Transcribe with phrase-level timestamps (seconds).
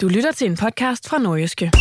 [0.00, 1.72] Du lytter til en podcast fra Nordjyske.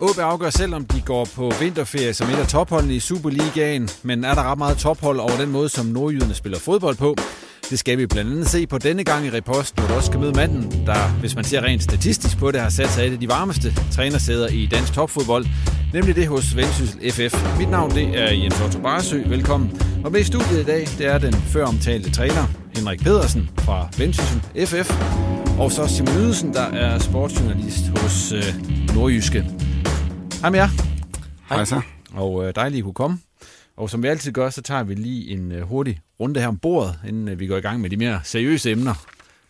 [0.00, 4.24] OB afgør selv, om de går på vinterferie som et af topholdene i Superligaen, men
[4.24, 7.16] er der ret meget tophold over den måde, som nordjyderne spiller fodbold på?
[7.70, 10.20] Det skal vi blandt andet se på denne gang i repost, hvor du også skal
[10.20, 13.20] møde manden, der, hvis man ser rent statistisk på det, har sat sig et af
[13.20, 15.46] de varmeste trænersæder i dansk topfodbold,
[15.94, 17.58] nemlig det hos Vendsyssel FF.
[17.58, 19.22] Mit navn det er Jens Otto Barsø.
[19.28, 19.80] Velkommen.
[20.04, 22.46] Og med i studiet i dag, det er den før omtalte træner,
[22.76, 24.90] Henrik Pedersen fra Vendsyssel FF,
[25.58, 28.44] og så Simon Ydelsen, der er sportsjournalist hos øh,
[28.94, 29.44] Nordjyske.
[30.40, 30.68] Hej med jer.
[31.48, 31.80] Hej så.
[32.14, 33.18] Og øh, dejligt, at I kunne komme.
[33.82, 36.58] Og som vi altid gør, så tager vi lige en øh, hurtig runde her om
[36.58, 38.94] bordet, inden øh, vi går i gang med de mere seriøse emner,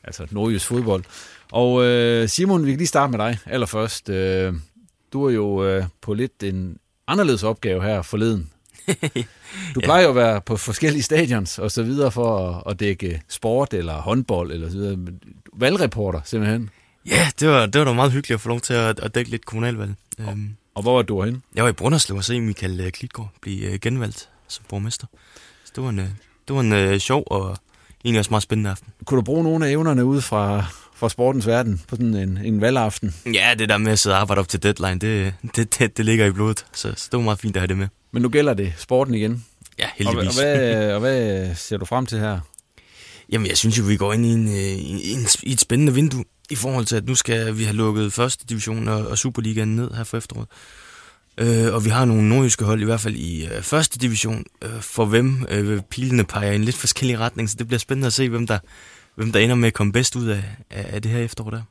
[0.04, 1.04] altså nordjysk fodbold.
[1.50, 4.08] Og øh, Simon, vi kan lige starte med dig allerførst.
[4.08, 4.54] Øh,
[5.12, 8.50] du er jo øh, på lidt en anderledes opgave her forleden.
[9.74, 13.22] Du plejer jo at være på forskellige stadions og så videre for at, at dække
[13.28, 14.98] sport eller håndbold eller så videre.
[15.52, 16.70] Valgreporter simpelthen.
[17.06, 19.30] Ja, det var, det var da meget hyggeligt at få lov til at, at dække
[19.30, 19.94] lidt kommunalvalg.
[20.18, 21.40] Øhm, Og hvor var du henne?
[21.54, 25.06] jeg var i Brunderslev og se Michael øh, Klitgaard blive øh, genvalgt som borgmester.
[25.64, 26.06] Så det var en, øh,
[26.48, 27.56] det var en øh, sjov og
[28.04, 28.92] egentlig også meget spændende aften.
[29.04, 32.60] Kunne du bruge nogle af evnerne ud fra, fra sportens verden på sådan en, en
[32.60, 33.14] valgaften?
[33.34, 36.04] Ja, det der med at sidde og arbejde op til deadline, det, det, det, det
[36.04, 36.66] ligger i blodet.
[36.72, 37.88] Så, så det var meget fint at have det med.
[38.12, 39.44] Men nu gælder det sporten igen.
[39.78, 40.38] Ja, Og, heldigvis.
[40.38, 42.40] og, hvad, og hvad ser du frem til her?
[43.32, 46.24] Jamen, jeg synes jo, vi går ind i, en, i, en, i et spændende vindue
[46.52, 49.90] i forhold til, at nu skal vi have lukket første division og, og Superligaen ned
[49.90, 50.48] her for efteråret.
[51.38, 54.80] Øh, og vi har nogle nordjyske hold, i hvert fald i øh, første division, øh,
[54.80, 58.12] for hvem øh, pilene peger i en lidt forskellig retning, så det bliver spændende at
[58.12, 58.58] se, hvem der,
[59.14, 61.62] hvem der ender med at komme bedst ud af, af, af det her efterår der.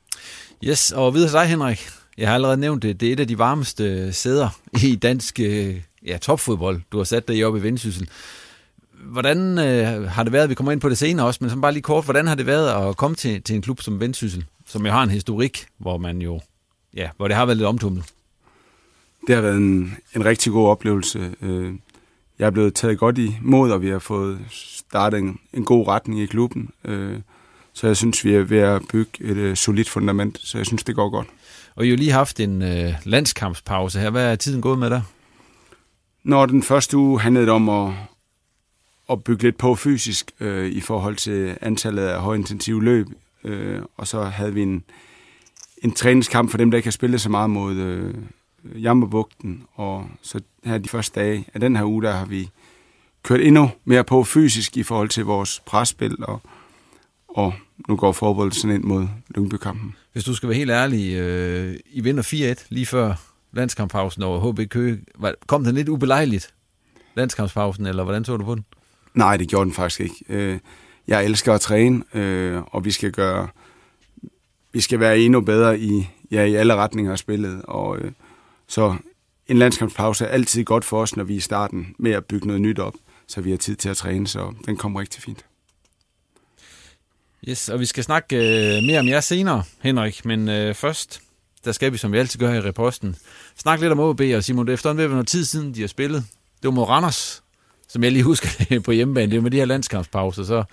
[0.63, 1.89] Yes, og videre til dig, Henrik.
[2.17, 2.99] Jeg har allerede nævnt det.
[2.99, 4.49] Det er et af de varmeste sæder
[4.83, 6.81] i dansk øh, ja, topfodbold.
[6.91, 8.09] Du har sat dig oppe i Vendsyssel.
[9.03, 11.71] Hvordan øh, har det været, vi kommer ind på det senere også, men så bare
[11.71, 14.85] lige kort, hvordan har det været at komme til, til en klub som Vendsyssel, som
[14.85, 16.41] jo har en historik, hvor man jo,
[16.95, 18.05] ja, hvor det har været lidt omtumlet?
[19.27, 21.35] Det har været en, en rigtig god oplevelse.
[21.41, 21.73] Øh,
[22.39, 26.19] Jeg er blevet taget godt imod, og vi har fået startet en, en god retning
[26.21, 26.69] i klubben.
[26.85, 27.19] Øh,
[27.73, 30.83] Så jeg synes, vi er ved at bygge et øh, solidt fundament, så jeg synes,
[30.83, 31.27] det går godt.
[31.75, 34.09] Og I har jo lige haft en øh, landskampspause her.
[34.09, 35.01] Hvad er tiden gået med der?
[36.23, 37.93] Når den første uge handlede det om at,
[39.11, 43.07] at bygge lidt på fysisk øh, i forhold til antallet af højintensive løb,
[43.43, 44.83] øh, og så havde vi en,
[45.77, 48.13] en træningskamp for dem, der ikke har spillet så meget mod øh,
[48.83, 52.49] Jammerbugten, og så her de første dage af den her uge, der har vi
[53.23, 56.41] kørt endnu mere på fysisk i forhold til vores presspil, og,
[57.27, 57.53] og
[57.87, 59.95] nu går forberedelsen ind mod Lyngby-kampen.
[60.13, 63.13] Hvis du skal være helt ærlig, øh, I vinder 4-1 lige før
[63.51, 64.99] landskampspausen over HB Køge.
[65.47, 66.53] Kom den lidt ubelejligt,
[67.15, 68.65] landskampspausen, eller hvordan så du på den?
[69.13, 70.15] Nej, det gjorde den faktisk ikke.
[70.29, 70.59] Øh,
[71.11, 73.47] jeg elsker at træne, øh, og vi skal gøre,
[74.73, 77.61] vi skal være endnu bedre i, ja, i alle retninger af spillet.
[77.63, 78.11] Og, øh,
[78.67, 78.95] så
[79.47, 82.47] en landskampspause er altid godt for os, når vi er i starten med at bygge
[82.47, 82.93] noget nyt op,
[83.27, 85.45] så vi har tid til at træne, så den kommer rigtig fint.
[87.49, 91.21] Yes, og vi skal snakke øh, mere om jer senere, Henrik, men øh, først,
[91.65, 93.15] der skal vi, som vi altid gør her i reposten,
[93.57, 94.65] snakke lidt om OB og Simon.
[94.65, 96.23] Det er efterhånden ved at være noget tid siden, de har spillet.
[96.61, 97.43] Det var mod Randers,
[97.91, 100.63] som jeg lige husker det på hjemmebane, det er med de her landskampspauser, så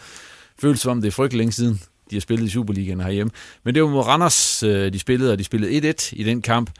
[0.58, 1.80] føles som, det er frygtelig længe siden,
[2.10, 3.30] de har spillet i Superligaen herhjemme.
[3.64, 6.70] Men det var mod Randers, øh, de spillede, og de spillede 1-1 i den kamp.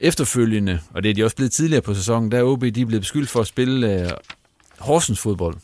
[0.00, 2.86] Efterfølgende, og det er de også blevet tidligere på sæsonen, der er OB de er
[2.86, 4.10] blevet beskyldt for at spille uh,
[4.78, 5.56] Horsens fodbold.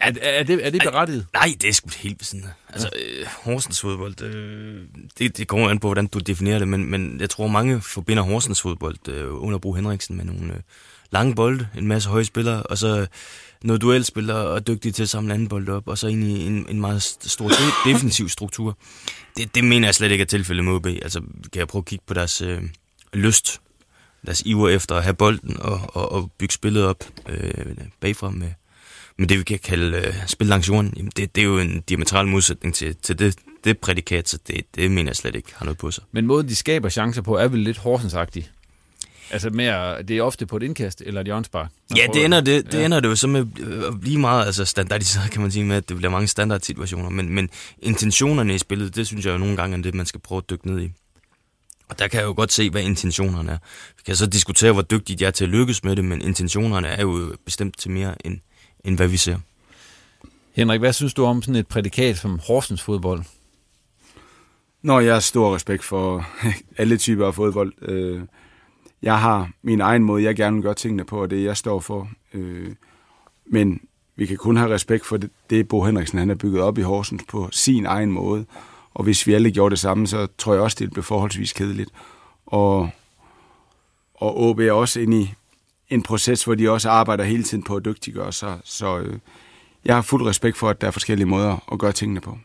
[0.00, 1.26] Er, er, det, er det berettiget?
[1.32, 2.48] Nej, det er sgu helt af.
[2.68, 3.20] Altså, ja.
[3.20, 4.82] øh, Horsens fodbold, øh,
[5.18, 8.22] det, det kommer an på, hvordan du definerer det, men, men jeg tror, mange forbinder
[8.22, 10.60] Horsens fodbold øh, under Bro Henriksen med nogle øh,
[11.10, 13.06] lange bolde, en masse høje spillere, og så
[13.64, 16.80] noget duelspiller og dygtige til at samle anden bold op, og så i en, en
[16.80, 17.54] meget stor de-
[17.92, 18.78] defensiv struktur.
[19.36, 20.86] Det, det mener jeg slet ikke er tilfældet med OB.
[20.86, 22.62] Altså, kan jeg prøve at kigge på deres øh,
[23.12, 23.60] lyst,
[24.26, 28.50] deres iver efter at have bolden og, og, og bygge spillet op øh, bagfra med,
[29.18, 30.94] med det, vi kan kalde øh, spil langs jorden.
[30.96, 34.60] Jamen, det, det er jo en diametral modsætning til, til det, det prædikat, så det,
[34.74, 36.04] det mener jeg slet ikke har noget på sig.
[36.12, 38.50] Men måden, de skaber chancer på, er vel lidt Horsensagtig.
[39.30, 41.70] Altså mere, det er ofte på et indkast eller et hjørnspark.
[41.96, 42.84] Ja, det ender det, det, ja.
[42.84, 43.40] ender det jo så med
[43.86, 47.10] at blive meget altså standardiseret, kan man sige, med at det bliver mange standardsituationer.
[47.10, 50.20] Men, men intentionerne i spillet, det synes jeg jo nogle gange er det, man skal
[50.20, 50.90] prøve at dykke ned i.
[51.88, 53.58] Og der kan jeg jo godt se, hvad intentionerne er.
[53.96, 56.88] Vi kan så diskutere, hvor dygtige de er til at lykkes med det, men intentionerne
[56.88, 58.38] er jo bestemt til mere, end,
[58.84, 59.38] end hvad vi ser.
[60.52, 63.22] Henrik, hvad synes du om sådan et prædikat som Horsens fodbold?
[64.82, 66.26] Nå, jeg har stor respekt for
[66.78, 67.72] alle typer af fodbold.
[69.02, 71.80] Jeg har min egen måde, jeg gerne vil gøre tingene på, og det jeg står
[71.80, 72.08] for.
[72.34, 72.74] Øh,
[73.46, 73.80] men
[74.16, 76.82] vi kan kun have respekt for det, det Bo Henriksen han har bygget op i
[76.82, 78.46] Horsens på sin egen måde.
[78.94, 81.90] Og hvis vi alle gjorde det samme, så tror jeg også, det blev forholdsvis kedeligt.
[82.46, 82.90] Og,
[84.14, 85.34] og OB er også inde i
[85.88, 88.58] en proces, hvor de også arbejder hele tiden på at dygtiggøre sig.
[88.64, 89.18] Så øh,
[89.84, 92.38] jeg har fuld respekt for, at der er forskellige måder at gøre tingene på.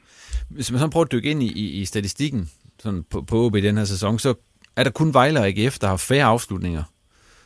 [0.49, 2.49] Hvis man så prøver at dykke ind i, i, i statistikken
[2.79, 4.33] sådan på, på OB i den her sæson, så
[4.75, 6.83] er der kun Vejle og AGF, der har færre afslutninger.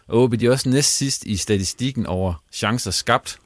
[0.07, 3.39] Og OB de er også næst sidst i statistikken over chancer skabt.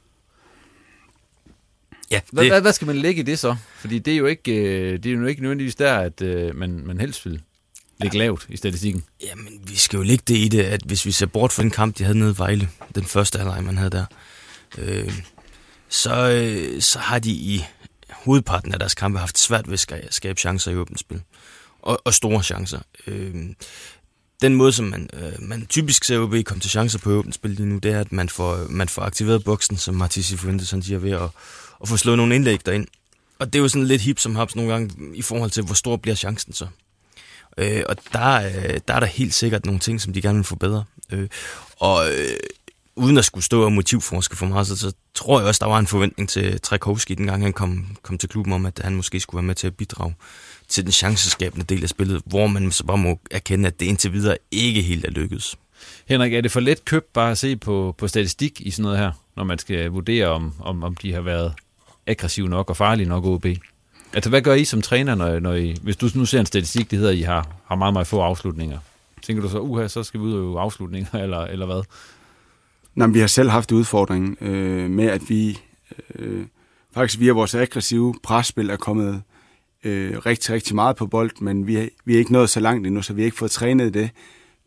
[2.10, 3.56] Ja, hvad, hvad, hvad skal man lægge i det så?
[3.74, 6.86] Fordi det er jo ikke, øh, det er jo ikke nødvendigvis der, at øh, man,
[6.86, 7.42] man helst vil
[7.98, 8.24] ligge ja.
[8.24, 9.04] lavt i statistikken.
[9.22, 11.70] Jamen, vi skal jo lægge det i det, at hvis vi ser bort fra den
[11.70, 14.04] kamp, de havde nede i Vejle, den første halvleg, man havde der,
[14.78, 15.12] øh,
[15.88, 17.64] så, øh, så har de i
[18.10, 21.22] hovedparten af deres kampe haft svært ved at skabe chancer i åbent spil.
[21.82, 22.80] Og, og store chancer.
[23.06, 23.34] Øh,
[24.42, 27.50] den måde, som man, øh, man typisk ser OB komme til chancer på åbent spil
[27.50, 30.82] lige nu, det er, at man får, man får aktiveret boksen, som Martin Fuentes han
[30.82, 31.28] siger, ved at,
[31.82, 32.86] at få slået nogle indlæg derind.
[33.38, 35.74] Og det er jo sådan lidt hip som haps nogle gange i forhold til, hvor
[35.74, 36.66] stor bliver chancen så.
[37.58, 40.44] Øh, og der, øh, der er der helt sikkert nogle ting, som de gerne vil
[40.44, 40.84] få bedre.
[41.12, 41.28] Øh,
[41.76, 42.36] og øh,
[42.96, 45.78] uden at skulle stå og motivforske for meget, så, så tror jeg også, der var
[45.78, 49.38] en forventning til Trækovski, dengang han kom, kom til klubben om, at han måske skulle
[49.38, 50.14] være med til at bidrage
[50.70, 54.12] til den chanceskabende del af spillet, hvor man så bare må erkende, at det indtil
[54.12, 55.56] videre ikke helt er lykkedes.
[56.06, 58.98] Henrik, er det for let købt bare at se på, på statistik i sådan noget
[58.98, 61.52] her, når man skal vurdere, om, om, om de har været
[62.06, 63.46] aggressive nok og farlige nok OB?
[64.12, 66.90] Altså, hvad gør I som træner, når, når I, hvis du nu ser en statistik,
[66.90, 68.78] det hedder, at I har, har meget, meget få afslutninger?
[69.22, 71.82] Tænker du så, uha, så skal vi ud og afslutninger, eller, eller hvad?
[72.94, 75.58] Nej, vi har selv haft udfordringen øh, med, at vi
[76.14, 76.46] øh,
[76.94, 79.22] faktisk via vores aggressive presspil er kommet
[79.84, 83.02] øh, rigtig, rigtig meget på bold, men vi, vi er ikke nået så langt endnu,
[83.02, 84.10] så vi har ikke fået trænet det,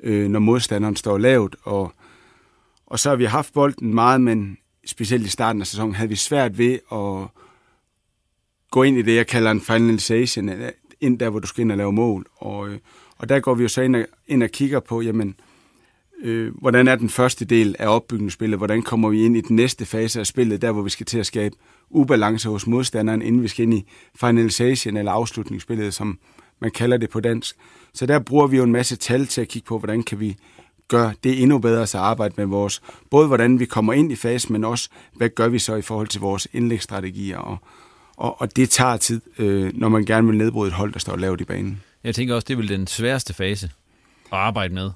[0.03, 1.55] øh, når modstanderen står lavt.
[1.63, 1.93] Og,
[2.85, 6.15] og så har vi haft bolden meget, men specielt i starten af sæsonen havde vi
[6.15, 7.27] svært ved at
[8.71, 10.49] gå ind i det, jeg kalder en finalization,
[11.01, 12.25] ind der, hvor du skal ind og lave mål.
[12.35, 12.79] Og, øh,
[13.17, 15.35] og der går vi jo så ind og, ind og kigger på, jamen,
[16.23, 19.85] øh, hvordan er den første del af opbygningsspillet, hvordan kommer vi ind i den næste
[19.85, 21.55] fase af spillet, der hvor vi skal til at skabe
[21.95, 23.85] ubalance hos modstanderen, inden vi skal ind i
[24.15, 26.19] finalization eller afslutningsspillet, som
[26.61, 27.55] man kalder det på dansk.
[27.93, 30.35] Så der bruger vi jo en masse tal til at kigge på, hvordan kan vi
[30.87, 34.53] gøre det endnu bedre at arbejde med vores, både hvordan vi kommer ind i fasen,
[34.53, 37.57] men også hvad gør vi så i forhold til vores indlægsstrategier, og,
[38.17, 41.15] og, og det tager tid, øh, når man gerne vil nedbryde et hold, der står
[41.15, 41.81] lavt i banen.
[42.03, 43.65] Jeg tænker også, det er vel den sværeste fase
[44.31, 44.91] at arbejde med.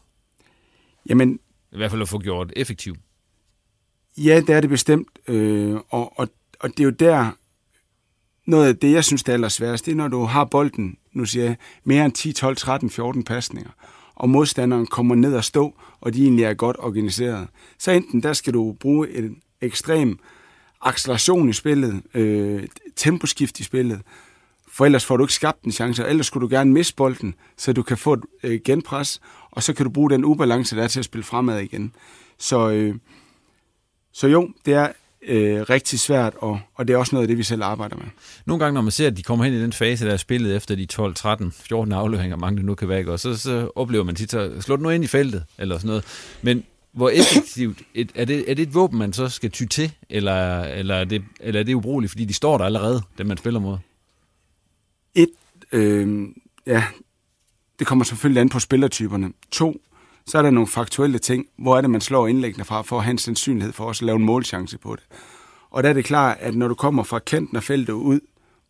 [1.09, 1.39] Jamen,
[1.71, 2.99] I hvert fald at få gjort effektivt.
[4.17, 7.31] Ja, det er det bestemt, øh, og, og, og det er jo der,
[8.45, 11.25] noget af det, jeg synes, det er allersværest, det er, når du har bolden, nu
[11.25, 13.69] siger jeg, mere end 10, 12, 13, 14 pasninger,
[14.15, 17.47] og modstanderen kommer ned og stå, og de egentlig er godt organiseret.
[17.79, 20.19] Så enten der skal du bruge en ekstrem
[20.81, 24.01] acceleration i spillet, øh, temposkift i spillet,
[24.67, 27.35] for ellers får du ikke skabt en chance, og ellers skulle du gerne miste bolden,
[27.57, 29.21] så du kan få et øh, genpres,
[29.51, 31.93] og så kan du bruge den ubalance, der er til at spille fremad igen.
[32.37, 32.95] Så, øh,
[34.11, 37.37] så jo, det er øh, rigtig svært, og, og det er også noget af det,
[37.37, 38.05] vi selv arbejder med.
[38.45, 40.55] Nogle gange, når man ser, at de kommer hen i den fase, der er spillet
[40.55, 44.03] efter de 12, 13, 14 afleveringer, mange det nu kan være, og så, så oplever
[44.03, 46.05] man tit, så slå nu ind i feltet, eller sådan noget.
[46.41, 49.91] Men hvor effektivt, et, er, det, er det et våben, man så skal ty til,
[50.09, 53.37] eller, eller, er det, eller er det ubrugeligt, fordi de står der allerede, dem man
[53.37, 53.77] spiller mod?
[55.15, 55.29] Et,
[55.71, 56.27] øh,
[56.65, 56.83] ja,
[57.79, 59.33] det kommer selvfølgelig an på spillertyperne.
[59.51, 59.81] To,
[60.27, 61.45] så er der nogle faktuelle ting.
[61.57, 64.05] Hvor er det, man slår indlæggene fra, for at have en sandsynlighed for også at
[64.05, 65.03] lave en målchance på det.
[65.69, 68.19] Og der er det klart, at når du kommer fra kanten af feltet ud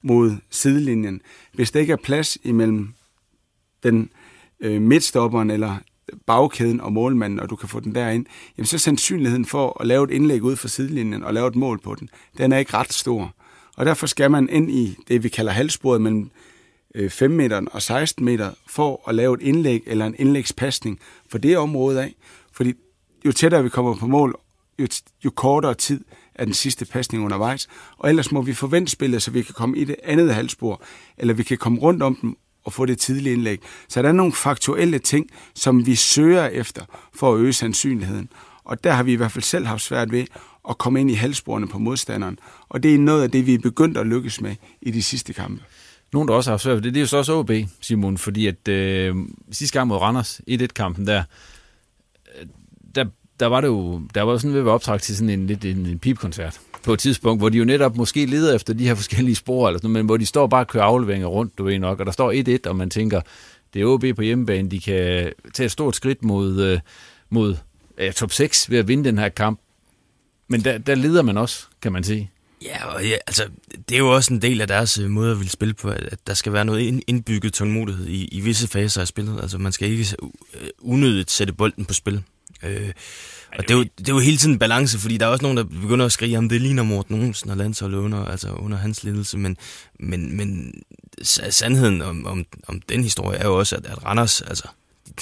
[0.01, 1.21] mod sidelinjen,
[1.53, 2.93] hvis der ikke er plads imellem
[3.83, 4.09] den
[4.59, 5.75] øh, midtstopperen eller
[6.25, 8.25] bagkæden og målmanden, og du kan få den derind,
[8.57, 11.55] jamen så er sandsynligheden for at lave et indlæg ud for sidelinjen og lave et
[11.55, 13.33] mål på den, den er ikke ret stor.
[13.77, 16.29] Og derfor skal man ind i det, vi kalder halvsporet mellem
[16.95, 21.37] Øh, 5 meter og 16 meter, for at lave et indlæg eller en indlægspasning for
[21.37, 22.15] det område af.
[22.51, 22.73] Fordi
[23.25, 24.35] jo tættere vi kommer på mål,
[24.79, 24.87] jo,
[25.25, 27.67] jo kortere tid er den sidste pasning undervejs.
[27.97, 30.81] Og ellers må vi forvente spillet, så vi kan komme i det andet halvspor,
[31.17, 33.59] eller vi kan komme rundt om dem og få det tidlige indlæg.
[33.87, 38.29] Så der er nogle faktuelle ting, som vi søger efter for at øge sandsynligheden.
[38.63, 40.25] Og der har vi i hvert fald selv haft svært ved
[40.69, 42.39] at komme ind i halvsporene på modstanderen.
[42.69, 45.33] Og det er noget af det, vi er begyndt at lykkes med i de sidste
[45.33, 45.63] kampe.
[46.13, 48.17] Nogen, der også har haft svært ved det, det er jo så også OB, Simon,
[48.17, 49.15] fordi at øh,
[49.51, 51.23] sidste gang mod Randers, 1-1-kampen der,
[52.39, 52.47] øh,
[52.95, 53.05] der,
[53.39, 55.65] der var det jo, der var sådan ved at være optrækt til sådan en, lidt
[55.65, 58.95] en, en pipkoncert på et tidspunkt, hvor de jo netop måske leder efter de her
[58.95, 61.79] forskellige spor, eller sådan, men hvor de står bare og kører afleveringer rundt, du ved
[61.79, 63.21] nok, og der står 1-1, og man tænker,
[63.73, 66.79] det er OB på hjemmebane, de kan tage et stort skridt mod, øh,
[67.29, 67.55] mod
[67.99, 69.59] ja, top 6 ved at vinde den her kamp.
[70.47, 72.31] Men der, der leder man også, kan man sige.
[72.61, 73.49] Ja, og ja, altså,
[73.89, 76.19] det er jo også en del af deres øh, måde at ville spille på, at
[76.27, 79.41] der skal være noget indbygget tålmodighed i, i visse faser af spillet.
[79.41, 80.15] Altså, man skal ikke
[80.53, 82.23] øh, unødigt sætte bolden på spil.
[82.63, 82.91] Øh,
[83.57, 85.43] og det er, jo, det er jo hele tiden en balance, fordi der er også
[85.43, 88.77] nogen, der begynder at skrige, om det ligner Morten Olsen og landsholdet under, altså under
[88.77, 89.57] hans ledelse, men,
[89.99, 90.73] men, men
[91.21, 94.67] sandheden om, om, om den historie er jo også, at, at Randers, altså,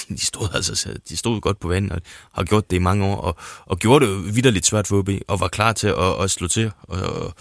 [0.08, 2.00] de stod altså de stod godt på vandet og
[2.32, 3.36] har gjort det i mange år, og,
[3.66, 6.70] og gjorde det vidderligt svært for OB, og var klar til at, at slå til.
[6.82, 7.34] Og, og,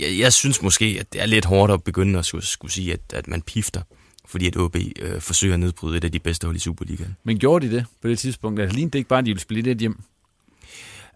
[0.00, 2.92] jeg, jeg synes måske, at det er lidt hårdt at begynde at skulle, skulle sige,
[2.92, 3.82] at, at man pifter
[4.28, 7.16] fordi at OB øh, forsøger at nedbryde et af de bedste hold i Superligaen.
[7.24, 8.60] Men gjorde de det på det tidspunkt?
[8.60, 10.00] Altså, lignede det ikke bare, at de ville spille det hjem?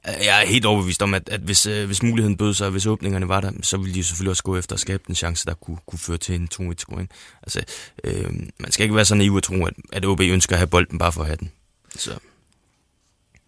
[0.05, 3.29] Jeg er helt overbevist om, at, at hvis, øh, hvis muligheden bød sig, hvis åbningerne
[3.29, 5.79] var der, så ville de selvfølgelig også gå efter at skabe en chance, der kunne,
[5.87, 7.09] kunne føre til en 2-1-scoring.
[7.43, 7.63] Altså,
[8.05, 10.67] øh, man skal ikke være så naiv at tro, at, at OB ønsker at have
[10.67, 11.51] bolden bare for at have den.
[11.97, 12.11] Så.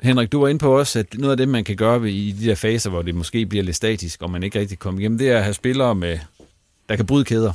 [0.00, 2.46] Henrik, du var inde på også, at noget af det, man kan gøre i de
[2.46, 5.30] der faser, hvor det måske bliver lidt statisk, og man ikke rigtig kommer igennem, det
[5.30, 6.18] er at have spillere, med,
[6.88, 7.52] der kan bryde kæder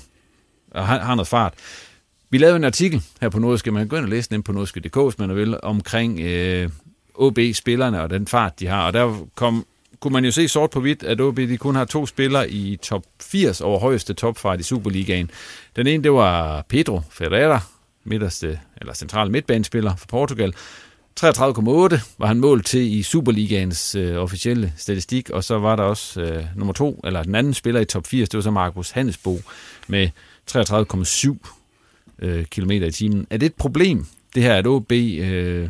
[0.72, 1.54] og har, har noget fart.
[2.30, 4.52] Vi lavede en artikel her på Nordiske, man kan gå ind og læse den på
[4.52, 6.70] nordiske.dk, hvis man vil, omkring øh,
[7.20, 8.86] OB-spillerne og den fart, de har.
[8.86, 9.66] Og der kom,
[10.00, 12.76] kunne man jo se sort på hvidt, at OB de kun har to spillere i
[12.82, 15.32] top 80 over højeste topfart i Superligaen.
[15.76, 17.60] Den ene, det var Pedro Ferreira,
[18.04, 20.54] midterste, eller central midtbanespiller for Portugal.
[21.20, 21.32] 33,8
[22.18, 26.46] var han mål til i Superligaens øh, officielle statistik, og så var der også øh,
[26.56, 29.40] nummer to, eller den anden spiller i top 80, det var så Markus Hannesbo
[29.88, 30.10] med
[30.52, 31.38] 33,7
[32.20, 33.28] øh, km i timen.
[33.30, 35.70] Er det et problem, det her, at OB øh,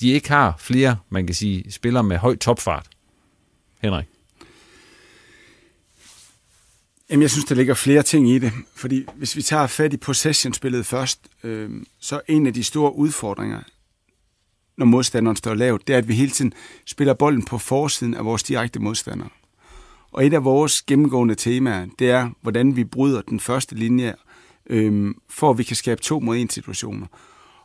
[0.00, 2.88] de ikke har flere, man kan sige, spillere med høj topfart?
[3.82, 4.06] Henrik?
[7.10, 8.52] Jamen, jeg synes, der ligger flere ting i det.
[8.74, 13.60] Fordi hvis vi tager fat i possession-spillet først, øh, så en af de store udfordringer,
[14.76, 16.52] når modstanderen står lavt, det er, at vi hele tiden
[16.86, 19.28] spiller bolden på forsiden af vores direkte modstandere.
[20.12, 24.14] Og et af vores gennemgående temaer, det er, hvordan vi bryder den første linje
[24.66, 27.06] øh, for at vi kan skabe to mod en situationer.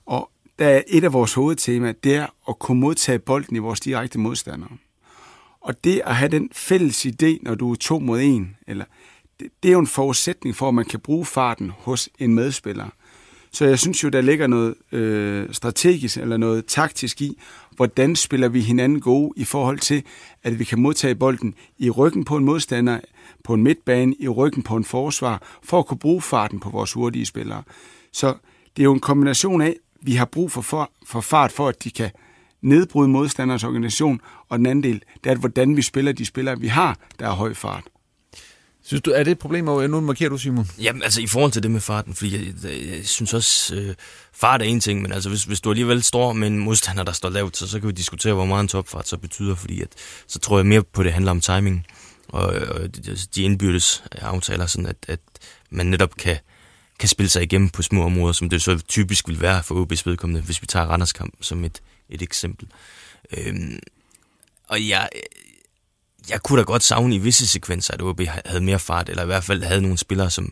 [0.06, 3.80] Og der er et af vores hovedtema, det er at kunne modtage bolden i vores
[3.80, 4.72] direkte modstandere.
[5.62, 8.86] Og det at have den fælles idé, når du er to mod en, eller,
[9.40, 12.90] det, det er jo en forudsætning for, at man kan bruge farten hos en medspiller.
[13.52, 17.38] Så jeg synes jo, der ligger noget øh, strategisk eller noget taktisk i,
[17.76, 20.04] hvordan spiller vi hinanden gode i forhold til,
[20.44, 23.00] at vi kan modtage bolden i ryggen på en modstander,
[23.44, 26.94] på en midtbane, i ryggen på en forsvar, for at kunne bruge farten på vores
[26.94, 27.64] hurtige spillere.
[28.12, 28.28] Så
[28.76, 31.84] det er jo en kombination af, vi har brug for, for, for fart, for at
[31.84, 32.12] de kan
[32.62, 36.68] nedbryde modstanders organisation, og den anden del, det er, hvordan vi spiller de spillere, vi
[36.68, 37.84] har, der er høj fart.
[38.84, 40.68] Synes du, er det et problem, og nu markerer du, Simon?
[40.82, 43.96] Jamen, altså i forhold til det med farten, fordi jeg, jeg, jeg synes også, øh,
[44.34, 47.12] fart er en ting, men altså hvis, hvis du alligevel står med en modstander, der
[47.12, 49.88] står lavt, så, så kan vi diskutere, hvor meget en topfart så betyder, fordi at,
[50.28, 51.86] så tror jeg mere på, at det handler om timing,
[52.28, 55.20] og, og de, de indbyrdes aftaler, sådan at, at
[55.70, 56.38] man netop kan,
[57.00, 60.02] kan spille sig igennem på små områder, som det så typisk vil være for OB's
[60.06, 62.68] vedkommende, hvis vi tager Randers kamp som et, et eksempel.
[63.38, 63.80] Øhm,
[64.68, 65.10] og jeg,
[66.30, 69.26] jeg kunne da godt savne i visse sekvenser, at OB havde mere fart, eller i
[69.26, 70.52] hvert fald havde nogle spillere, som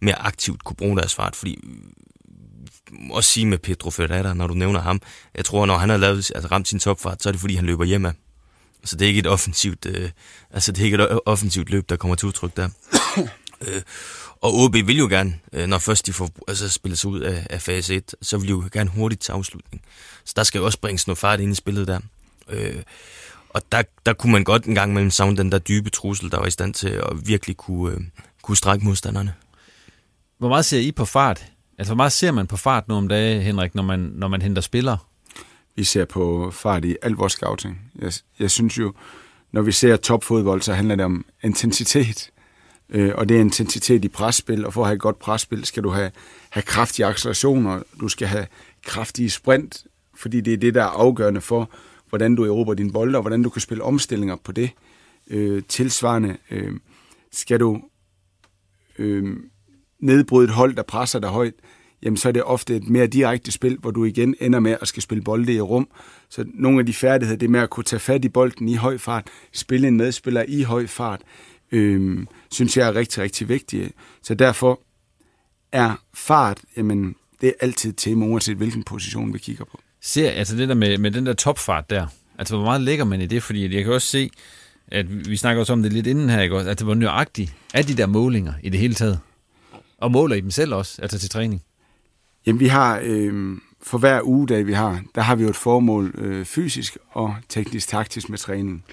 [0.00, 4.54] mere aktivt kunne bruge deres fart, fordi mm, også sige med Pedro Ferreira, når du
[4.54, 5.00] nævner ham.
[5.34, 7.66] Jeg tror, når han har lavet, altså ramt sin topfart, så er det fordi, han
[7.66, 8.08] løber hjemme.
[8.08, 10.10] Så altså, det er ikke et offensivt, øh,
[10.50, 12.68] altså det er ikke et offensivt løb, der kommer til udtryk der.
[13.68, 13.82] øh,
[14.44, 17.46] og OB vil jo gerne, øh, når først de får altså, spillet sig ud af,
[17.50, 19.82] af fase 1, så vil de jo gerne hurtigt til afslutning.
[20.24, 22.00] Så der skal jo også bringes noget fart ind i spillet der.
[22.48, 22.82] Øh,
[23.48, 26.38] og der, der kunne man godt en gang mellem savne den der dybe trussel, der
[26.38, 28.00] var i stand til at virkelig kunne, øh,
[28.42, 29.34] kunne strække modstanderne.
[30.38, 31.46] Hvor meget ser I på fart?
[31.78, 34.42] Altså, hvor meget ser man på fart nu om dagen, Henrik, når man, når man
[34.42, 34.98] henter spillere?
[35.76, 37.92] Vi ser på fart i al vores scouting.
[37.98, 38.94] Jeg, jeg synes jo,
[39.52, 42.30] når vi ser topfodbold, så handler det om intensitet.
[42.94, 45.82] Øh, og det er intensitet i presspil, og for at have et godt presspil, skal
[45.82, 46.10] du have,
[46.50, 48.46] have kraftige accelerationer, du skal have
[48.84, 49.84] kraftige sprint,
[50.16, 51.70] fordi det er det, der er afgørende for,
[52.08, 54.70] hvordan du erobrer din bold, og hvordan du kan spille omstillinger på det.
[55.30, 56.72] Øh, tilsvarende øh,
[57.32, 57.80] skal du
[58.98, 59.36] øh,
[60.00, 61.54] nedbryde et hold, der presser dig højt,
[62.02, 64.88] jamen så er det ofte et mere direkte spil, hvor du igen ender med at
[64.88, 65.88] skal spille bolde i rum.
[66.28, 68.98] Så nogle af de færdigheder, det med at kunne tage fat i bolden i høj
[68.98, 71.20] fart, spille en medspiller i høj fart,
[71.72, 73.92] øh, synes jeg er rigtig, rigtig vigtigt.
[74.22, 74.80] Så derfor
[75.72, 79.80] er fart, jamen det er altid tema, uanset hvilken position vi kigger på.
[80.00, 82.06] Ser, altså det der med, med den der topfart der,
[82.38, 83.42] altså hvor meget lægger man i det?
[83.42, 84.30] Fordi jeg kan også se,
[84.88, 86.56] at vi snakker også om det lidt inden her, ikke?
[86.56, 89.20] Altså hvor nøjagtigt er de der målinger i det hele taget?
[89.98, 91.62] Og måler I dem selv også, altså til træning?
[92.46, 95.56] Jamen vi har, øh, for hver uge, der vi har, der har vi jo et
[95.56, 98.84] formål øh, fysisk og teknisk-taktisk med træning.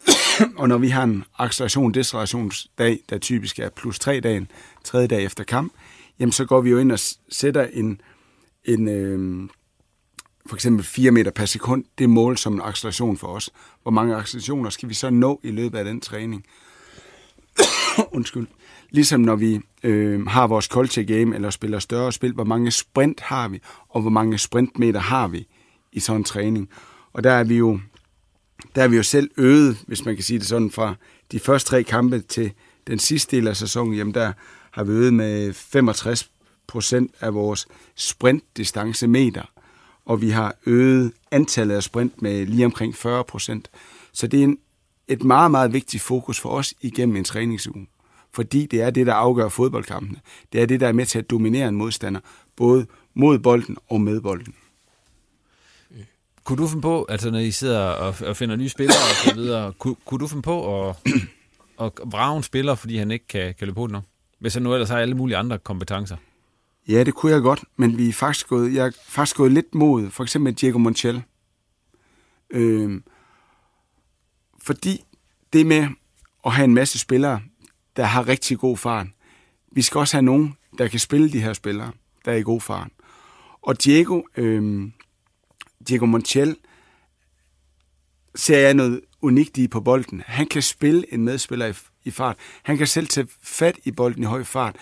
[0.58, 4.50] og når vi har en acceleration decelerationsdag, der typisk er plus tre dagen,
[4.84, 5.72] tredje dag efter kamp,
[6.18, 8.00] jamen så går vi jo ind og sætter en,
[8.64, 9.48] en øh,
[10.48, 13.50] for eksempel 4 meter per sekund, det mål som en acceleration for os.
[13.82, 16.44] Hvor mange accelerationer skal vi så nå i løbet af den træning?
[18.16, 18.46] Undskyld.
[18.90, 23.20] Ligesom når vi øh, har vores culture game, eller spiller større spil, hvor mange sprint
[23.20, 25.46] har vi, og hvor mange sprintmeter har vi
[25.92, 26.68] i sådan en træning.
[27.12, 27.80] Og der er vi jo,
[28.74, 30.94] der er vi jo selv øget, hvis man kan sige det sådan, fra
[31.32, 32.52] de første tre kampe til
[32.86, 34.32] den sidste del af sæsonen, jamen der
[34.70, 36.30] har vi øget med 65
[36.66, 39.42] procent af vores sprintdistancemeter,
[40.04, 43.70] og vi har øget antallet af sprint med lige omkring 40 procent.
[44.12, 44.58] Så det er en,
[45.08, 47.86] et meget, meget vigtigt fokus for os igennem en træningsuge
[48.32, 50.20] fordi det er det, der afgør fodboldkampene.
[50.52, 52.20] Det er det, der er med til at dominere en modstander,
[52.56, 54.54] både mod bolden og med bolden.
[56.48, 59.34] Kunne du finde på, altså når I sidder og, og finder nye spillere og så
[59.34, 60.96] videre, kunne, kunne du finde på at,
[61.80, 64.00] at vrage en spiller, fordi han ikke kan, kan løbe på den nu?
[64.38, 66.16] Hvis han nu ellers har alle mulige andre kompetencer?
[66.88, 69.74] Ja, det kunne jeg godt, men vi er faktisk gået, jeg er faktisk gået lidt
[69.74, 71.22] mod for eksempel Diego Montiel.
[72.50, 73.00] Øh,
[74.62, 75.04] fordi
[75.52, 75.88] det med
[76.46, 77.40] at have en masse spillere,
[77.96, 79.06] der har rigtig god fart.
[79.72, 81.92] Vi skal også have nogen, der kan spille de her spillere,
[82.24, 82.88] der er i god fart.
[83.62, 84.90] Og Diego, øh,
[85.88, 86.56] Diego Montiel,
[88.34, 90.22] ser jeg noget unikt i på bolden.
[90.26, 91.72] Han kan spille en medspiller i,
[92.04, 92.36] i fart.
[92.62, 94.76] Han kan selv tage fat i bolden i høj fart.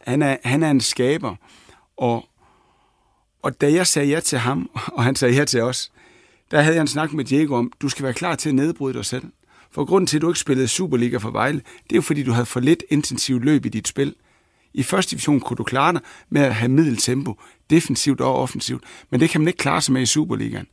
[0.00, 1.36] Han er, han er en skaber.
[1.96, 2.28] Og,
[3.42, 5.92] og da jeg sagde ja til ham, og han sagde ja til os,
[6.50, 8.94] der havde jeg en snak med Diego om, du skal være klar til at nedbryde
[8.94, 9.24] dig selv.
[9.70, 12.32] For grunden til, at du ikke spillede Superliga for Vejle, det er jo fordi, du
[12.32, 14.14] havde for lidt intensivt løb i dit spil.
[14.74, 16.00] I første division kunne du klare dig
[16.30, 20.02] med at have middeltempo, defensivt og offensivt, men det kan man ikke klare sig med
[20.02, 20.66] i Superligaen.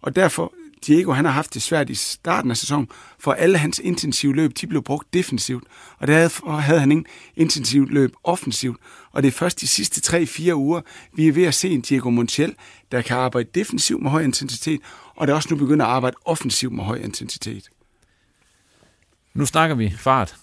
[0.00, 0.52] Og derfor,
[0.86, 4.52] Diego han har haft det svært i starten af sæsonen, for alle hans intensive løb,
[4.60, 5.64] de blev brugt defensivt,
[5.98, 8.80] og der havde, havde han ingen intensivt løb offensivt.
[9.12, 10.80] Og det er først de sidste 3-4 uger,
[11.14, 12.54] vi er ved at se en Diego Montiel,
[12.92, 14.80] der kan arbejde defensivt med høj intensitet,
[15.16, 17.68] og der også nu begynder at arbejde offensivt med høj intensitet.
[19.34, 20.36] Nu snakker vi fart.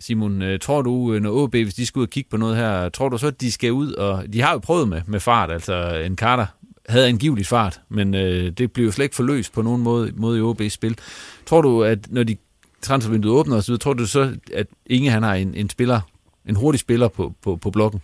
[0.00, 2.56] Simon, øh, tror du, øh, når OB, hvis de skal ud og kigge på noget
[2.56, 5.20] her, tror du så, at de skal ud, og de har jo prøvet med, med
[5.20, 6.46] fart, altså en Carter
[6.88, 10.38] havde angiveligt fart, men øh, det blev jo slet ikke forløst på nogen måde, måde
[10.38, 10.98] i OB's spil.
[11.46, 12.36] Tror du, at når de
[12.82, 16.00] transfervinduet åbner osv., så tror du så, at Inge han har en, en spiller,
[16.48, 18.02] en hurtig spiller på, på, på blokken?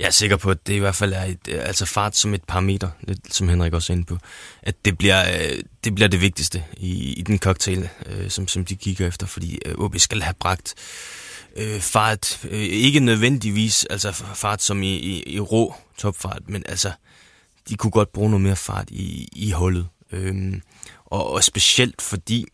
[0.00, 2.34] Jeg er sikker på, at det i hvert fald er et, øh, altså fart som
[2.34, 4.18] et parameter, lidt som Henrik også er inde på.
[4.62, 5.24] At det bliver
[5.84, 9.58] det, bliver det vigtigste i, i den cocktail, øh, som, som de kigger efter, fordi
[9.66, 11.23] øh, OB skal have bragt øh,
[11.56, 16.92] Øh, fart, øh, ikke nødvendigvis altså fart som i, i, i rå topfart, men altså,
[17.68, 19.88] de kunne godt bruge noget mere fart i, i holdet.
[20.12, 20.54] Øh,
[21.04, 22.46] og, og specielt fordi,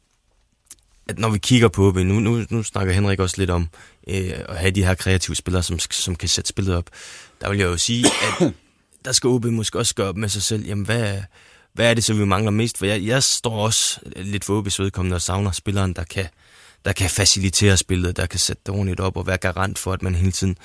[1.08, 3.68] at når vi kigger på OB, nu, nu, nu snakker Henrik også lidt om
[4.08, 6.90] øh, at have de her kreative spillere, som, som kan sætte spillet op
[7.40, 8.52] der vil jeg jo sige, at
[9.04, 11.22] der skal OB måske også gøre op med sig selv, jamen hvad,
[11.72, 12.78] hvad er det så, vi mangler mest?
[12.78, 16.26] For jeg, jeg står også lidt for OB's vedkommende og savner spilleren, der kan,
[16.84, 20.02] der kan facilitere spillet, der kan sætte det ordentligt op og være garant for, at
[20.02, 20.56] man hele tiden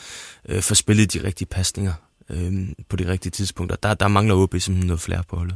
[0.50, 1.94] øh, får spillet de rigtige pasninger.
[2.30, 2.54] øh,
[2.90, 3.76] på de rigtige tidspunkter.
[3.76, 5.56] Der, der mangler OB simpelthen noget flere på holdet.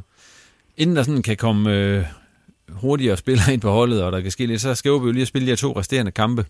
[0.77, 2.05] Inden der sådan kan komme øh,
[2.69, 5.25] hurtigere spillere ind på holdet, og der kan ske lidt, så skal OB jo lige
[5.25, 6.45] spille de her to resterende kampe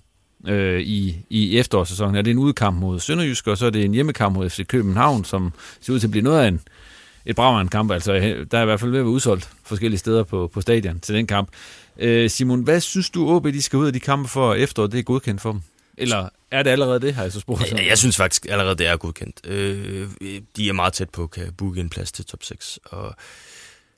[0.48, 2.16] øh, i, i efterårssæsonen.
[2.16, 5.26] Er det en udkamp mod Sønderjysk, og så er det en hjemmekamp mod FC København,
[5.26, 6.62] som ser ud til at blive noget af en,
[7.26, 7.92] et bragende kamp.
[7.92, 8.14] Altså,
[8.52, 11.16] der er i hvert fald ved at være udsolgt forskellige steder på, på stadion til
[11.16, 11.50] den kamp.
[12.00, 14.92] Øh, Simon, hvad synes du, OB de skal ud af de kampe for efteråret?
[14.92, 15.62] Det er godkendt for dem?
[15.98, 17.72] Eller er det allerede det, har jeg så spurgt?
[17.72, 19.48] Jeg, jeg synes faktisk allerede, det er godkendt.
[19.48, 20.08] Øh,
[20.56, 22.80] de er meget tæt på at kan booke en plads til top 6.
[22.86, 23.16] Og,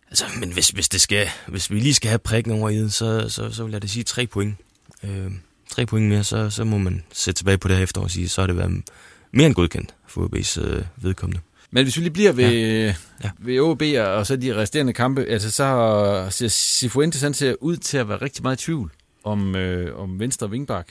[0.10, 2.94] altså, men hvis, hvis, det skal, hvis vi lige skal have prikken over i det,
[2.94, 4.56] så, så, så vil jeg da sige tre point.
[5.04, 5.32] Øh,
[5.70, 8.30] tre point mere, så, så må man sætte tilbage på det her efterår og sige,
[8.30, 8.84] så er det været
[9.32, 11.42] mere end godkendt for OB's øh, vedkommende.
[11.72, 12.96] Men hvis vi lige bliver ved, ja.
[13.24, 13.32] Ja.
[13.40, 17.98] ved OB og så de resterende kampe, altså så ser Sifuentes han ser ud til
[17.98, 18.92] at være rigtig meget i tvivl
[19.24, 20.88] om, øh, om venstre vingbak.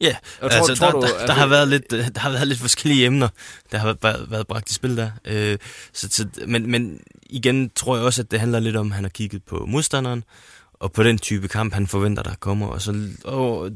[0.00, 2.60] Ja, tror, altså, tror der, du, der, der, har været lidt, der har været lidt
[2.60, 3.28] forskellige emner,
[3.72, 5.10] der har været, været bragt i spil der.
[5.24, 5.58] Øh,
[5.92, 9.04] så, så, men, men igen tror jeg også, at det handler lidt om, at han
[9.04, 10.24] har kigget på modstanderen,
[10.72, 12.66] og på den type kamp, han forventer, der kommer.
[12.66, 13.70] Og så og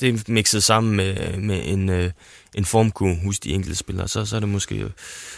[0.00, 2.10] det er mixet sammen med, med en, øh,
[2.54, 4.90] en formkurve hos de enkelte spillere, så, så er det måske øh,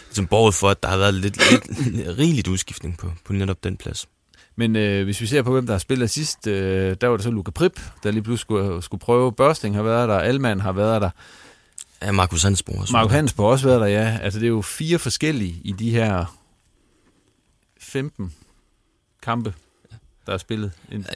[0.07, 3.77] ligesom borget for, at der har været lidt, lidt rigeligt udskiftning på, på netop den
[3.77, 4.09] plads.
[4.57, 7.25] Men øh, hvis vi ser på, hvem der har spillet sidst, øh, der var det
[7.25, 9.33] så Luka Prip, der lige pludselig skulle, skulle prøve.
[9.33, 11.11] Børsting har været der, Alman har været der.
[12.03, 12.93] Ja, Markus Hansbo også.
[12.93, 14.19] Markus Hansbo også været der, ja.
[14.23, 16.37] Altså, det er jo fire forskellige i de her
[17.81, 18.35] 15
[19.23, 19.55] kampe,
[20.31, 20.73] der er spillet.
[20.93, 21.07] En,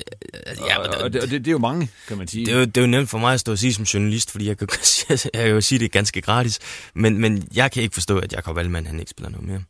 [0.67, 2.47] ja, og, og, det, og det, det er jo mange, kan man sige.
[2.47, 4.31] Det er, jo, det er jo nemt for mig at stå og sige som journalist,
[4.31, 4.69] fordi jeg kan,
[5.09, 6.59] jeg kan jo sige, det ganske gratis.
[6.95, 9.63] Men, men jeg kan ikke forstå, at Jakob Alman han ikke spiller noget mere.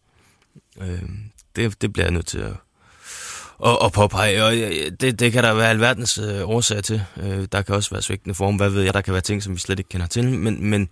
[0.81, 1.03] Øh,
[1.57, 2.53] det, det bliver jeg nødt til at,
[3.65, 4.45] at, at påpege.
[4.45, 4.53] Og
[5.01, 7.03] det, det kan der være alverdens øh, årsager til.
[7.17, 8.57] Øh, der kan også være svigtende form.
[8.57, 10.29] Hvad ved jeg, der kan være ting, som vi slet ikke kender til.
[10.29, 10.89] Men, men,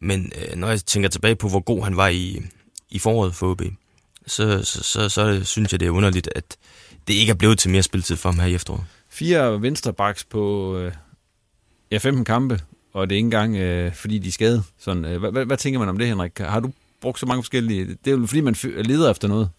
[0.00, 2.42] men øh, når jeg tænker tilbage på, hvor god han var i,
[2.90, 3.62] i foråret for OB,
[4.26, 6.56] så, så, så, så synes jeg, det er underligt, at
[7.08, 8.84] det ikke er blevet til mere spilletid for ham her i efteråret.
[9.08, 10.92] Fire venstrebacks på øh,
[11.90, 12.60] ja, 15 kampe,
[12.92, 14.64] og det er ikke engang, øh, fordi de er skadet.
[14.78, 16.38] Sådan, øh, hvad, hvad, hvad tænker man om det, Henrik?
[16.38, 17.86] Har du brugt så mange forskellige...
[18.04, 19.50] Det er jo fordi, man leder efter noget.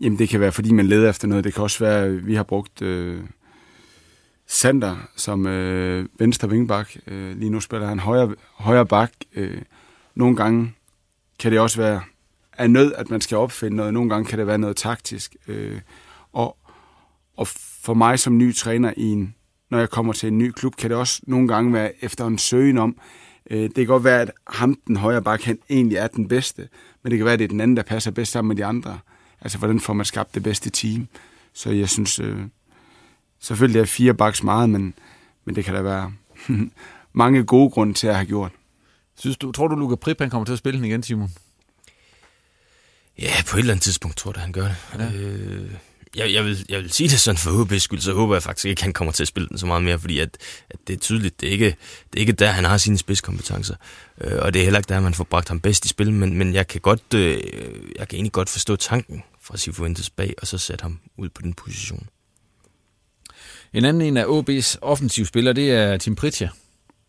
[0.00, 1.44] Jamen, det kan være, fordi man leder efter noget.
[1.44, 3.20] Det kan også være, at vi har brugt øh,
[4.46, 6.96] Sander som øh, venstre vingbak.
[7.06, 9.12] Øh, lige nu spiller han højre, højre bak.
[9.34, 9.62] Øh,
[10.14, 10.74] nogle gange
[11.38, 12.02] kan det også være
[12.58, 13.94] af nød, at man skal opfinde noget.
[13.94, 15.36] Nogle gange kan det være noget taktisk.
[15.48, 15.80] Øh,
[16.34, 16.56] og,
[17.36, 19.34] og for mig som ny træner i en,
[19.70, 22.38] når jeg kommer til en ny klub, kan det også nogle gange være efter en
[22.38, 22.96] søgen om,
[23.50, 26.68] øh, det kan godt være, at ham, den højre bak, han egentlig er den bedste,
[27.02, 28.64] men det kan være, at det er den anden, der passer bedst sammen med de
[28.64, 28.98] andre.
[29.40, 31.08] Altså, hvordan får man skabt det bedste team?
[31.52, 32.38] Så jeg synes, øh,
[33.40, 34.94] selvfølgelig er fire baks meget, men,
[35.44, 36.12] men det kan der være
[37.12, 38.52] mange gode grunde til at have gjort.
[39.16, 41.30] Synes du, tror du, Luka Prip, han kommer til at spille den igen, Simon?
[43.18, 44.76] Ja, på et eller andet tidspunkt tror jeg, han gør det.
[44.98, 45.12] Ja.
[45.12, 45.70] Øh,
[46.16, 48.66] jeg, jeg, vil, jeg vil sige det sådan for HB's skyld, så håber jeg faktisk
[48.66, 50.38] ikke, at han kommer til at spille den så meget mere, fordi at,
[50.70, 51.66] at det er tydeligt, det er, ikke,
[52.12, 53.74] det er ikke der, han har sine spidskompetencer.
[54.20, 56.34] Øh, og det er heller ikke der, man får bragt ham bedst i spil, men,
[56.34, 57.42] men jeg kan godt, øh,
[57.98, 61.42] jeg kan egentlig godt forstå tanken fra Sifuentes bag, og så sætte ham ud på
[61.42, 62.06] den position.
[63.72, 66.48] En anden en af OB's offensivspillere, det er Tim Pritja.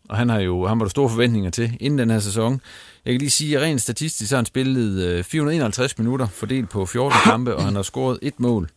[0.08, 2.60] Og han har jo han var der store forventninger til inden den her sæson.
[3.04, 6.86] Jeg kan lige sige, at rent statistisk har han spillet 451 øh, minutter fordelt på
[6.86, 8.70] 14 kampe, og han har scoret et mål.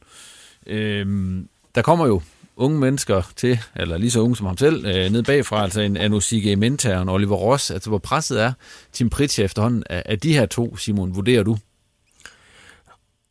[0.68, 2.22] Øhm, der kommer jo
[2.56, 5.98] unge mennesker til, eller lige så unge som ham selv, øh, ned bagfra, altså en
[5.98, 8.54] Anusige Menta og en Oliver Ross, altså hvor presset er
[8.94, 9.84] Tim Pritja efterhånden.
[9.90, 11.58] Af, af de her to, Simon, vurderer du?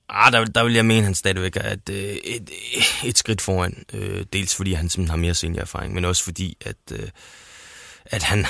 [0.08, 2.50] Ah, der, der vil jeg mene, at han stadigvæk er et, øh, et,
[3.04, 3.84] et skridt foran.
[3.94, 7.08] Øh, dels fordi han simpelthen har mere seniorerfaring, men også fordi, at, øh,
[8.10, 8.46] at han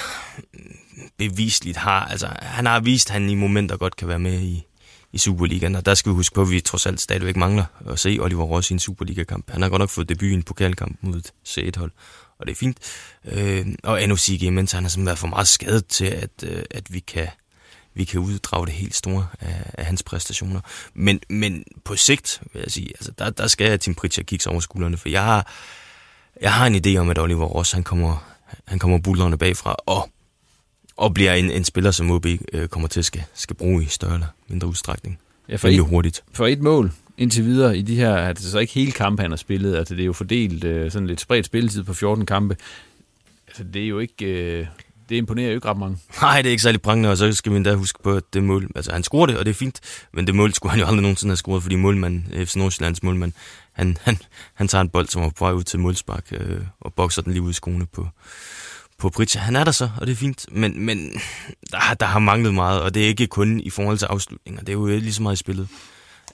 [1.17, 4.67] bevisligt har, altså han har vist, at han i momenter godt kan være med i,
[5.13, 7.99] i Superligaen, og der skal vi huske på, at vi trods alt stadigvæk mangler at
[7.99, 9.51] se Oliver Ross i en Superliga-kamp.
[9.51, 11.91] Han har godt nok fået debut i en pokalkamp mod et C1-hold,
[12.39, 12.79] og det er fint.
[13.25, 16.63] Øh, og endnu sige, mens han har simpelthen været for meget skadet til, at, øh,
[16.71, 17.29] at vi kan
[17.95, 20.61] vi kan uddrage det helt store af, af hans præstationer.
[20.95, 24.53] Men, men på sigt, vil jeg sige, altså, der, der skal Tim Pritchard kigge sig
[24.53, 25.53] over skuldrene, for jeg har,
[26.41, 30.11] jeg har en idé om, at Oliver Ross, han kommer, han kommer bullerne bagfra, og
[30.97, 33.87] og bliver en, en spiller, som OB øh, kommer til at skal, skal bruge i
[33.87, 35.19] større eller mindre udstrækning.
[35.49, 36.25] Ja, for et, hurtigt.
[36.33, 39.31] For et mål indtil videre i de her, er det så ikke hele kampe, han
[39.31, 42.57] har spillet, altså det er jo fordelt øh, sådan lidt spredt spilletid på 14 kampe.
[43.47, 44.67] Altså det er jo ikke, øh,
[45.09, 45.99] det imponerer jo ikke ret mange.
[46.23, 48.43] Nej, det er ikke særlig prangende, og så skal vi endda huske på, at det
[48.43, 49.81] mål, altså han scorede det, og det er fint,
[50.13, 53.33] men det mål skulle han jo aldrig nogensinde have scoret, fordi målmanden, FC Nordsjællands målmand,
[53.73, 54.19] han, han,
[54.55, 57.33] han tager en bold, som er på vej ud til målspark, øh, og bokser den
[57.33, 58.09] lige ud i skoene på,
[58.99, 59.41] på Pritja.
[59.41, 61.13] Han er der så, og det er fint, men, men
[61.71, 64.61] der, der har manglet meget, og det er ikke kun i forhold til afslutninger.
[64.61, 65.69] Det er jo lige så meget i spillet,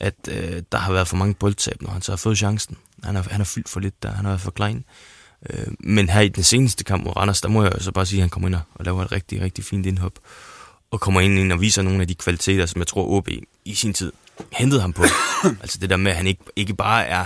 [0.00, 2.76] at øh, der har været for mange boldtab, når han så har fået chancen.
[3.04, 4.76] Han har, han har fyldt for lidt der, han har været for klein.
[4.76, 5.13] Øh,
[5.80, 8.22] men her i den seneste kamp mod Randers, der må jeg så bare sige, at
[8.22, 10.12] han kommer ind og- og laver et rigtig, rigtig fint indhop.
[10.90, 13.28] Og kommer ind, ind og viser nogle af de kvaliteter, som jeg tror OB
[13.64, 14.12] i sin tid
[14.52, 15.02] hentede ham på.
[15.62, 17.24] altså det der med, at han ikke, ikke bare er,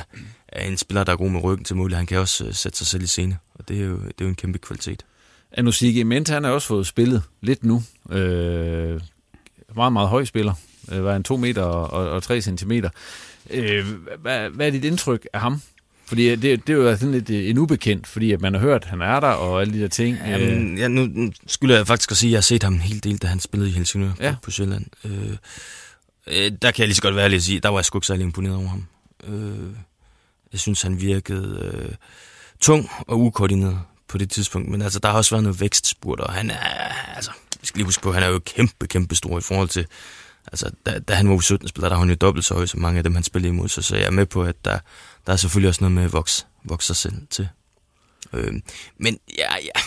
[0.49, 2.79] er en spiller, der er god med ryggen til målet, han kan også øh, sætte
[2.79, 3.39] sig selv i scene.
[3.55, 5.05] Og det er jo, det er jo en kæmpe kvalitet.
[5.53, 7.83] Anusike Mente, han har også fået spillet lidt nu.
[8.11, 9.01] Øh,
[9.77, 10.55] meget, meget høj spiller.
[10.93, 12.91] Øh, var han 2 meter og, og, og 3 centimeter.
[13.51, 13.87] Øh,
[14.23, 15.61] hvad, hvad er dit indtryk af ham?
[16.09, 18.83] Fordi det, det er jo sådan lidt øh, en ubekendt, fordi at man har hørt,
[18.83, 20.19] at han er der og alle de der ting.
[20.25, 22.81] Øh, Jamen, ja, nu skylder jeg faktisk at sige, at jeg har set ham en
[22.81, 24.33] hel del, da han spillede i Helsingør ja.
[24.33, 24.87] På, på Sjælland.
[25.05, 25.37] Øh,
[26.27, 27.99] øh, der kan jeg lige så godt være ærlig at sige, der var jeg sgu
[27.99, 28.87] ikke særlig imponeret over ham.
[29.29, 29.75] Øh,
[30.53, 31.95] jeg synes, han virkede øh,
[32.61, 34.69] tung og ukoordineret på det tidspunkt.
[34.69, 36.57] Men altså, der har også været noget vækstspurt, og han er,
[37.17, 39.87] altså, vi skal lige huske på, han er jo kæmpe, kæmpe stor i forhold til,
[40.47, 42.99] altså, da, da han var U17-spiller, der var han jo dobbelt så høj som mange
[42.99, 44.79] af dem, han spillede imod, så, så jeg er med på, at der,
[45.29, 47.49] der er selvfølgelig også noget med at vokse, vokse sig selv til.
[48.33, 48.53] Øh,
[48.97, 49.81] men ja, ja,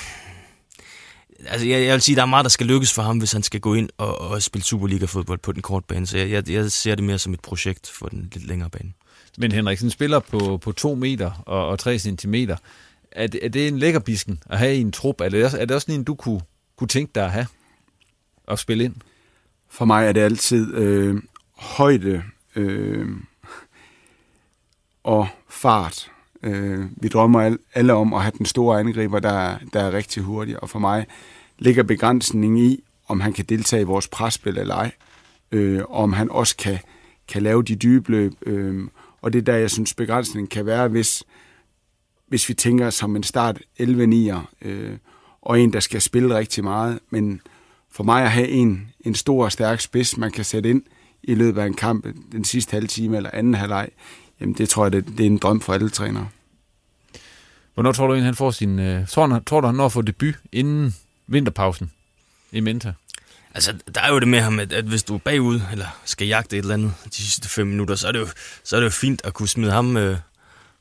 [1.45, 3.43] altså jeg, jeg vil sige, der er meget, der skal lykkes for ham, hvis han
[3.43, 6.08] skal gå ind og, og spille Superliga-fodbold på den korte bane.
[6.08, 8.93] Så jeg, jeg, jeg ser det mere som et projekt for den lidt længere bane.
[9.38, 12.58] Men Henriksen spiller på, på 2 meter og, og 3 centimeter.
[13.12, 15.21] Er det, er det en lækker bisken at have i en trup?
[15.21, 16.41] Er det, også, er det også en, du kunne,
[16.75, 17.47] kunne tænke dig at have?
[18.47, 18.95] At spille ind?
[19.69, 21.21] For mig er det altid øh,
[21.56, 22.23] højde
[22.56, 23.08] øh,
[25.03, 26.11] og fart.
[26.43, 30.63] Øh, vi drømmer alle om at have den store angriber, der, der er rigtig hurtig,
[30.63, 31.07] og for mig
[31.59, 34.91] ligger begrænsningen i, om han kan deltage i vores presspil eller ej,
[35.51, 36.79] øh, om han også kan,
[37.27, 38.33] kan lave de dybe løb.
[38.45, 38.87] Øh,
[39.21, 41.23] og det er der, jeg synes, begrænsningen kan være, hvis,
[42.27, 44.97] hvis vi tænker som en start 11-9'er, øh,
[45.41, 47.41] og en, der skal spille rigtig meget, men
[47.91, 50.83] for mig at have en, en stor og stærk spids, man kan sætte ind
[51.23, 53.89] i løbet af en kamp, den sidste halve time eller anden halvleg,
[54.41, 56.27] jamen det tror jeg, det, det er en drøm for alle trænere.
[57.73, 58.80] Hvornår tror du egentlig, han får sin...
[58.80, 60.95] Øh, tror, han, tror du, han når at få debut inden
[61.27, 61.91] vinterpausen
[62.51, 62.93] i Menta?
[63.56, 66.27] Altså, der er jo det med ham, at, at hvis du er bagud, eller skal
[66.27, 68.27] jagte et eller andet de sidste fem minutter, så er det jo,
[68.63, 70.17] så er det jo fint at kunne smide ham, øh,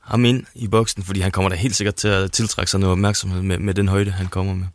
[0.00, 2.92] ham ind i boksen, fordi han kommer da helt sikkert til at tiltrække sig noget
[2.92, 4.66] opmærksomhed med, med den højde, han kommer med.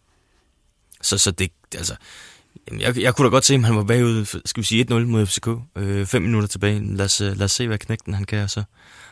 [1.01, 1.95] Så, så det, altså,
[2.67, 4.93] jamen, jeg, jeg kunne da godt se, om han var bagud, skal vi sige 1-0
[4.93, 6.95] mod FCK, øh, fem minutter tilbage.
[6.95, 8.63] Lad os, øh, lad os se, hvad knægten han kan, og så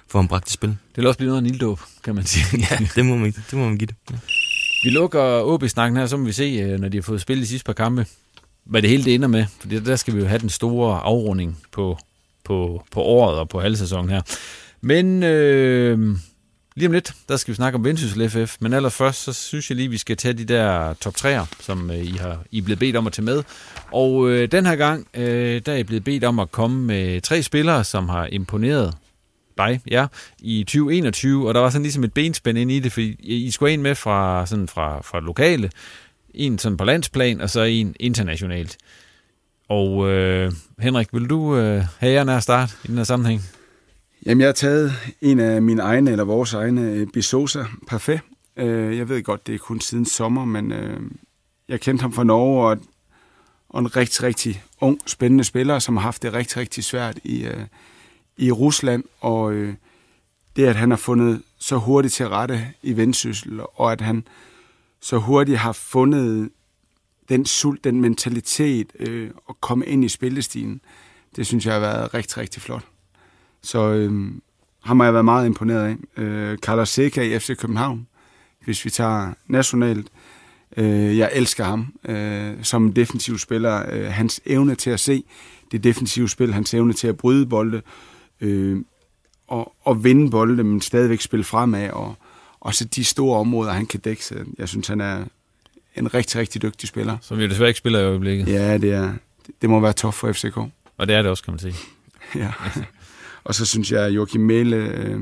[0.07, 0.69] får han bragt i spil.
[0.69, 2.45] Det vil også blive noget af en ilddåb, kan man sige.
[2.71, 3.95] ja, det må man, det må man give det.
[4.11, 4.17] Ja.
[4.83, 7.47] Vi lukker OB-snakken her, så må vi se, øh, når de har fået spillet de
[7.47, 8.05] sidste par kampe,
[8.63, 9.45] hvad det hele det ender med.
[9.59, 11.97] For der skal vi jo have den store afrunding på,
[12.43, 14.21] på, på året og på halv sæson her.
[14.81, 16.17] Men øh,
[16.75, 18.57] lige om lidt, der skal vi snakke om Vendsyssel FF.
[18.59, 21.97] Men allerførst, så synes jeg lige, vi skal tage de der top 3'er, som øh,
[21.97, 23.43] I, har, I er blevet bedt om at tage med.
[23.91, 27.21] Og øh, den her gang, øh, der er I blevet bedt om at komme med
[27.21, 28.93] tre spillere, som har imponeret
[29.57, 30.05] dig, ja,
[30.39, 33.51] i 2021, og der var sådan ligesom et benspænd ind i det, for I, I
[33.51, 35.71] skulle en med fra, sådan fra, fra lokale,
[36.33, 38.77] en sådan på landsplan, og så en internationalt.
[39.69, 43.41] Og øh, Henrik, vil du øh, have jer nær start i den her sammenhæng?
[44.25, 48.21] Jamen, jeg har taget en af mine egne, eller vores egne, øh, Bisosa Parfait.
[48.57, 51.01] Øh, jeg ved godt, det er kun siden sommer, men øh,
[51.67, 52.77] jeg kendte ham fra Norge, og,
[53.69, 57.47] og en rigtig, rigtig ung, spændende spiller, som har haft det rigtig, rigtig svært i,
[58.37, 59.53] i Rusland, og
[60.55, 64.27] det, at han har fundet så hurtigt til rette i vendsyssel, og at han
[65.01, 66.49] så hurtigt har fundet
[67.29, 70.81] den sult, den mentalitet, øh, at komme ind i spillestilen,
[71.35, 72.92] det synes jeg har været rigtig, rigtig flot.
[73.63, 74.31] Så øh,
[74.83, 76.21] ham har jeg været meget imponeret af.
[76.21, 78.07] Øh, Carlos Seca i FC København,
[78.65, 80.07] hvis vi tager nationalt.
[80.77, 83.83] Øh, jeg elsker ham øh, som defensiv spiller.
[83.91, 85.23] Øh, hans evne til at se
[85.71, 87.81] det defensive spil, hans evne til at bryde bolde
[88.41, 88.81] øh,
[89.47, 91.89] og, og vinde bolde, men stadigvæk spille fremad.
[91.89, 92.15] Og,
[92.59, 94.25] og så de store områder, han kan dække.
[94.25, 95.23] Så jeg synes, han er
[95.95, 97.17] en rigtig, rigtig dygtig spiller.
[97.21, 98.47] Som vi desværre ikke spiller i øjeblikket.
[98.47, 99.13] Ja, det, er,
[99.61, 100.57] det må være tof for FCK.
[100.97, 101.75] Og det er det også, kan man sige.
[102.35, 102.51] Ja.
[103.43, 105.21] og så synes jeg, at Joachim Mæle, øh,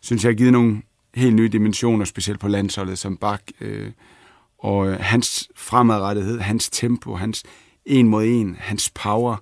[0.00, 0.82] synes jeg har givet nogle
[1.14, 3.42] helt nye dimensioner, specielt på landsholdet som bak.
[3.60, 3.90] Øh,
[4.58, 7.42] og øh, hans fremadrettighed, hans tempo, hans
[7.86, 9.36] en mod en, hans power.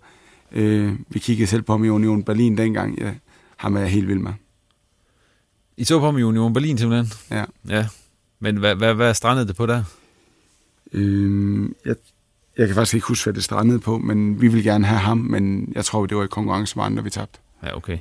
[0.52, 2.98] Øh, vi kiggede selv på ham i Union Berlin dengang.
[2.98, 3.14] Ja,
[3.56, 4.32] ham er jeg helt vild med.
[5.76, 7.18] I så på ham i Union Berlin simpelthen?
[7.30, 7.44] Ja.
[7.68, 7.86] Ja.
[8.40, 9.84] Men hvad, hvad, hvad strandede det på der?
[10.92, 11.96] Øh, jeg,
[12.58, 15.18] jeg kan faktisk ikke huske, hvad det strandede på, men vi vil gerne have ham,
[15.18, 17.38] men jeg tror, det var i konkurrence med andre, vi tabte.
[17.62, 17.98] Ja, okay.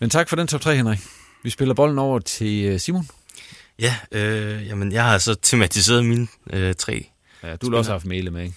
[0.00, 0.98] Men tak for den top 3, Henrik.
[1.42, 3.08] Vi spiller bolden over til øh, Simon.
[3.78, 7.10] Ja, øh, jamen, jeg har så tematiseret mine øh, tre.
[7.42, 8.56] Ja, du har også haft Mæle med, ikke?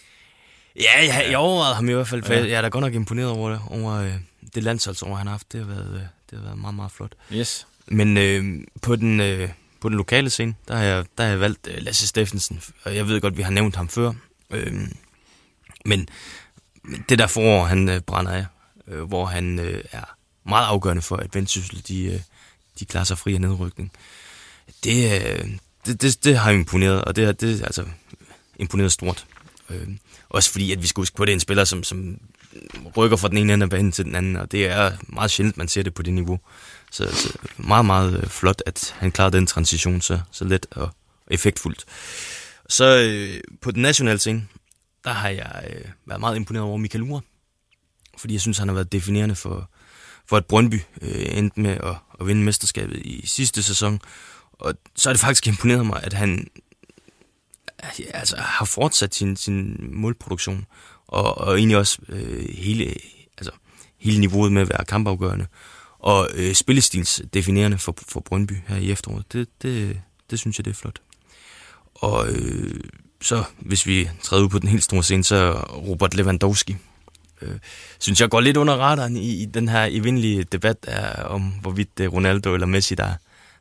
[0.75, 2.39] Ja, jeg, jeg overvejede ham i hvert fald, for Ja.
[2.39, 2.45] ja.
[2.47, 4.13] jeg er da godt nok imponeret over, over øh,
[4.55, 5.51] det landsholdsår, han har haft.
[5.53, 7.11] Det har været, øh, det har været meget, meget flot.
[7.33, 7.67] Yes.
[7.87, 8.43] Men øh,
[8.81, 9.49] på, den, øh,
[9.81, 12.61] på den lokale scene, der har jeg, der har jeg valgt øh, Lasse Steffensen.
[12.83, 14.11] Og jeg ved godt, vi har nævnt ham før.
[14.51, 14.73] Øh,
[15.85, 16.07] men
[17.09, 18.45] det der forår, han øh, brænder af,
[18.88, 20.15] øh, hvor han øh, er
[20.46, 22.19] meget afgørende for, at Vendsyssel, de, øh,
[22.80, 23.91] de klarer sig fri af nedrykning.
[24.84, 25.50] Det, øh,
[25.86, 27.86] det, det, det har imponeret, og det har det, altså
[28.56, 29.26] imponeret stort.
[29.69, 29.88] Øh,
[30.30, 32.19] også fordi, at vi skal huske på, at det er en spiller, som, som
[32.98, 35.58] rykker fra den ene ende af banen til den anden, og det er meget sjældent,
[35.58, 36.39] man ser det på det niveau.
[36.91, 40.89] Så, så meget, meget øh, flot, at han klarer den transition så, så let og
[41.28, 41.86] effektfuldt.
[42.69, 44.48] Så øh, på den nationale scene,
[45.04, 47.22] der har jeg øh, været meget imponeret over Michael Ure,
[48.23, 49.69] fordi jeg synes, han har været definerende for,
[50.25, 53.99] for at Brøndby øh, endte med at, at vinde mesterskabet i sidste sæson.
[54.53, 56.47] Og så er det faktisk imponeret mig, at han
[57.99, 60.65] ja, altså, har fortsat sin, sin målproduktion,
[61.07, 62.93] og, og egentlig også øh, hele,
[63.38, 63.51] altså,
[63.97, 65.47] hele niveauet med at være kampafgørende,
[65.99, 69.33] og øh, spillestils definerende for, for Brøndby her i efteråret.
[69.33, 71.01] Det, det, det synes jeg, det er flot.
[71.95, 72.79] Og øh,
[73.21, 76.77] så, hvis vi træder ud på den helt store scene, så Robert Lewandowski,
[77.43, 77.60] øh,
[77.99, 81.97] synes jeg går lidt under radaren i, i den her evindelige debat er, om, hvorvidt
[81.97, 83.13] det er Ronaldo eller Messi, der,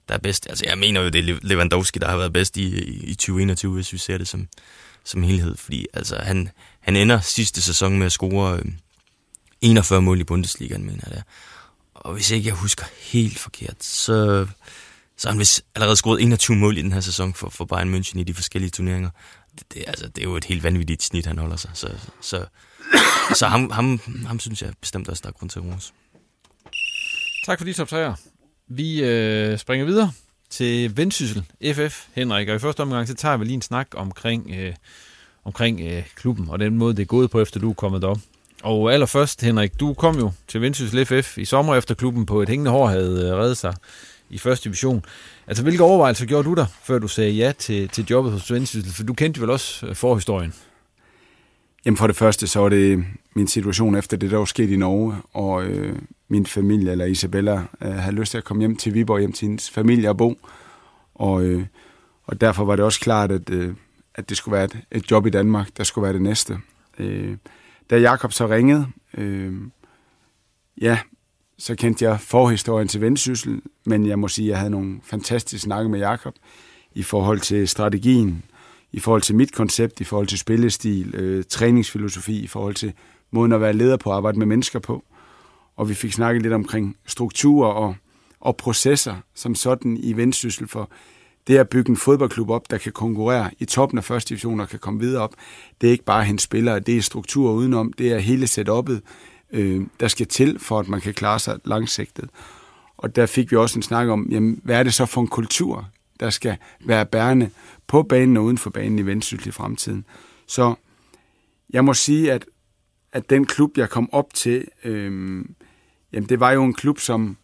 [0.08, 0.46] der er bedst.
[0.48, 3.74] Altså, jeg mener jo, det er Lewandowski, der har været bedst i, i, i 2021,
[3.74, 4.48] hvis vi ser det som,
[5.04, 5.56] som helhed.
[5.56, 6.48] Fordi altså, han,
[6.80, 8.64] han ender sidste sæson med at score øh,
[9.60, 11.24] 41 mål i Bundesligaen, mener jeg det.
[11.94, 14.46] Og hvis ikke jeg husker helt forkert, så,
[15.16, 17.94] så har han vist allerede scoret 21 mål i den her sæson for, for Bayern
[17.94, 19.10] München i de forskellige turneringer.
[19.58, 21.70] Det, det, altså, det er jo et helt vanvittigt snit, han holder sig.
[21.74, 21.88] Så,
[22.20, 22.46] så,
[23.34, 25.92] så ham, ham, ham synes jeg bestemt også, der er grund til at.
[27.46, 28.14] Tak for de top 3'er.
[28.68, 30.12] Vi øh, springer videre
[30.50, 32.48] til Vendsyssel FF, Henrik.
[32.48, 34.74] Og i første omgang, så tager vi lige en snak omkring, øh,
[35.44, 38.18] omkring øh, klubben, og den måde, det er gået på, efter du er kommet op.
[38.62, 42.48] Og allerførst, Henrik, du kom jo til Vendsyssel FF i sommer, efter klubben på et
[42.48, 43.74] hængende hår havde øh, reddet sig
[44.32, 45.04] i første division.
[45.46, 48.92] Altså, hvilke overvejelser gjorde du der, før du sagde ja til, til jobbet hos Vendsyssel?
[48.92, 50.54] For du kendte vel også øh, forhistorien.
[51.84, 54.76] Jamen for det første, så er det min situation efter det, der var sket i
[54.76, 58.94] Norge, og øh, min familie, eller Isabella, øh, havde lyst til at komme hjem til
[58.94, 60.38] Viborg, hjem til hendes familie og bo.
[61.14, 61.66] Og, øh,
[62.24, 63.74] og derfor var det også klart, at, øh,
[64.14, 66.58] at det skulle være et, et job i Danmark, der skulle være det næste.
[66.98, 67.36] Øh,
[67.90, 69.52] da Jakob så ringede, øh,
[70.80, 70.98] ja,
[71.58, 75.64] så kendte jeg forhistorien til Vendsyssel, men jeg må sige, at jeg havde nogle fantastiske
[75.64, 76.34] snakke med Jakob
[76.94, 78.44] i forhold til strategien,
[78.92, 82.92] i forhold til mit koncept, i forhold til spillestil, øh, træningsfilosofi, i forhold til
[83.30, 85.04] måden at være leder på, at arbejde med mennesker på.
[85.76, 87.94] Og vi fik snakket lidt omkring strukturer og,
[88.40, 90.90] og processer som sådan i vendsyssel for
[91.46, 94.68] det at bygge en fodboldklub op, der kan konkurrere i toppen af første division og
[94.68, 95.34] kan komme videre op.
[95.80, 99.00] Det er ikke bare hendes spillere, det er strukturer udenom, det er hele setup'et,
[99.52, 102.30] øh, der skal til for, at man kan klare sig langsigtet.
[102.96, 105.28] Og der fik vi også en snak om, jamen, hvad er det så for en
[105.28, 105.88] kultur,
[106.20, 107.50] der skal være bærende
[107.86, 110.04] på banen og uden for banen i Vendsyssel i fremtiden.
[110.46, 110.74] Så
[111.70, 112.44] jeg må sige, at,
[113.12, 115.44] at den klub, jeg kom op til, øh,
[116.12, 117.36] jamen det var jo en klub, som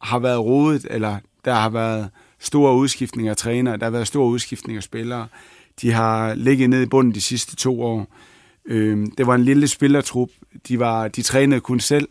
[0.00, 4.30] har været rodet, eller der har været store udskiftninger af trænere, der har været store
[4.30, 5.28] udskiftninger af spillere.
[5.80, 8.06] De har ligget ned i bunden de sidste to år.
[8.70, 10.28] Øh, det var en lille spillertrup.
[10.68, 12.08] De, var, de trænede kun selv.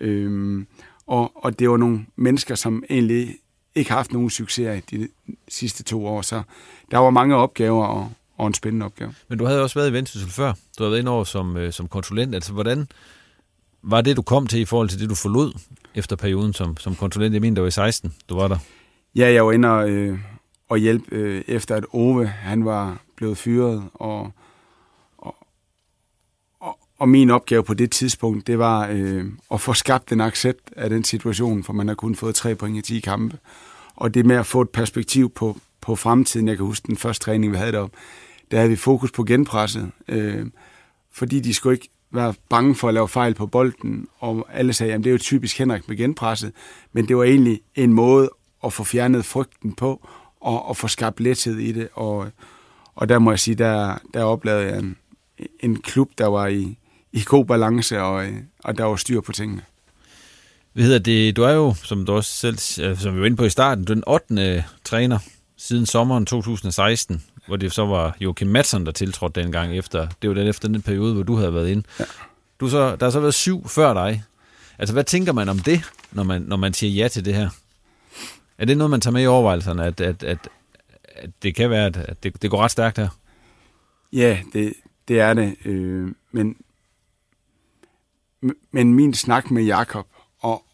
[0.00, 0.64] Øh,
[1.06, 3.36] og, og det var nogle mennesker, som egentlig
[3.74, 5.08] ikke har haft nogen succes i de
[5.48, 6.22] sidste to år.
[6.22, 6.42] Så
[6.90, 9.14] der var mange opgaver og, og en spændende opgave.
[9.28, 10.52] Men du havde også været i Vendsyssel før.
[10.78, 12.34] Du havde været inde over som, øh, som konsulent.
[12.34, 12.88] Altså, hvordan
[13.82, 15.52] var det, du kom til i forhold til det, du forlod
[15.94, 17.34] efter perioden som, som konsulent?
[17.34, 18.58] Jeg mener, det var i 16, du var der.
[19.16, 20.18] Ja, jeg var inde og, øh,
[20.68, 24.32] og hjælpe øh, efter, at Ove han var blevet fyret, og, og,
[26.98, 30.90] og, min opgave på det tidspunkt, det var øh, at få skabt en accept af
[30.90, 33.38] den situation, for man har kun fået tre point i 10 kampe.
[33.96, 37.24] Og det med at få et perspektiv på, på fremtiden, jeg kan huske den første
[37.24, 37.96] træning, vi havde deroppe,
[38.50, 40.46] der havde vi fokus på genpresset, øh,
[41.12, 44.92] fordi de skulle ikke være bange for at lave fejl på bolden, og alle sagde,
[44.94, 46.52] at det er jo typisk Henrik med genpresset,
[46.92, 48.30] men det var egentlig en måde
[48.64, 50.08] at få fjernet frygten på,
[50.40, 52.28] og, og få skabt lethed i det, og,
[52.94, 54.96] og der må jeg sige, der, der oplevede jeg en,
[55.60, 56.78] en klub, der var i,
[57.12, 58.26] i god balance, og,
[58.64, 59.62] og der var styr på tingene.
[60.72, 61.36] Hvad hedder det?
[61.36, 63.84] Du er jo, som du også selv, øh, som vi var inde på i starten,
[63.84, 64.64] du er den 8.
[64.84, 65.18] træner
[65.56, 70.34] siden sommeren 2016, hvor det så var Joachim Madsen, der tiltrådte dengang efter, det var
[70.34, 71.82] den efter den periode, hvor du havde været inde.
[72.00, 72.04] Ja.
[72.60, 74.22] Du så, der har så været syv før dig.
[74.78, 77.50] Altså, hvad tænker man om det, når man, når man siger ja til det her?
[78.58, 80.48] Er det noget, man tager med i overvejelserne, at, at, at,
[81.16, 83.08] at det kan være, at det, det går ret stærkt her?
[84.12, 84.72] Ja, det,
[85.08, 85.56] det er det.
[85.64, 86.56] Øh, men,
[88.70, 90.06] men min snak med Jakob
[90.40, 90.64] og,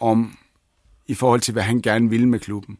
[0.00, 0.38] om
[1.06, 2.78] i forhold til, hvad han gerne ville med klubben,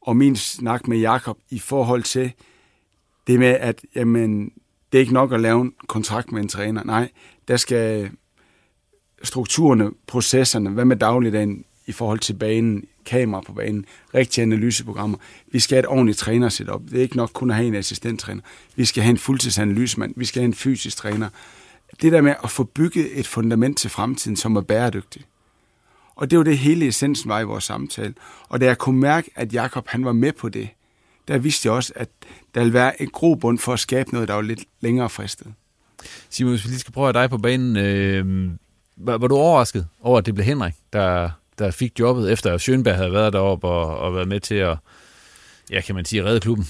[0.00, 2.32] og min snak med Jakob i forhold til
[3.26, 4.52] det med, at jamen,
[4.92, 6.84] det er ikke nok at lave en kontrakt med en træner.
[6.84, 7.10] Nej,
[7.48, 8.10] der skal
[9.22, 15.18] strukturerne, processerne, hvad med dagligdagen i forhold til banen, kamera på banen, rigtige analyseprogrammer.
[15.46, 16.82] Vi skal have et ordentligt træner op.
[16.90, 18.42] Det er ikke nok kun at have en assistenttræner.
[18.76, 20.14] Vi skal have en fuldtidsanalysemand.
[20.16, 21.28] Vi skal have en fysisk træner.
[22.02, 25.26] Det der med at få bygget et fundament til fremtiden, som er bæredygtigt.
[26.16, 28.14] Og det var det hele essensen var i vores samtale.
[28.48, 30.68] Og da jeg kunne mærke, at Jakob han var med på det,
[31.28, 32.08] der vidste jeg også, at
[32.54, 35.46] der ville være en grobund for at skabe noget, der var lidt længere fristet.
[36.30, 38.50] Simon, hvis vi lige skal prøve dig på banen, øh,
[38.96, 42.68] var, var du overrasket over, at det blev Henrik, der, der fik jobbet, efter at
[42.68, 44.76] Schönberg havde været deroppe og, og været med til at,
[45.70, 46.66] ja, kan man sige, redde klubben?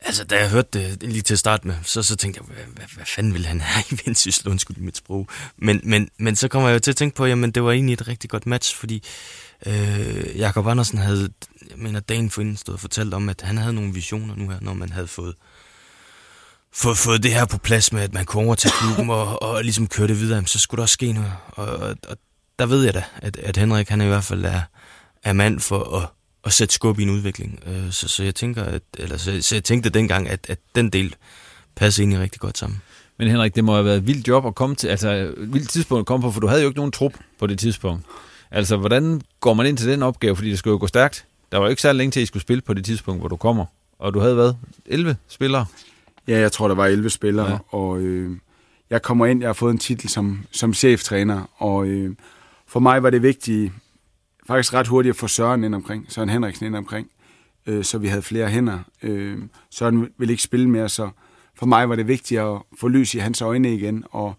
[0.00, 2.64] Altså, da jeg hørte det lige til at starte med, så, så tænkte jeg, hvad,
[2.74, 4.48] hvad, hvad fanden ville han have i Vendsyssel?
[4.48, 5.28] Undskyld mit sprog.
[5.56, 7.92] Men, men, men så kommer jeg jo til at tænke på, jamen det var egentlig
[7.92, 9.04] et rigtig godt match, fordi
[9.66, 11.28] øh, Jakob Andersen havde,
[11.70, 14.58] jeg mener, dagen forinden stod og fortalt om, at han havde nogle visioner nu her,
[14.60, 15.34] når man havde fået,
[16.72, 19.86] fået, fået det her på plads med, at man kunne overtage klubben og, og ligesom
[19.86, 21.32] køre det videre, så skulle der også ske noget.
[21.48, 22.16] Og, og, og
[22.58, 24.60] der ved jeg da, at, at Henrik han i hvert fald er,
[25.24, 26.08] er mand for at
[26.48, 27.60] at sætte skub i en udvikling.
[27.66, 30.90] Øh, så, så jeg tænker, at, eller så, så jeg tænkte dengang, at, at den
[30.90, 31.14] del
[31.74, 32.82] passer egentlig rigtig godt sammen.
[33.18, 35.70] Men Henrik, det må have været et vildt job at komme til, altså et vildt
[35.70, 38.04] tidspunkt at komme på, for du havde jo ikke nogen trup på det tidspunkt.
[38.50, 41.24] Altså, hvordan går man ind til den opgave, fordi det skulle jo gå stærkt?
[41.52, 43.28] Der var jo ikke særlig længe til, at I skulle spille på det tidspunkt, hvor
[43.28, 43.64] du kommer.
[43.98, 44.52] Og du havde hvad?
[44.86, 45.66] 11 spillere?
[46.28, 47.58] Ja, jeg tror, der var 11 spillere, ja.
[47.68, 48.36] og øh,
[48.90, 52.14] jeg kommer ind, jeg har fået en titel som, som cheftræner, og øh,
[52.66, 53.72] for mig var det vigtigt,
[54.48, 57.10] faktisk ret hurtigt at få Søren ind omkring, Søren Henriksen ind omkring,
[57.66, 58.78] øh, så vi havde flere hænder.
[59.02, 59.38] Øh,
[59.70, 61.10] Søren ville ikke spille mere, så
[61.58, 64.34] for mig var det vigtigt at få lys i hans øjne igen, og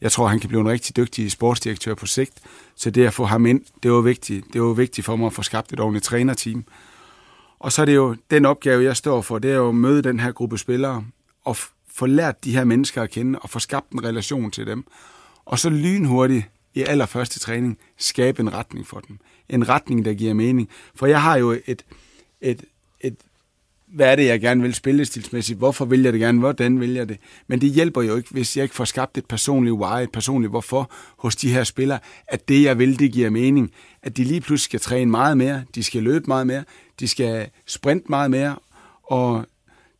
[0.00, 2.32] jeg tror, han kan blive en rigtig dygtig sportsdirektør på sigt.
[2.76, 4.46] Så det at få ham ind, det var vigtigt.
[4.52, 6.64] Det var vigtigt for mig at få skabt et ordentligt trænerteam.
[7.58, 10.02] Og så er det jo den opgave, jeg står for, det er jo at møde
[10.02, 11.04] den her gruppe spillere
[11.44, 11.56] og
[11.94, 14.84] få lært de her mennesker at kende og få skabt en relation til dem.
[15.44, 16.44] Og så lynhurtigt
[16.74, 19.18] i allerførste træning skabe en retning for dem.
[19.48, 20.68] En retning, der giver mening.
[20.94, 21.84] For jeg har jo et,
[22.40, 22.64] et,
[23.00, 23.16] et
[23.94, 25.58] hvad er det, jeg gerne vil spille stilsmæssigt?
[25.58, 26.38] Hvorfor vil jeg det gerne?
[26.38, 27.18] Hvordan vil jeg det?
[27.46, 30.50] Men det hjælper jo ikke, hvis jeg ikke får skabt et personligt why, et personligt
[30.50, 31.98] hvorfor hos de her spillere,
[32.28, 33.70] at det, jeg vil, det giver mening.
[34.02, 36.64] At de lige pludselig skal træne meget mere, de skal løbe meget mere,
[37.00, 38.56] de skal sprinte meget mere,
[39.02, 39.46] og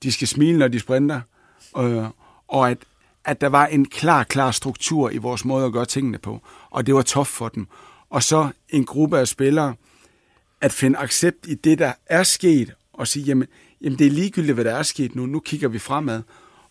[0.02, 1.20] de skal smile, når de sprinter.
[1.72, 2.08] Og,
[2.48, 2.78] og at,
[3.24, 6.40] at der var en klar, klar struktur i vores måde at gøre tingene på.
[6.74, 7.66] Og det var tof for dem.
[8.10, 9.74] Og så en gruppe af spillere,
[10.60, 13.48] at finde accept i det, der er sket, og sige, jamen,
[13.80, 16.22] jamen det er ligegyldigt, hvad der er sket nu, nu kigger vi fremad,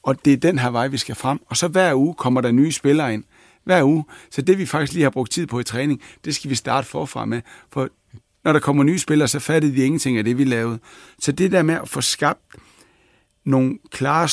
[0.04, 1.40] og det er den her vej, vi skal frem.
[1.46, 3.24] Og så hver uge kommer der nye spillere ind.
[3.64, 4.06] Hver uge.
[4.32, 6.88] Så det, vi faktisk lige har brugt tid på i træning, det skal vi starte
[6.88, 7.42] forfra med.
[7.70, 7.90] For
[8.44, 10.80] når der kommer nye spillere, så fattede de ingenting af det, vi lavede.
[11.20, 12.42] Så det der med at få skabt
[13.46, 14.28] nogle klare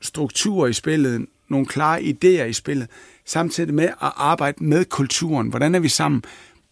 [0.00, 2.88] strukturer i spillet, nogle klare idéer i spillet,
[3.26, 5.48] samtidig med at arbejde med kulturen.
[5.48, 6.24] Hvordan er vi sammen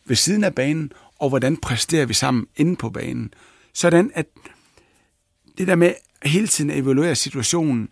[0.07, 3.35] ved siden af banen, og hvordan præsterer vi sammen inde på banen.
[3.73, 4.27] Sådan at
[5.59, 5.95] det der med
[6.25, 7.89] hele tiden at evaluere situationen,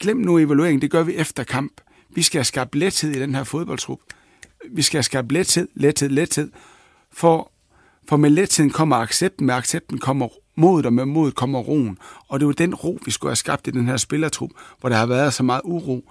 [0.00, 1.80] glem nu evaluering, det gør vi efter kamp.
[2.10, 4.00] Vi skal have skabt lethed i den her fodboldtrup.
[4.70, 6.50] Vi skal have skabt lethed, lethed, lethed.
[7.12, 7.52] For,
[8.08, 11.98] for med letheden kommer accepten, med accepten kommer modet, og med modet kommer roen.
[12.28, 14.50] Og det er jo den ro, vi skulle have skabt i den her spillertrup,
[14.80, 16.10] hvor der har været så meget uro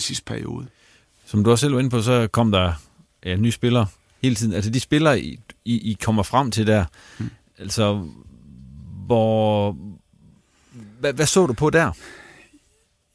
[0.00, 0.66] Sidste periode.
[1.24, 2.72] Som du også selv var inde på, så kom der
[3.24, 3.86] ja, nye spillere
[4.22, 4.52] hele tiden.
[4.52, 6.84] Altså de spillere, I, I, I kommer frem til der,
[7.18, 7.30] mm.
[7.58, 8.08] altså
[9.06, 9.76] hvor...
[11.00, 11.92] Hvad, hvad så du på der?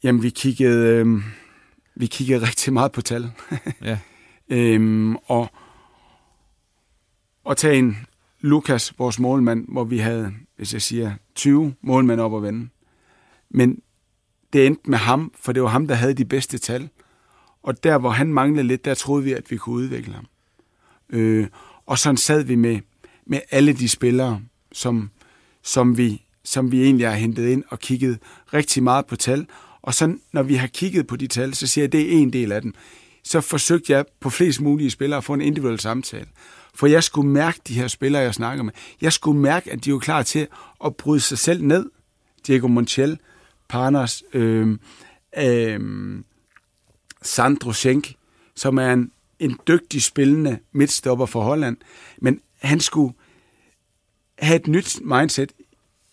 [0.02, 1.22] Jamen, vi kiggede, øh,
[1.94, 3.30] vi kiggede rigtig meget på tal.
[3.82, 3.98] ja.
[4.48, 5.50] øhm, og,
[7.44, 8.06] og tage en
[8.40, 12.68] Lukas, vores målmand, hvor vi havde, hvis jeg siger, 20 målmænd op at vende.
[13.50, 13.82] Men
[14.52, 16.88] det endte med ham, for det var ham, der havde de bedste tal.
[17.62, 20.26] Og der, hvor han manglede lidt, der troede vi, at vi kunne udvikle ham.
[21.10, 21.46] Øh,
[21.86, 22.78] og sådan sad vi med,
[23.26, 24.40] med alle de spillere,
[24.72, 25.10] som,
[25.62, 28.18] som, vi, som vi egentlig har hentet ind og kigget
[28.54, 29.46] rigtig meget på tal.
[29.82, 32.18] Og så når vi har kigget på de tal, så siger jeg, at det er
[32.18, 32.74] en del af dem.
[33.24, 36.26] Så forsøgte jeg på flest mulige spillere at få en individuel samtale.
[36.74, 38.72] For jeg skulle mærke de her spillere, jeg snakker med.
[39.00, 40.46] Jeg skulle mærke, at de var klar til
[40.84, 41.90] at bryde sig selv ned.
[42.46, 43.18] Diego Montiel,
[43.70, 44.78] Parnas, øh,
[45.38, 45.80] øh,
[47.22, 48.14] Sandro Schenk,
[48.56, 51.76] som er en, en dygtig spillende midtstopper for Holland.
[52.18, 53.14] Men han skulle
[54.38, 55.52] have et nyt mindset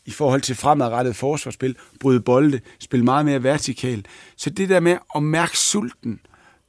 [0.06, 4.08] i forhold til fremadrettet forsvarsspil, bryde bolde, spille meget mere vertikalt.
[4.36, 6.20] Så det der med at mærke sulten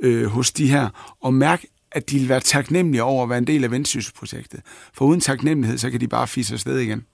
[0.00, 3.46] øh, hos de her, og mærke, at de vil være taknemmelige over at være en
[3.46, 4.60] del af Vendsyssel-projektet.
[4.92, 7.04] For uden taknemmelighed, så kan de bare fisse afsted igen.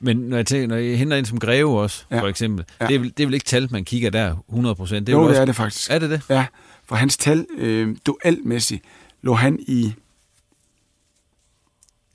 [0.00, 2.20] Men når jeg, tænker, når jeg henter ind som greve også, ja.
[2.20, 2.86] for eksempel, ja.
[2.86, 5.08] det, er, det er vel ikke tal, man kigger der 100 procent?
[5.08, 5.40] Jo, det også...
[5.40, 5.90] er det faktisk.
[5.90, 6.22] Er det det?
[6.30, 6.46] Ja,
[6.84, 8.82] for hans tal, øh, duelmæssigt,
[9.22, 9.92] lå han i,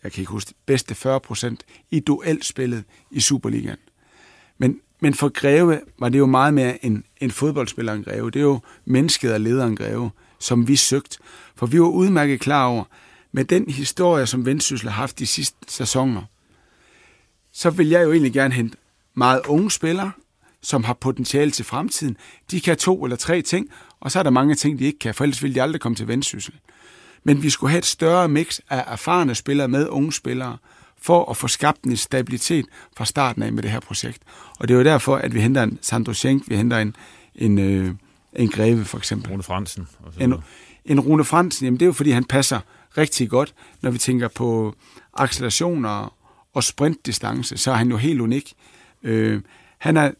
[0.03, 3.77] jeg kan ikke huske bedste 40 procent i duelspillet i Superligaen.
[4.57, 8.32] Men, men for Greve var det jo meget mere en, en fodboldspiller en Greve.
[8.32, 11.17] Det er jo mennesket og lederen Greve, som vi søgte.
[11.55, 12.84] For vi var udmærket klar over,
[13.32, 16.21] med den historie, som Vendsyssel har haft de sidste sæsoner,
[17.54, 18.78] så vil jeg jo egentlig gerne hente
[19.14, 20.12] meget unge spillere,
[20.62, 22.18] som har potentiale til fremtiden.
[22.52, 23.68] De kan to eller tre ting,
[23.99, 25.95] og så er der mange ting, de ikke kan, for ellers vil de aldrig komme
[25.95, 26.54] til vendsyssel.
[27.24, 30.58] Men vi skulle have et større mix af erfarne spillere med unge spillere,
[31.02, 32.66] for at få skabt en stabilitet
[32.97, 34.22] fra starten af med det her projekt.
[34.60, 36.95] Og det er jo derfor, at vi henter en Sandro Schenk, vi henter en,
[37.36, 37.93] en, øh,
[38.34, 39.32] en Greve for eksempel.
[39.32, 39.88] Rune Fransen.
[40.20, 40.34] En,
[40.86, 42.60] en Rune Fransen, jamen det er jo fordi, han passer
[42.97, 44.76] rigtig godt, når vi tænker på
[45.14, 46.14] accelerationer
[46.54, 48.54] og sprintdistance, så er han jo helt unik.
[49.04, 49.41] Øh,
[49.78, 50.14] han har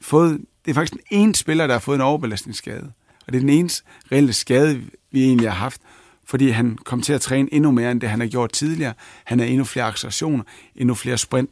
[0.00, 2.92] fået, det er faktisk den ene spiller, der har fået en overbelastningsskade.
[3.26, 3.82] Og det er den eneste
[4.12, 5.80] reelle skade, vi egentlig har haft,
[6.24, 8.94] fordi han kom til at træne endnu mere, end det han har gjort tidligere.
[9.24, 10.44] Han har endnu flere accelerationer,
[10.76, 11.50] endnu flere sprint,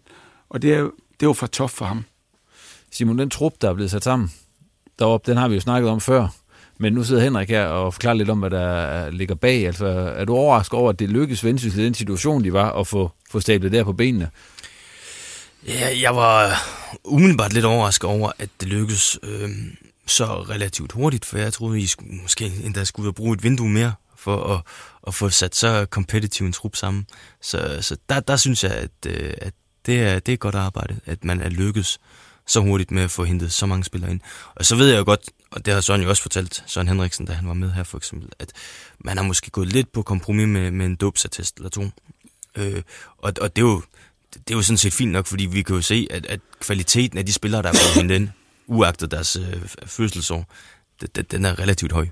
[0.49, 0.91] og det er,
[1.21, 2.05] det var for tof for ham.
[2.91, 4.31] Simon, den trup, der er blevet sat sammen
[4.99, 6.29] deroppe, den har vi jo snakket om før.
[6.79, 9.67] Men nu sidder Henrik her og forklarer lidt om, hvad der ligger bag.
[9.67, 12.87] Altså, er du overrasket over, at det lykkedes Vendsyssel i den situation, de var, at
[12.87, 14.31] få, få stablet der på benene?
[15.67, 16.63] Ja, jeg var
[17.05, 19.51] umiddelbart lidt overrasket over, at det lykkedes øh,
[20.07, 23.93] så relativt hurtigt, for jeg troede, I skulle, måske endda skulle bruge et vindue mere
[24.17, 24.61] for at,
[25.07, 27.07] at få sat så kompetitiv en trup sammen.
[27.43, 29.53] Så, så der, der synes jeg, at, øh, at
[29.87, 31.99] det, er, det er godt arbejde, at man er lykkedes
[32.47, 34.21] så hurtigt med at få hentet så mange spillere ind.
[34.55, 35.21] Og så ved jeg jo godt,
[35.51, 37.99] og det har Søren jo også fortalt, Søren Henriksen, da han var med her for
[37.99, 38.53] eksempel, at
[38.99, 41.85] man har måske gået lidt på kompromis med, med en dopsattest eller to.
[42.57, 42.83] Øh,
[43.19, 43.83] og, og det er jo
[44.33, 47.19] det er jo sådan set fint nok, fordi vi kan jo se, at, at kvaliteten
[47.19, 48.29] af de spillere, der er blevet hentet ind,
[48.67, 50.47] uagtet deres øh, fødselsår,
[51.01, 52.07] det, den er relativt høj.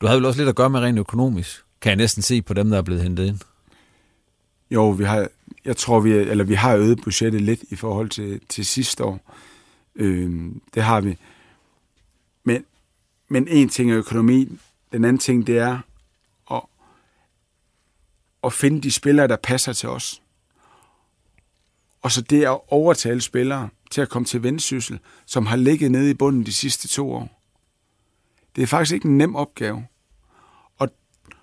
[0.00, 2.54] Du havde vel også lidt at gøre med rent økonomisk, kan jeg næsten se på
[2.54, 3.40] dem, der er blevet hentet ind.
[4.70, 5.28] Jo, vi har,
[5.64, 9.34] jeg tror, vi, eller vi har øget budgettet lidt i forhold til, til sidste år.
[9.96, 11.16] Øh, det har vi.
[13.28, 14.58] Men, en ting er økonomi,
[14.92, 15.78] den anden ting, det er
[16.50, 16.62] at,
[18.44, 20.22] at finde de spillere, der passer til os.
[22.02, 26.10] Og så det at overtale spillere til at komme til vendsyssel, som har ligget nede
[26.10, 27.42] i bunden de sidste to år.
[28.56, 29.86] Det er faktisk ikke en nem opgave.
[30.78, 30.88] Og,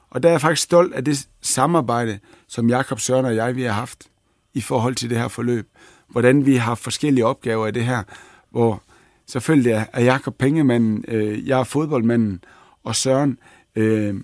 [0.09, 3.63] og der er jeg faktisk stolt af det samarbejde, som Jakob Søren og jeg vi
[3.63, 4.09] har haft
[4.53, 5.69] i forhold til det her forløb.
[6.07, 8.03] Hvordan vi har forskellige opgaver i det her,
[8.49, 8.82] hvor
[9.27, 12.43] selvfølgelig er Jakob pengemanden, øh, jeg er fodboldmanden,
[12.83, 13.37] og Søren
[13.75, 14.15] øh,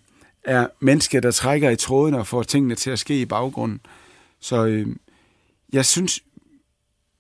[0.44, 3.80] er mennesket, der trækker i tråden og får tingene til at ske i baggrunden.
[4.40, 4.88] Så øh,
[5.74, 6.20] jeg synes,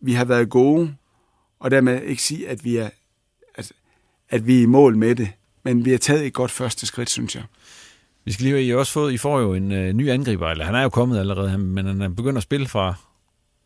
[0.02, 0.96] vi har været gode,
[1.60, 2.90] og dermed ikke sige, at vi er,
[3.56, 3.72] at,
[4.30, 5.30] at vi er i mål med det.
[5.64, 7.44] Men vi har taget et godt første skridt, synes jeg.
[8.26, 10.76] Vi skal lige I også fået, I får jo en øh, ny angriber, eller han
[10.76, 12.94] er jo kommet allerede, men han er begyndt at spille fra,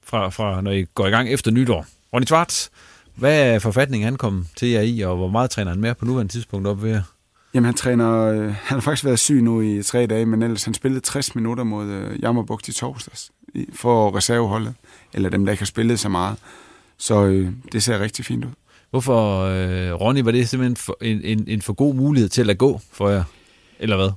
[0.03, 1.85] fra, fra, når I går i gang efter nytår.
[2.13, 2.69] Ronny Schwartz,
[3.15, 6.05] hvad er forfatningen han kom til jer i, og hvor meget træner han mere på
[6.05, 7.01] nuværende tidspunkt op ved
[7.53, 8.19] Jamen, han træner...
[8.19, 11.35] Øh, han har faktisk været syg nu i tre dage, men ellers han spillede 60
[11.35, 13.31] minutter mod øh, Jammerbugt i torsdags
[13.73, 14.73] for reserveholdet,
[15.13, 16.37] eller dem, der ikke har spillet så meget.
[16.97, 18.49] Så øh, det ser rigtig fint ud.
[18.89, 22.57] Hvorfor, øh, Ronny, var det simpelthen for, en, en, en for god mulighed til at
[22.57, 23.23] gå for jer,
[23.79, 24.09] eller hvad?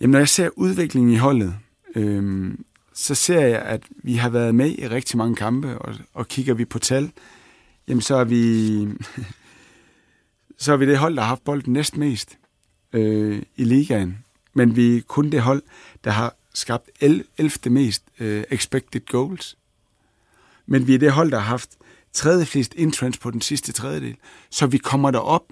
[0.00, 1.54] Jamen, når jeg ser udviklingen i holdet,
[1.96, 2.54] øh,
[2.94, 6.54] så ser jeg, at vi har været med i rigtig mange kampe, og, og kigger
[6.54, 7.10] vi på tal,
[7.88, 8.88] jamen så er vi,
[10.58, 12.38] så er vi det hold, der har haft bolden næstmest
[12.92, 14.24] øh, i ligaen.
[14.54, 15.62] Men vi er kun det hold,
[16.04, 17.24] der har skabt 11.
[17.66, 19.56] mest øh, expected goals.
[20.66, 21.70] Men vi er det hold, der har haft
[22.12, 24.16] tredje flest entrance på den sidste tredjedel.
[24.50, 25.44] Så vi kommer derop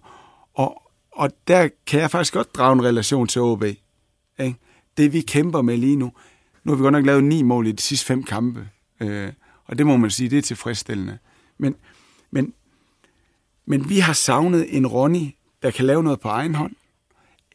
[0.54, 3.64] og og der kan jeg faktisk godt drage en relation til OB.
[3.64, 4.54] Ikke?
[4.96, 6.12] Det vi kæmper med lige nu,
[6.64, 8.68] nu har vi godt nok lavet ni mål i de sidste fem kampe,
[9.00, 9.32] øh,
[9.64, 11.18] og det må man sige, det er tilfredsstillende.
[11.58, 11.74] Men,
[12.30, 12.54] men,
[13.66, 16.72] men vi har savnet en Ronny, der kan lave noget på egen hånd,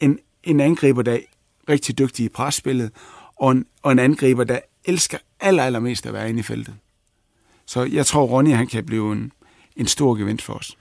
[0.01, 1.19] en, en angriber, der er
[1.69, 2.91] rigtig dygtig i presspillet,
[3.35, 6.75] og en, og en angriber, der elsker aller, allermest at være inde i feltet.
[7.65, 9.31] Så jeg tror, Ronny han kan blive en,
[9.75, 10.77] en stor gevinst for os.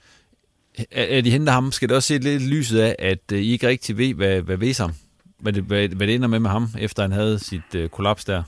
[0.91, 3.67] Er, de henter ham, skal det også se lidt lyset af, at øh, I ikke
[3.67, 4.91] rigtig ved, hvad, hvad Vesam,
[5.39, 8.25] hvad det, hvad, hvad det ender med med ham, efter han havde sit uh, kollaps
[8.25, 8.43] der?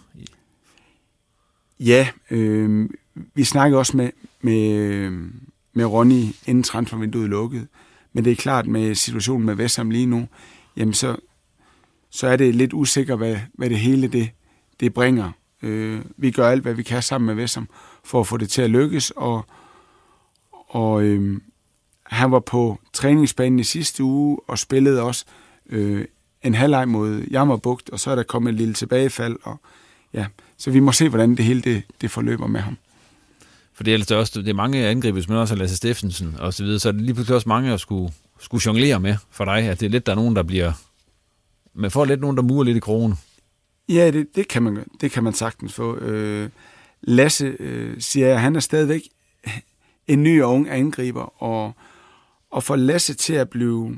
[1.80, 2.90] Ja, øh,
[3.34, 4.10] vi snakkede også med,
[4.42, 5.10] med,
[5.74, 7.68] med Ronny, inden transfervinduet lukkede.
[8.14, 10.28] Men det er klart, med situationen med Vestham lige nu,
[10.78, 11.16] jamen så,
[12.10, 14.30] så er det lidt usikkert, hvad, hvad det hele det,
[14.80, 15.32] det bringer.
[15.62, 17.70] Øh, vi gør alt, hvad vi kan sammen med Vestham,
[18.04, 19.46] for at få det til at lykkes, og,
[20.52, 21.42] og øh,
[22.04, 25.26] han var på træningsbanen i sidste uge og spillede også
[25.70, 26.06] øh,
[26.44, 29.60] en halvleg mod Jammerbugt, og så er der kommet et lille tilbagefald, og
[30.14, 30.26] ja,
[30.58, 32.78] så vi må se, hvordan det hele det, det forløber med ham.
[33.74, 36.64] For det er, altså også, det er mange angriber, men også Lasse Steffensen og så
[36.64, 39.58] videre, så er det lige pludselig også mange at skulle, skulle jonglere med for dig,
[39.58, 40.74] at det er lidt, der er nogen, der bliver...
[41.74, 43.14] Man får lidt nogen, der murer lidt i krogen.
[43.90, 45.98] Ja, det, det, kan, man, det kan man sagtens få.
[45.98, 46.50] Øh,
[47.02, 49.02] Lasse, øh, siger jeg, han er stadigvæk
[50.08, 51.74] en ny og ung angriber, og,
[52.52, 53.98] og for Lasse til at blive...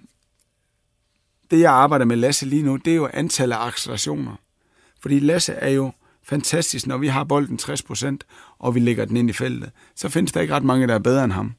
[1.51, 4.35] Det, jeg arbejder med Lasse lige nu, det er jo antallet af accelerationer.
[4.99, 5.91] Fordi Lasse er jo
[6.29, 8.17] fantastisk, når vi har bolden 60%,
[8.59, 9.71] og vi lægger den ind i feltet.
[9.95, 11.53] Så findes der ikke ret mange, der er bedre end ham.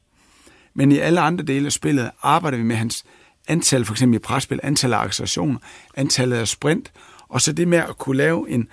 [0.73, 3.03] Men i alle andre dele af spillet arbejder vi med hans
[3.47, 5.59] antal, for eksempel i presspil, antal af accelerationer,
[5.95, 6.91] antallet af sprint,
[7.29, 8.67] og så det med at kunne lave en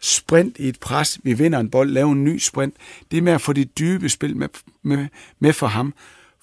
[0.00, 2.74] sprint i et pres, vi vinder en bold, lave en ny sprint,
[3.10, 4.48] det med at få det dybe spil med,
[4.82, 5.06] med,
[5.38, 5.94] med for ham.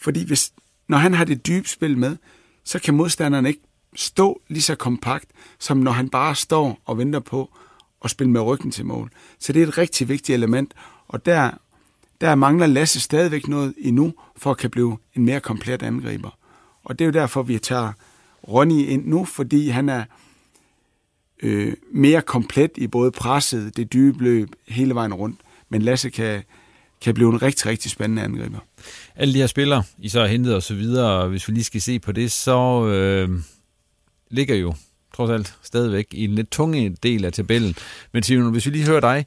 [0.02, 0.52] Fordi hvis,
[0.88, 2.18] når han har det dybe spil med,
[2.64, 3.62] så kan modstanderen ikke
[3.96, 5.26] stå lige så kompakt,
[5.60, 7.58] som når han bare står og venter på
[8.06, 9.12] at spille med ryggen til mål.
[9.40, 10.74] Så det er et rigtig vigtigt element,
[11.08, 11.52] og der,
[12.22, 16.38] der mangler Lasse stadigvæk noget endnu, for at kan blive en mere komplet angriber.
[16.84, 17.92] Og det er jo derfor, vi tager
[18.48, 20.04] Ronny ind nu, fordi han er
[21.44, 25.40] øh, mere komplet i både presset, det dybe løb, hele vejen rundt.
[25.70, 26.44] Men Lasse kan,
[27.02, 28.60] kan blive en rigtig, rigtig spændende angriber.
[29.16, 31.64] Alle de her spillere, I så har hentet og så videre, og hvis vi lige
[31.64, 33.30] skal se på det, så øh,
[34.30, 34.74] ligger jo
[35.16, 37.76] trods alt stadigvæk i en lidt tunge del af tabellen.
[38.12, 39.26] Men Simon, hvis vi lige hører dig,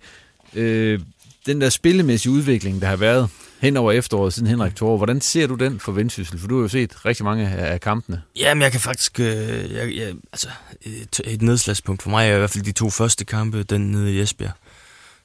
[0.55, 1.01] øh,
[1.47, 3.29] den der spillemæssige udvikling, der har været
[3.61, 6.39] hen over efteråret siden Henrik Thor, hvordan ser du den for Vendsyssel?
[6.39, 8.23] For du har jo set rigtig mange af kampene.
[8.37, 9.21] Jamen, jeg kan faktisk...
[9.21, 10.49] Øh, jeg, jeg, altså,
[10.83, 14.15] et, et nedslagspunkt for mig er i hvert fald de to første kampe, den nede
[14.15, 14.53] i Esbjerg,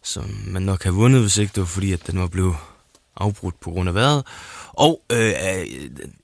[0.04, 2.56] som man nok har vundet, hvis ikke det var fordi, at den var blevet
[3.16, 4.24] afbrudt på grund af vejret.
[4.68, 5.66] Og øh, øh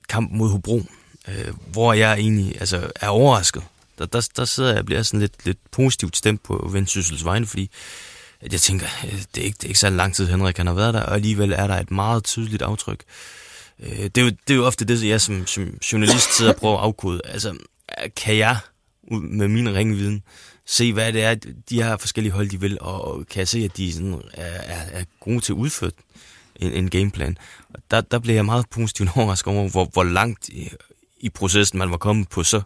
[0.08, 0.82] kamp mod Hobro,
[1.28, 3.62] øh, hvor jeg egentlig altså, er overrasket.
[4.00, 7.46] Der, der, der sidder jeg og bliver sådan lidt, lidt positivt stemt på Vendsyssels vegne,
[7.46, 7.70] fordi
[8.40, 10.66] at jeg tænker, øh, det er ikke, det er ikke så lang tid, Henrik han
[10.66, 13.04] har været der, og alligevel er der et meget tydeligt aftryk.
[13.80, 16.58] Øh, det er jo, det er jo ofte det, jeg som, som journalist sidder og
[16.58, 17.20] prøver at afkode.
[17.24, 17.58] Altså,
[18.16, 18.56] kan jeg
[19.10, 20.22] med min ringviden
[20.66, 21.34] se, hvad det er,
[21.70, 25.00] de her forskellige hold, de vil, og kan jeg se, at de sådan er, er,
[25.00, 25.90] er gode til at udføre
[26.56, 27.38] en, en gameplan.
[27.74, 30.70] Og der, der blev jeg meget positivt overrasket over, hvor, hvor langt i,
[31.20, 32.62] i processen man var kommet på så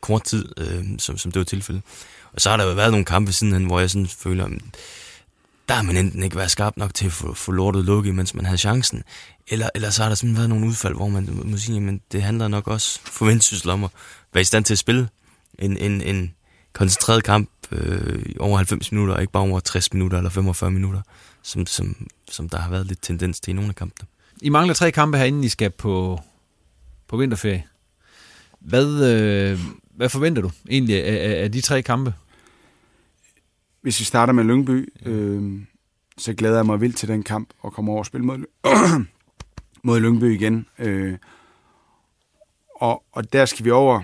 [0.00, 1.82] kort tid, øh, som, som det var tilfældet.
[2.32, 4.52] Og så har der jo været nogle kampe sidenhen, hvor jeg sådan føler, at
[5.68, 8.34] der har man enten ikke været skarp nok til at få, få lortet lukket, mens
[8.34, 9.02] man havde chancen.
[9.48, 12.22] Eller, eller så har der simpelthen været nogle udfald, hvor man må sige, at det
[12.22, 13.90] handler nok også for vendsyssel om at
[14.32, 15.08] være i stand til at spille
[15.58, 16.34] en, en, en
[16.72, 21.00] koncentreret kamp øh, over 90 minutter, og ikke bare over 60 minutter eller 45 minutter,
[21.42, 24.08] som, som, som der har været lidt tendens til i nogle af kampene.
[24.42, 26.20] I mangler tre kampe herinde, I skal på,
[27.08, 27.64] på vinterferie.
[28.66, 29.58] Hvad, øh,
[29.90, 32.14] hvad forventer du egentlig af, af, af de tre kampe?
[33.80, 35.60] Hvis vi starter med Lyngby, øh,
[36.18, 38.44] så glæder jeg mig vildt til den kamp og komme over og spille mod,
[39.86, 40.66] mod Lyngby igen.
[40.78, 41.18] Øh,
[42.80, 44.02] og, og der skal vi over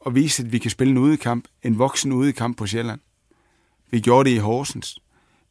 [0.00, 3.00] og vise, at vi kan spille en udekamp, en voksen udekamp på Sjælland.
[3.90, 4.98] Vi gjorde det i Horsens.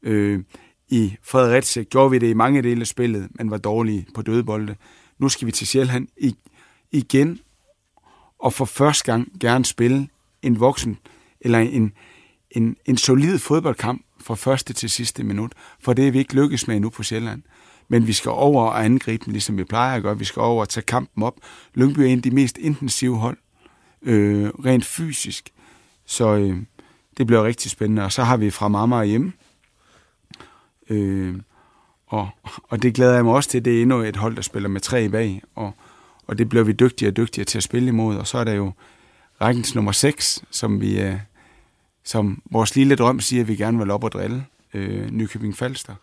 [0.01, 0.43] Øh,
[0.89, 4.75] I Fredericia gjorde vi det i mange dele af spillet, men var dårlige på dødebolde.
[5.17, 6.07] Nu skal vi til Sjælland
[6.91, 7.39] igen
[8.41, 10.07] og for første gang gerne spille
[10.41, 10.97] en voksen
[11.41, 11.93] eller en,
[12.51, 16.67] en, en solid fodboldkamp fra første til sidste minut, for det er vi ikke lykkes
[16.67, 17.41] med endnu på Sjælland.
[17.87, 20.17] Men vi skal over og angribe dem, ligesom vi plejer at gøre.
[20.17, 21.35] Vi skal over og tage kampen op.
[21.73, 23.37] Lyngby er en af de mest intensive hold,
[24.01, 25.49] øh, rent fysisk.
[26.05, 26.57] Så øh,
[27.17, 28.03] det bliver rigtig spændende.
[28.03, 29.33] Og så har vi fra mamma hjemme.
[30.89, 31.35] Øh,
[32.07, 32.29] og,
[32.63, 33.65] og det glæder jeg mig også til.
[33.65, 35.41] Det er endnu et hold, der spiller med tre bag.
[35.55, 35.73] Og,
[36.31, 38.17] og det bliver vi dygtigere og dygtigere til at spille imod.
[38.17, 38.73] Og så er der jo
[39.41, 41.15] rækkens nummer 6, som vi, øh,
[42.03, 45.95] som vores lille drøm siger, at vi gerne vil op og drille øh, Nykøbing Falster.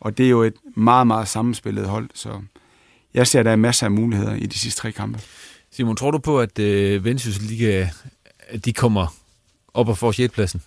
[0.00, 2.40] Og det er jo et meget, meget sammenspillet hold, så
[3.14, 5.20] jeg ser, at der er masser af muligheder i de sidste tre kampe.
[5.70, 7.88] Simon, tror du på, at øh, Vendsyssel Liga,
[8.48, 9.14] at de kommer
[9.74, 10.62] op og får sjetpladsen?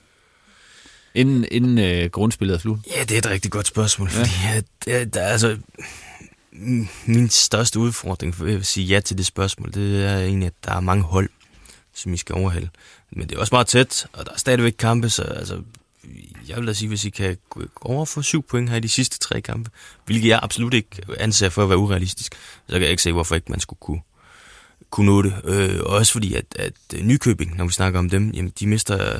[1.15, 2.79] Inden, inden øh, grundspillet er slut?
[2.95, 4.19] Ja, det er et rigtig godt spørgsmål, ja.
[4.19, 5.57] fordi at, at, der, altså,
[7.05, 10.71] min største udfordring for at sige ja til det spørgsmål, det er egentlig, at der
[10.71, 11.29] er mange hold,
[11.93, 12.69] som I skal overhælde.
[13.11, 15.61] Men det er også meget tæt, og der er stadigvæk kampe, så altså,
[16.47, 18.89] jeg vil da sige, hvis I kan gå over for syv point her i de
[18.89, 19.69] sidste tre kampe,
[20.05, 22.35] hvilket jeg absolut ikke anser for at være urealistisk,
[22.67, 24.01] så kan jeg ikke se, hvorfor ikke man skulle kunne,
[24.89, 25.33] kunne nå det.
[25.43, 29.19] Øh, også fordi, at, at øh, Nykøbing, når vi snakker om dem, jamen, de mister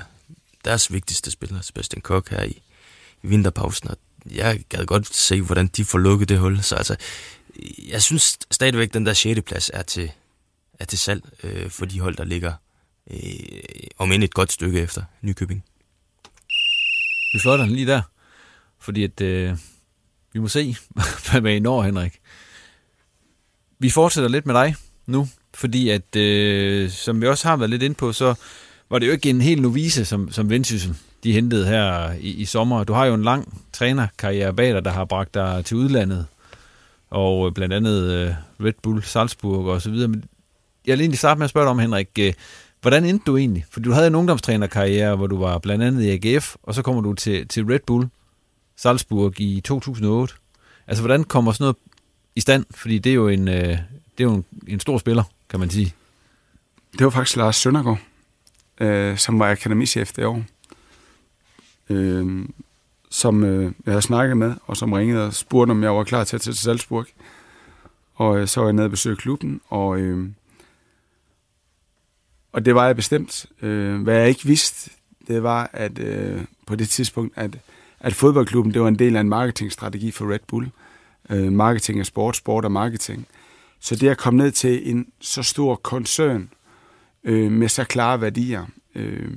[0.66, 2.62] deres vigtigste spiller, Sebastian Kok, her i,
[3.24, 3.98] i vinterpausen, og
[4.32, 6.64] jeg gad godt se, hvordan de får lukket det hul.
[6.64, 6.96] Så altså,
[7.88, 9.42] jeg synes stadigvæk, den der 6.
[9.42, 10.12] plads er til,
[10.80, 12.54] er til salg øh, for de hold, der ligger
[13.12, 13.20] øh,
[13.98, 15.64] om end et godt stykke efter Nykøbing.
[17.34, 18.02] Vi fløjter den lige der,
[18.80, 19.58] fordi at, øh,
[20.34, 20.76] vi må se,
[21.42, 22.20] hvad I når, Henrik.
[23.80, 27.84] Vi fortsætter lidt med dig nu, fordi at, øh, som vi også har været lidt
[27.84, 28.36] ind på, så
[28.94, 32.46] var det jo ikke en helt novice, som, som Vendsyssel de hentede her i, i
[32.46, 32.84] sommer.
[32.84, 36.26] Du har jo en lang trænerkarriere bag dig, der har bragt dig til udlandet,
[37.10, 38.34] og øh, blandt andet øh,
[38.66, 40.08] Red Bull, Salzburg og så videre.
[40.08, 40.24] Men
[40.86, 42.34] jeg vil egentlig starte med at spørge dig om, Henrik, øh,
[42.82, 43.66] hvordan endte du egentlig?
[43.72, 47.02] For du havde en ungdomstrænerkarriere, hvor du var blandt andet i AGF, og så kommer
[47.02, 48.08] du til, til Red Bull,
[48.76, 50.34] Salzburg i 2008.
[50.88, 51.78] Altså, hvordan kommer sådan noget
[52.36, 52.66] i stand?
[52.72, 53.56] Fordi det er jo en, øh,
[54.18, 55.94] det er jo en, en stor spiller, kan man sige.
[56.92, 58.00] Det var faktisk Lars Søndergaard,
[58.82, 60.44] øh, som var akademichef det år
[61.90, 62.46] øh,
[63.10, 66.24] som øh, jeg havde snakket med, og som ringede og spurgte, om jeg var klar
[66.24, 67.06] til at tage til Salzburg.
[68.16, 70.30] Og øh, så var jeg nede og besøgte klubben, og, øh,
[72.52, 73.46] og det var jeg bestemt.
[73.62, 74.92] Øh, hvad jeg ikke vidste,
[75.28, 77.58] det var, at øh, på det tidspunkt, at,
[78.00, 80.72] at fodboldklubben, det var en del af en marketingstrategi for Red Bull.
[81.30, 83.28] Øh, marketing er sport, sport og marketing.
[83.80, 86.50] Så det at komme ned til en så stor koncern
[87.24, 88.66] øh, med så klare værdier,
[88.96, 89.32] øh,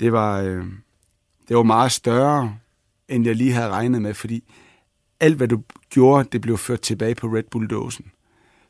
[0.00, 0.40] det var...
[0.40, 0.64] Øh,
[1.50, 2.56] det var meget større,
[3.08, 4.44] end jeg lige havde regnet med, fordi
[5.20, 8.12] alt, hvad du gjorde, det blev ført tilbage på Red Bull-dåsen.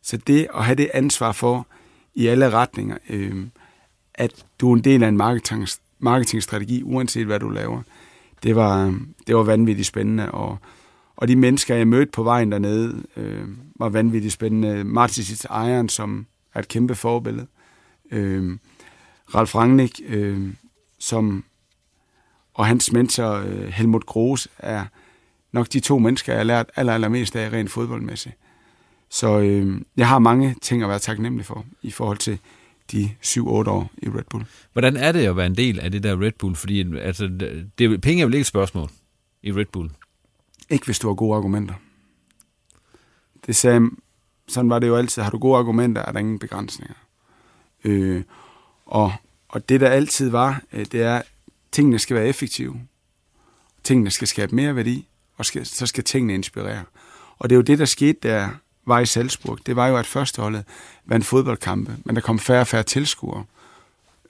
[0.03, 1.67] Så det at have det ansvar for
[2.15, 3.47] i alle retninger, øh,
[4.15, 5.69] at du er en del af en marketing,
[5.99, 7.83] marketingstrategi, uanset hvad du laver,
[8.43, 10.33] det var, det var vanvittigt spændende.
[10.33, 10.59] Og,
[11.17, 14.85] og de mennesker, jeg mødte på vejen dernede, øh, var vanvittigt spændende.
[14.85, 17.47] Martis Ejeren, som er et kæmpe forbillede.
[17.47, 17.60] Øh,
[19.35, 20.55] Ralf Rangnick, øh,
[20.99, 21.45] som
[22.55, 24.85] og hans mentor øh, Helmut Gros er
[25.53, 28.35] nok de to mennesker, jeg har lært aller, allermest af rent fodboldmæssigt.
[29.11, 32.39] Så øh, jeg har mange ting at være taknemmelig for i forhold til
[32.93, 34.45] de 7-8 år i Red Bull.
[34.73, 36.57] Hvordan er det at være en del af det der Red Bull?
[36.57, 37.27] Fordi altså,
[37.79, 38.91] det, penge er vel ikke et spørgsmål
[39.43, 39.91] i Red Bull?
[40.71, 41.75] Ikke hvis du har gode argumenter.
[43.47, 43.91] Det sagde,
[44.49, 45.23] sådan var det jo altid.
[45.23, 46.95] Har du gode argumenter, er der ingen begrænsninger.
[47.85, 48.23] Øh,
[48.87, 49.13] og,
[49.49, 51.23] og det der altid var, øh, det er,
[51.73, 52.81] tingene skal være effektive.
[53.85, 56.85] Tingene skal skabe mere værdi, og skal, så skal tingene inspirere.
[57.39, 58.49] Og det er jo det, der skete, der
[58.87, 59.59] var i Salzburg.
[59.67, 60.65] Det var jo, at førsteholdet
[61.05, 63.45] vandt fodboldkampe, men der kom færre og færre tilskuere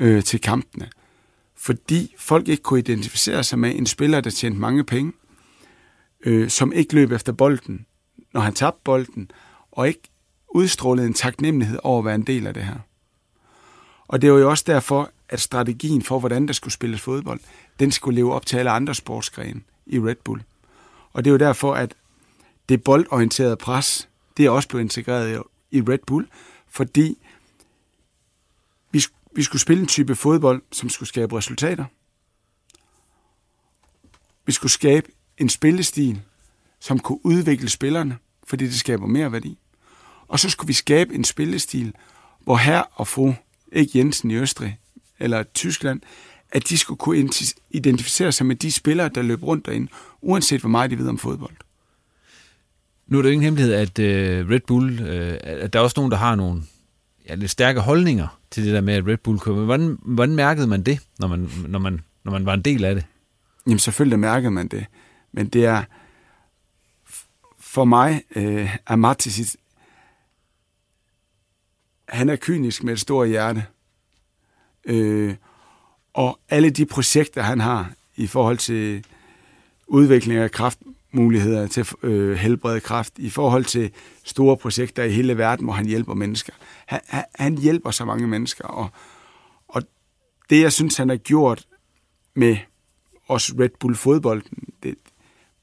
[0.01, 0.91] øh, til kampene.
[1.57, 5.13] Fordi folk ikke kunne identificere sig med en spiller, der tjente mange penge,
[6.21, 7.87] øh, som ikke løb efter bolden,
[8.33, 9.31] når han tabte bolden,
[9.73, 10.03] og ikke
[10.49, 12.79] udstrålede en taknemmelighed over at være en del af det her.
[14.11, 17.41] Og det var jo også derfor, at strategien for, hvordan der skulle spilles fodbold,
[17.81, 20.43] den skulle leve op til alle andre sportsgrene i Red Bull.
[21.13, 21.95] Og det er jo derfor, at
[22.69, 26.29] det boldorienterede pres, det er også blevet integreret i Red Bull,
[26.69, 27.19] fordi
[28.91, 29.05] vi,
[29.37, 31.85] vi skulle spille en type fodbold, som skulle skabe resultater.
[34.47, 36.23] Vi skulle skabe en spillestil,
[36.81, 39.59] som kunne udvikle spillerne, fordi det skaber mere værdi.
[40.29, 41.95] Og så skulle vi skabe en spillestil,
[42.41, 43.35] hvor her og fru,
[43.73, 44.79] ikke Jensen i Østrig,
[45.19, 46.01] eller Tyskland,
[46.53, 47.31] at de skulle kunne
[47.71, 49.89] identificere sig med de spillere, der løb rundt derinde,
[50.21, 51.57] uanset hvor meget de ved om fodbold.
[53.07, 55.95] Nu er det jo ingen hemmelighed, at uh, Red Bull, uh, at der er også
[55.97, 56.63] nogen, der har nogle
[57.29, 59.65] ja, lidt stærke holdninger til det der med, at Red Bull kommer.
[59.65, 62.95] Hvordan, hvordan mærkede man det, når man, når, man, når man var en del af
[62.95, 63.05] det?
[63.67, 64.87] Jamen selvfølgelig mærkede man det,
[65.33, 65.83] men det er
[67.59, 69.57] for mig uh, er Matis,
[72.11, 73.65] han er kynisk med et stort hjerte.
[74.85, 75.35] Øh,
[76.15, 79.05] og alle de projekter, han har i forhold til
[79.87, 83.91] udvikling af kraftmuligheder til øh, helbrede kraft, I forhold til
[84.25, 86.53] store projekter i hele verden, hvor han hjælper mennesker.
[86.87, 88.89] Han, han, han hjælper så mange mennesker, og,
[89.69, 89.83] og
[90.51, 91.67] det, jeg synes, han har gjort
[92.35, 92.57] med
[93.27, 94.95] også Red Bull fodbolden, det,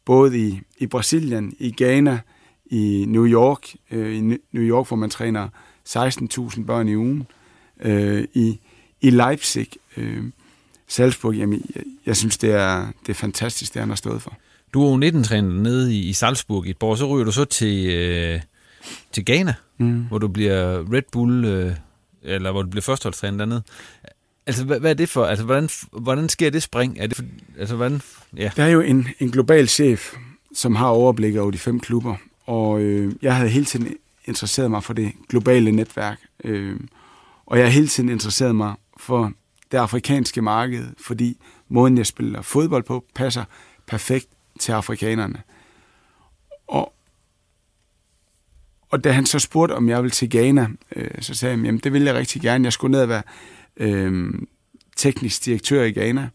[0.06, 2.20] både i, i Brasilien, i Ghana,
[2.66, 5.50] i New York, øh, i New York, hvor man træner
[5.88, 7.28] 16.000 børn i ugen,
[7.82, 8.60] øh, i,
[9.02, 9.68] i Leipzig,
[9.98, 10.24] øh,
[10.88, 14.38] Salzburg, jamen, jeg, jeg synes, det er, det er fantastisk, det han har stået for.
[14.74, 17.46] Du er jo 19-træner nede i, i Salzburg i et år, så ryger du så
[17.46, 18.42] til, øh,
[19.12, 20.06] til Ghana, mm.
[20.08, 21.72] hvor du bliver Red Bull, øh,
[22.24, 23.64] eller hvor du bliver førsteholdstræner dernede.
[24.48, 25.26] Altså, hvad, hvad er det for?
[25.26, 26.98] Altså, hvordan, hvordan sker det spring?
[27.00, 27.24] Er det for,
[27.60, 28.02] altså, hvordan,
[28.38, 28.52] ja.
[28.56, 30.14] Der er jo en, en global chef,
[30.54, 32.16] som har overblik over de fem klubber,
[32.46, 33.96] og øh, jeg havde hele tiden
[34.28, 36.80] interesseret mig for det globale netværk, øh,
[37.46, 39.32] og jeg har hele tiden interesseret mig for
[39.72, 41.38] det afrikanske marked, fordi
[41.70, 43.44] måden, jeg spiller fodbold på, passer
[43.88, 44.28] perfekt
[44.60, 45.42] til afrikanerne.
[46.68, 46.94] Og,
[48.90, 51.80] og da han så spurgte, om jeg ville til Ghana, øh, så sagde jeg, jamen
[51.80, 52.64] det ville jeg rigtig gerne.
[52.64, 53.24] Jeg skulle ned og være
[53.78, 54.34] øh,
[54.96, 56.30] teknisk direktør i Ghana,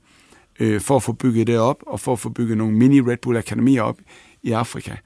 [0.60, 3.16] øh, for at få bygget det op, og for at få bygget nogle mini Red
[3.16, 3.98] Bull Akademier op
[4.42, 4.96] i Afrika.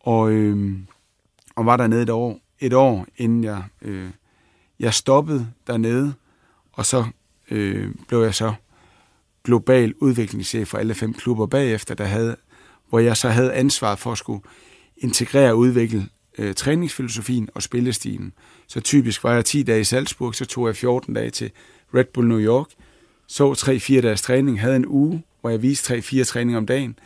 [0.00, 0.78] Og, øh,
[1.58, 4.10] og var dernede et år, et år inden jeg, øh,
[4.80, 6.14] jeg stoppede dernede,
[6.72, 7.04] og så
[7.50, 8.54] øh, blev jeg så
[9.44, 12.36] global udviklingschef for alle fem klubber bagefter, der havde,
[12.88, 14.42] hvor jeg så havde ansvar for at skulle
[14.96, 18.32] integrere og udvikle øh, træningsfilosofien og spillestilen.
[18.66, 21.50] Så typisk var jeg 10 dage i Salzburg, så tog jeg 14 dage til
[21.94, 22.66] Red Bull New York,
[23.26, 26.98] så 3-4 dages træning, havde en uge, hvor jeg viste 3-4 træninger om dagen,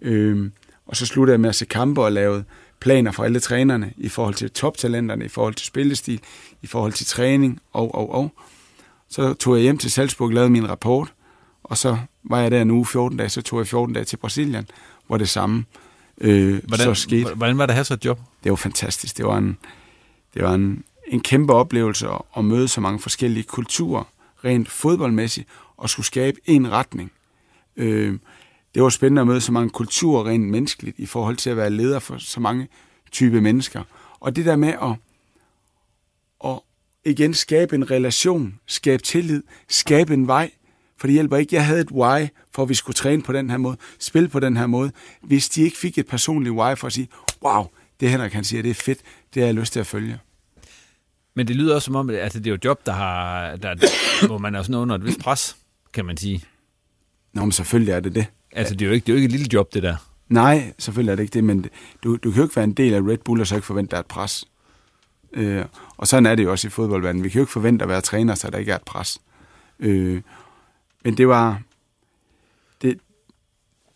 [0.00, 0.50] øh,
[0.86, 2.44] og så sluttede jeg med at se kampe og lavede
[2.80, 6.20] planer for alle trænerne i forhold til toptalenterne, i forhold til spillestil,
[6.62, 8.32] i forhold til træning og, og, og.
[9.08, 11.12] Så tog jeg hjem til Salzburg, lavede min rapport,
[11.64, 14.16] og så var jeg der en uge 14 dage, så tog jeg 14 dage til
[14.16, 14.68] Brasilien,
[15.06, 15.64] hvor det samme
[16.18, 17.34] øh, hvordan, så skete.
[17.34, 18.20] Hvordan var det at have så et job?
[18.44, 19.16] Det var fantastisk.
[19.16, 19.58] Det var en,
[20.34, 24.04] det var en, en kæmpe oplevelse at, at møde så mange forskellige kulturer,
[24.44, 27.12] rent fodboldmæssigt, og skulle skabe en retning.
[27.76, 28.18] Øh,
[28.76, 31.70] det var spændende at møde så mange kulturer rent menneskeligt i forhold til at være
[31.70, 32.68] leder for så mange
[33.12, 33.82] type mennesker.
[34.20, 34.96] Og det der med at,
[36.44, 36.60] at
[37.04, 40.50] igen skabe en relation, skabe tillid, skabe en vej,
[40.96, 41.54] for det hjælper ikke.
[41.54, 44.40] Jeg havde et why for, at vi skulle træne på den her måde, spille på
[44.40, 44.92] den her måde.
[45.22, 47.08] Hvis de ikke fik et personligt why for at sige,
[47.42, 47.64] wow,
[48.00, 48.98] det Henrik han siger, det er fedt,
[49.34, 50.18] det har jeg lyst til at følge.
[51.34, 53.56] Men det lyder også som om, at altså, det er jo et job, der har,
[53.56, 55.56] der, hvor man er sådan under et vist pres,
[55.92, 56.44] kan man sige.
[57.32, 58.26] Nå, men selvfølgelig er det det.
[58.56, 59.96] Altså, det er jo ikke, det er jo ikke et lille job, det der.
[60.28, 61.66] Nej, selvfølgelig er det ikke det, men
[62.04, 63.88] du, du kan jo ikke være en del af Red Bull, og så ikke forvente,
[63.88, 64.44] at der er et pres.
[65.32, 65.64] Øh,
[65.96, 67.24] og sådan er det jo også i fodboldverdenen.
[67.24, 69.18] Vi kan jo ikke forvente at være træner, så der ikke er et pres.
[69.80, 70.22] Øh,
[71.04, 71.62] men det var,
[72.82, 72.98] det,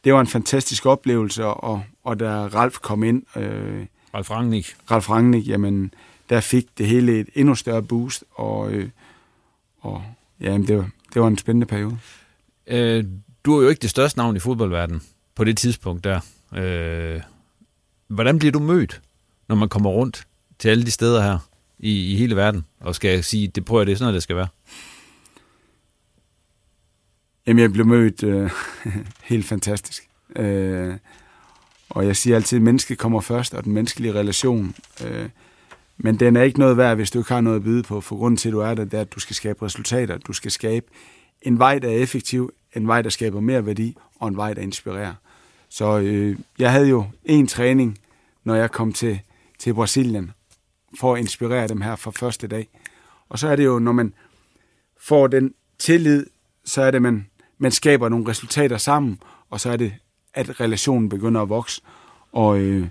[0.05, 3.23] det var en fantastisk oplevelse, og, og da Ralf kom ind...
[3.37, 4.77] Øh, Ralf Rangnick.
[4.91, 5.95] Ralf Rangnick, jamen,
[6.31, 8.89] der fik det hele et endnu større boost, og, øh,
[9.81, 10.05] og
[10.41, 11.99] jamen, det, var, det var en spændende periode.
[12.67, 13.05] Øh,
[13.45, 15.03] du er jo ikke det største navn i fodboldverdenen
[15.35, 16.21] på det tidspunkt der.
[16.57, 17.21] Øh,
[18.09, 19.01] hvordan bliver du mødt,
[19.49, 20.27] når man kommer rundt
[20.59, 21.39] til alle de steder her
[21.79, 24.37] i, i hele verden, og skal sige, det prøver det er sådan noget, det skal
[24.37, 24.49] være?
[27.47, 28.51] Jamen, jeg blev mødt øh,
[29.31, 30.09] helt fantastisk.
[30.37, 30.95] Øh,
[31.89, 34.75] og jeg siger altid, at mennesket kommer først, og den menneskelige relation.
[35.05, 35.29] Øh,
[35.99, 38.01] men den er ikke noget værd, hvis du ikke har noget at byde på.
[38.01, 40.19] For grunden til, at du er der, det er, at du skal skabe resultater.
[40.19, 40.87] Du skal skabe
[41.43, 44.63] en vej, der er effektiv, en vej, der skaber mere værdi, og en vej, der
[44.63, 45.15] inspirerer.
[45.69, 47.99] Så øh, jeg havde jo en træning,
[48.45, 49.21] når jeg kom til,
[49.59, 50.33] til Brasilien,
[51.01, 52.69] for at inspirere dem her fra første dag.
[53.29, 54.15] Og så er det jo, når man
[55.01, 56.27] får den tillid,
[56.65, 57.27] så er det, man,
[57.59, 59.93] man skaber nogle resultater sammen, og så er det,
[60.35, 61.83] at relationen begynder at vokse.
[62.33, 62.89] Og øh,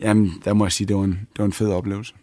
[0.00, 2.14] jamen, der må jeg sige, det var en, det var en fed oplevelse.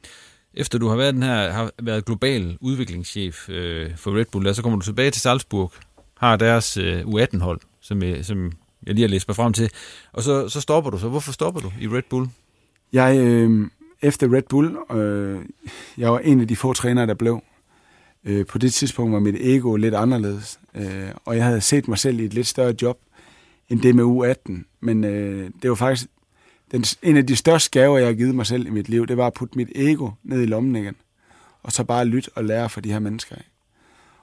[0.53, 4.61] Efter du har været den her har været global udviklingschef øh, for Red Bull, så
[4.61, 5.71] kommer du tilbage til Salzburg,
[6.19, 8.51] har deres øh, U18-hold, som, jeg, som
[8.85, 9.69] jeg lige har læst mig frem til,
[10.13, 11.09] og så, så stopper du så.
[11.09, 12.27] Hvorfor stopper du i Red Bull?
[12.93, 13.67] Jeg, øh,
[14.01, 15.39] efter Red Bull, øh,
[15.97, 17.41] jeg var en af de få trænere, der blev.
[18.25, 21.97] Øh, på det tidspunkt var mit ego lidt anderledes, øh, og jeg havde set mig
[21.97, 22.99] selv i et lidt større job
[23.69, 24.63] end det med U18.
[24.79, 26.07] Men øh, det var faktisk
[26.71, 29.17] den, en af de største gaver, jeg har givet mig selv i mit liv, det
[29.17, 30.95] var at putte mit ego ned i lommen igen,
[31.63, 33.35] og så bare lytte og lære fra de her mennesker.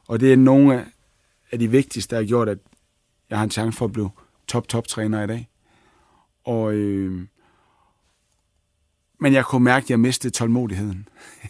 [0.07, 0.85] Og det er nogle af
[1.53, 2.59] de vigtigste, der har gjort, at
[3.31, 4.11] jeg har en chance for at blive
[4.49, 5.49] top-top-træner i dag.
[6.45, 7.27] Og, øh,
[9.21, 11.09] men jeg kunne mærke, at jeg mistede tålmodigheden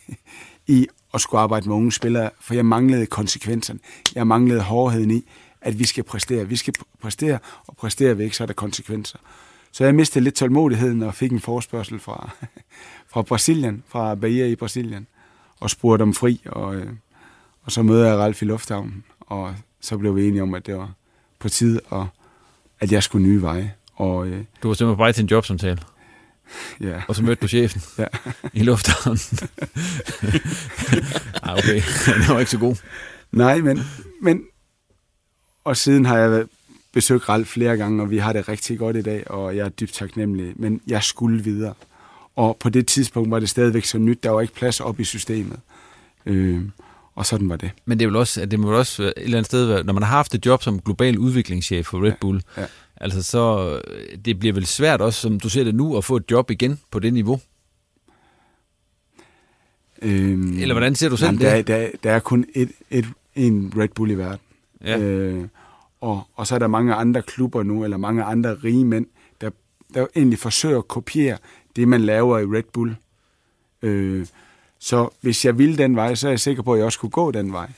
[0.66, 3.80] i at skulle arbejde med unge spillere, for jeg manglede konsekvenserne.
[4.14, 5.28] Jeg manglede hårdheden i,
[5.60, 6.48] at vi skal præstere.
[6.48, 9.18] Vi skal præstere, og præsterer vi ikke, så er der konsekvenser.
[9.72, 12.30] Så jeg mistede lidt tålmodigheden og fik en forspørgsel fra,
[13.12, 15.06] fra Brasilien, fra Bahia i Brasilien,
[15.60, 16.92] og spurgte om fri, og, øh,
[17.62, 19.54] og så møder jeg Ralf i lufthavnen, og
[19.86, 20.92] så blev vi enige om, at det var
[21.38, 22.08] på tide, og
[22.80, 23.74] at jeg skulle nye veje.
[23.94, 25.78] Og, øh, Du var simpelthen på vej til en jobsamtale,
[26.80, 28.06] ja, og så mødte du chefen ja.
[28.52, 29.18] i lufthavnen.
[31.42, 32.76] ah, okay, det var ikke så god.
[33.32, 33.80] Nej, men,
[34.22, 34.42] men...
[35.64, 36.46] Og siden har jeg
[36.92, 39.68] besøgt Ralf flere gange, og vi har det rigtig godt i dag, og jeg er
[39.68, 40.52] dybt taknemmelig.
[40.56, 41.74] Men jeg skulle videre.
[42.36, 44.22] Og på det tidspunkt var det stadigvæk så nyt.
[44.22, 45.60] Der var ikke plads op i systemet.
[46.26, 46.62] Øh,
[47.16, 47.70] og sådan var det.
[47.84, 49.92] Men det er vel også, at det må vel også et eller andet sted, når
[49.92, 52.66] man har haft et job som global udviklingschef for Red Bull, ja.
[52.96, 56.16] altså så, øh, det bliver vel svært også, som du ser det nu, at få
[56.16, 57.40] et job igen på det niveau.
[60.02, 61.66] Øh, Eller hvordan ser du selv jamen, der, det?
[61.66, 64.38] der, er- der er kun et, et, en Red Bull i verden.
[64.84, 64.98] Ja.
[64.98, 65.44] Øh,
[66.00, 69.06] og, og så er der mange andre klubber nu, eller mange andre rige mænd,
[69.40, 69.50] der,
[69.94, 71.38] der egentlig forsøger at kopiere
[71.76, 72.96] det, man laver i Red Bull.
[73.82, 74.26] Øh,
[74.78, 77.10] så hvis jeg ville den vej, så er jeg sikker på, at jeg også kunne
[77.10, 77.68] gå den vej.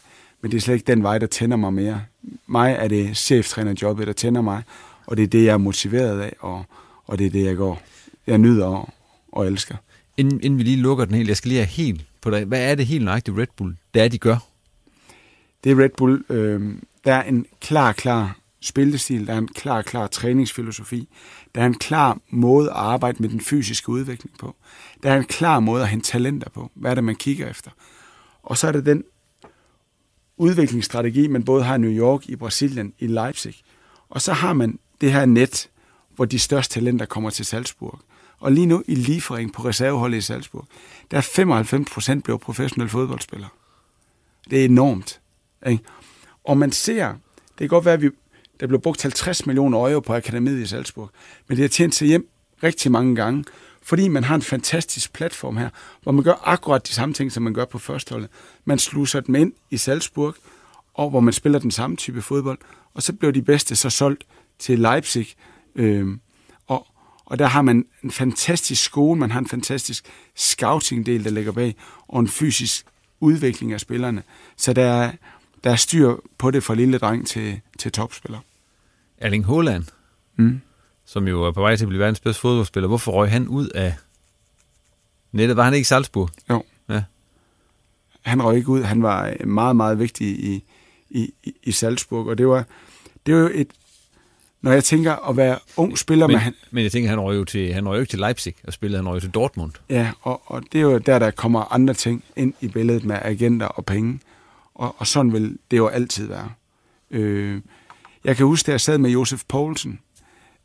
[0.40, 2.02] Men det er slet ikke den vej, der tænder mig mere.
[2.46, 4.62] Mig er det cheftrænerjobbet, der tænder mig,
[5.06, 6.64] og det er det, jeg er motiveret af, og,
[7.06, 7.82] og det er det, jeg går.
[8.26, 8.88] Jeg nyder og,
[9.32, 9.76] og elsker.
[10.16, 12.44] Inden, inden vi lige lukker den helt, jeg skal lige have helt på dig.
[12.44, 14.48] Hvad er det helt nøjagtigt Red Bull, det er, de gør?
[15.64, 16.24] det er Red Bull.
[16.30, 16.74] Øh,
[17.04, 21.08] der er en klar, klar spillestil, der er en klar, klar træningsfilosofi,
[21.54, 24.56] der er en klar måde at arbejde med den fysiske udvikling på.
[25.02, 26.70] Der er en klar måde at hente talenter på.
[26.74, 27.70] Hvad er det, man kigger efter?
[28.42, 29.04] Og så er det den
[30.36, 33.54] udviklingsstrategi, man både har i New York, i Brasilien, i Leipzig.
[34.08, 35.70] Og så har man det her net,
[36.16, 38.00] hvor de største talenter kommer til Salzburg.
[38.38, 40.66] Og lige nu i Liefering på reserveholdet i Salzburg,
[41.10, 43.50] der er 95 procent blevet professionelle fodboldspillere.
[44.50, 45.20] Det er enormt.
[45.66, 45.84] Ikke?
[46.44, 48.10] Og man ser, det kan godt være, at vi,
[48.60, 51.10] der blev brugt 50 millioner euro på akademiet i Salzburg,
[51.48, 52.28] men det har tjent sig hjem
[52.62, 53.44] rigtig mange gange,
[53.82, 55.70] fordi man har en fantastisk platform her,
[56.02, 58.30] hvor man gør akkurat de samme ting, som man gør på førsteholdet.
[58.64, 60.34] Man sluser dem ind i Salzburg,
[60.94, 62.58] og hvor man spiller den samme type fodbold,
[62.94, 64.24] og så blev de bedste så solgt
[64.58, 65.26] til Leipzig,
[65.74, 66.20] øhm,
[66.66, 66.86] og,
[67.24, 70.06] og der har man en fantastisk skole, man har en fantastisk
[70.36, 71.74] scouting-del, der ligger bag,
[72.08, 72.86] og en fysisk
[73.20, 74.22] udvikling af spillerne.
[74.56, 75.12] Så der er,
[75.64, 78.38] der er styr på det fra lille dreng til, til topspiller.
[79.20, 79.84] Erling Haaland,
[80.36, 80.60] Mm.
[81.04, 83.68] som jo er på vej til at blive verdens bedste fodboldspiller, hvorfor røg han ud
[83.68, 83.94] af
[85.32, 85.56] nettet?
[85.56, 86.30] Var han ikke i Salzburg?
[86.50, 86.62] Jo.
[86.88, 87.02] Ja.
[88.22, 88.82] Han røg ikke ud.
[88.82, 90.64] Han var meget, meget vigtig i,
[91.10, 92.64] i, i- i Salzburg, og det var,
[93.26, 93.68] det var jo et...
[94.62, 97.36] Når jeg tænker at være ung spiller Men, med han, men jeg tænker, han røg
[97.36, 99.72] jo til, han røg jo ikke til Leipzig og spillede, han røg jo til Dortmund.
[99.88, 103.18] Ja, og, og det er jo der, der kommer andre ting ind i billedet med
[103.22, 104.20] agenter og penge.
[104.74, 106.50] Og, og sådan vil det jo altid være.
[107.10, 107.60] Øh,
[108.24, 110.00] jeg kan huske, da jeg sad med Josef Poulsen,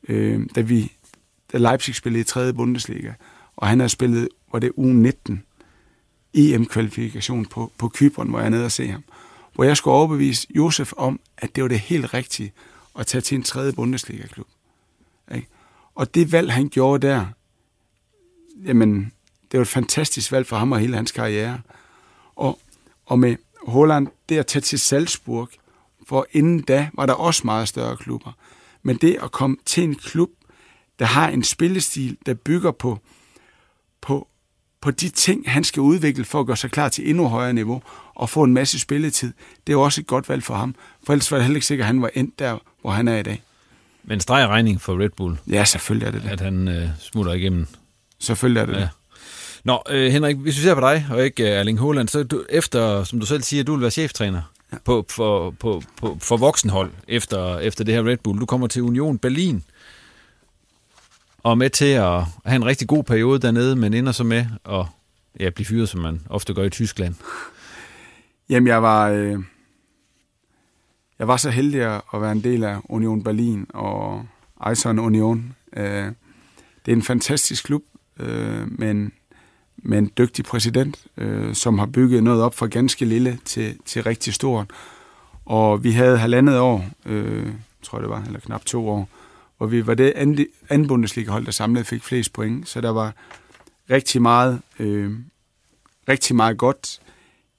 [0.10, 0.92] øh, da, vi,
[1.52, 2.54] da Leipzig spillede i 3.
[2.54, 3.14] Bundesliga,
[3.56, 5.44] og han havde spillet, var det uge 19,
[6.34, 9.04] EM-kvalifikation på, på Kypern, hvor jeg er nede og se ham.
[9.54, 12.54] Hvor jeg skulle overbevise Josef om, at det var det helt rigtige
[13.00, 13.72] at tage til en 3.
[13.74, 14.48] Bundesliga-klub.
[15.36, 15.48] Ikke?
[15.96, 17.26] Og det valg, han gjorde der,
[18.66, 19.12] jamen,
[19.52, 21.62] det var et fantastisk valg for ham og hele hans karriere.
[22.36, 22.60] Og,
[23.06, 23.36] og med
[23.68, 25.50] Holland, det at tage til Salzburg,
[26.10, 28.32] for inden da var der også meget større klubber.
[28.84, 30.30] Men det at komme til en klub,
[31.00, 33.00] der har en spillestil, der bygger på,
[34.02, 34.28] på,
[34.82, 37.82] på de ting, han skal udvikle for at gøre sig klar til endnu højere niveau
[38.16, 39.34] og få en masse spilletid,
[39.68, 40.76] det er jo også et godt valg for ham.
[41.04, 43.18] For ellers var det heller ikke sikkert, at han var endt der, hvor han er
[43.18, 43.44] i dag.
[44.04, 46.30] Men streg regning for Red Bull, Ja, selvfølgelig er det det.
[46.30, 47.68] at han øh, smutter igennem.
[48.20, 48.80] Selvfølgelig er det Ja.
[48.80, 48.90] det.
[49.64, 52.44] Nå, øh, Henrik, hvis vi ser på dig, og ikke øh, Erling Haaland, så du,
[52.50, 54.42] efter, som du selv siger, du vil være cheftræner
[54.74, 54.78] ja.
[54.86, 58.40] på, for, på, på, for voksenhold efter, efter det her Red Bull.
[58.40, 59.64] Du kommer til Union Berlin
[61.38, 64.46] og er med til at have en rigtig god periode dernede, men ender så med
[64.66, 64.86] at
[65.40, 67.16] ja, blive fyret, som man ofte gør i Tyskland.
[68.50, 69.40] Jamen, jeg var, øh,
[71.20, 71.82] jeg var så heldig
[72.14, 74.26] at være en del af Union Berlin og
[74.70, 75.56] Eisern Union.
[75.78, 76.06] Øh,
[76.86, 77.84] det er en fantastisk klub
[78.20, 79.12] øh, men
[79.84, 84.04] med en dygtig præsident, øh, som har bygget noget op fra ganske lille til, til
[84.04, 84.68] rigtig stort.
[85.46, 87.48] Og vi havde halvandet år, øh,
[87.82, 89.10] tror jeg det var, eller knap to år,
[89.58, 92.70] hvor vi var det anden, anden Bundesliga-hold, der samlet fik flest point.
[92.70, 93.14] Så der var
[93.90, 95.12] rigtig meget, øh,
[96.10, 97.00] rigtig meget godt.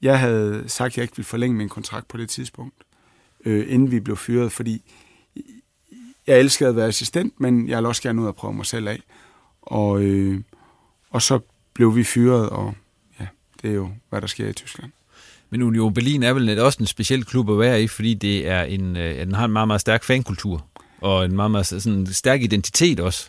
[0.03, 2.75] Jeg havde sagt, at jeg ikke ville forlænge min kontrakt på det tidspunkt,
[3.45, 4.83] øh, inden vi blev fyret, fordi
[6.27, 8.89] jeg elskede at være assistent, men jeg ville også gerne ud og prøve mig selv
[8.89, 9.01] af.
[9.62, 10.41] Og, øh,
[11.11, 11.41] og så
[11.75, 12.75] blev vi fyret, og
[13.20, 13.27] ja,
[13.62, 14.93] det er jo, hvad der sker i Tyskland.
[15.51, 18.62] Men Union Berlin er vel også en speciel klub at være i, fordi det er
[18.62, 20.66] en, øh, den har en meget, meget stærk fankultur,
[21.01, 23.29] og en meget, meget sådan stærk identitet også.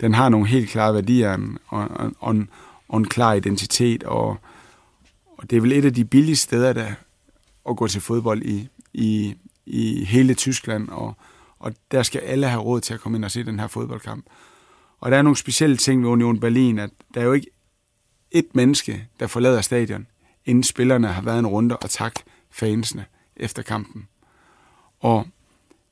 [0.00, 1.38] Den har nogle helt klare værdier,
[1.68, 2.48] og, og, og, en,
[2.88, 4.38] og en klar identitet, og,
[5.36, 6.92] og det er vel et af de billige steder, der
[7.68, 9.34] at gå til fodbold i, i,
[9.66, 11.16] i hele Tyskland, og,
[11.58, 14.24] og der skal alle have råd til at komme ind og se den her fodboldkamp.
[15.00, 17.50] Og der er nogle specielle ting ved Union Berlin, at der er jo ikke
[18.30, 20.06] et menneske, der forlader stadion,
[20.44, 22.14] inden spillerne har været en runde og tak
[22.50, 23.04] fansene
[23.36, 24.08] efter kampen.
[25.00, 25.26] Og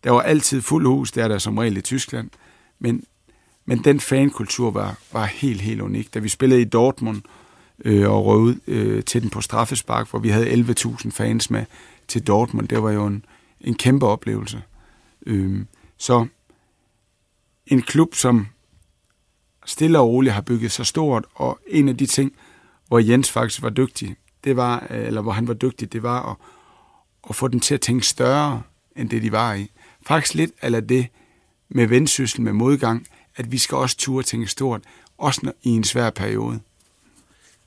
[0.05, 2.31] der var altid fuld hus, der er der som regel i Tyskland,
[2.79, 3.05] men,
[3.65, 6.15] men den fankultur var, var helt, helt unik.
[6.15, 7.23] Da vi spillede i Dortmund
[7.85, 11.65] øh, og røg ud øh, til den på straffespark, hvor vi havde 11.000 fans med
[12.09, 13.25] til Dortmund, det var jo en,
[13.61, 14.63] en kæmpe oplevelse.
[15.27, 15.65] Øh,
[15.97, 16.27] så
[17.67, 18.47] en klub, som
[19.69, 22.33] stille og roligt har bygget sig stort, og en af de ting,
[22.87, 26.37] hvor Jens faktisk var dygtig, det var, eller hvor han var dygtig, det var at,
[27.29, 28.63] at få den til at tænke større,
[28.97, 29.71] end det de var i.
[30.07, 31.07] Faktisk lidt eller det
[31.69, 33.07] med vendsyssel, med modgang,
[33.37, 34.81] at vi skal også ture tænke stort,
[35.19, 36.61] også i en svær periode.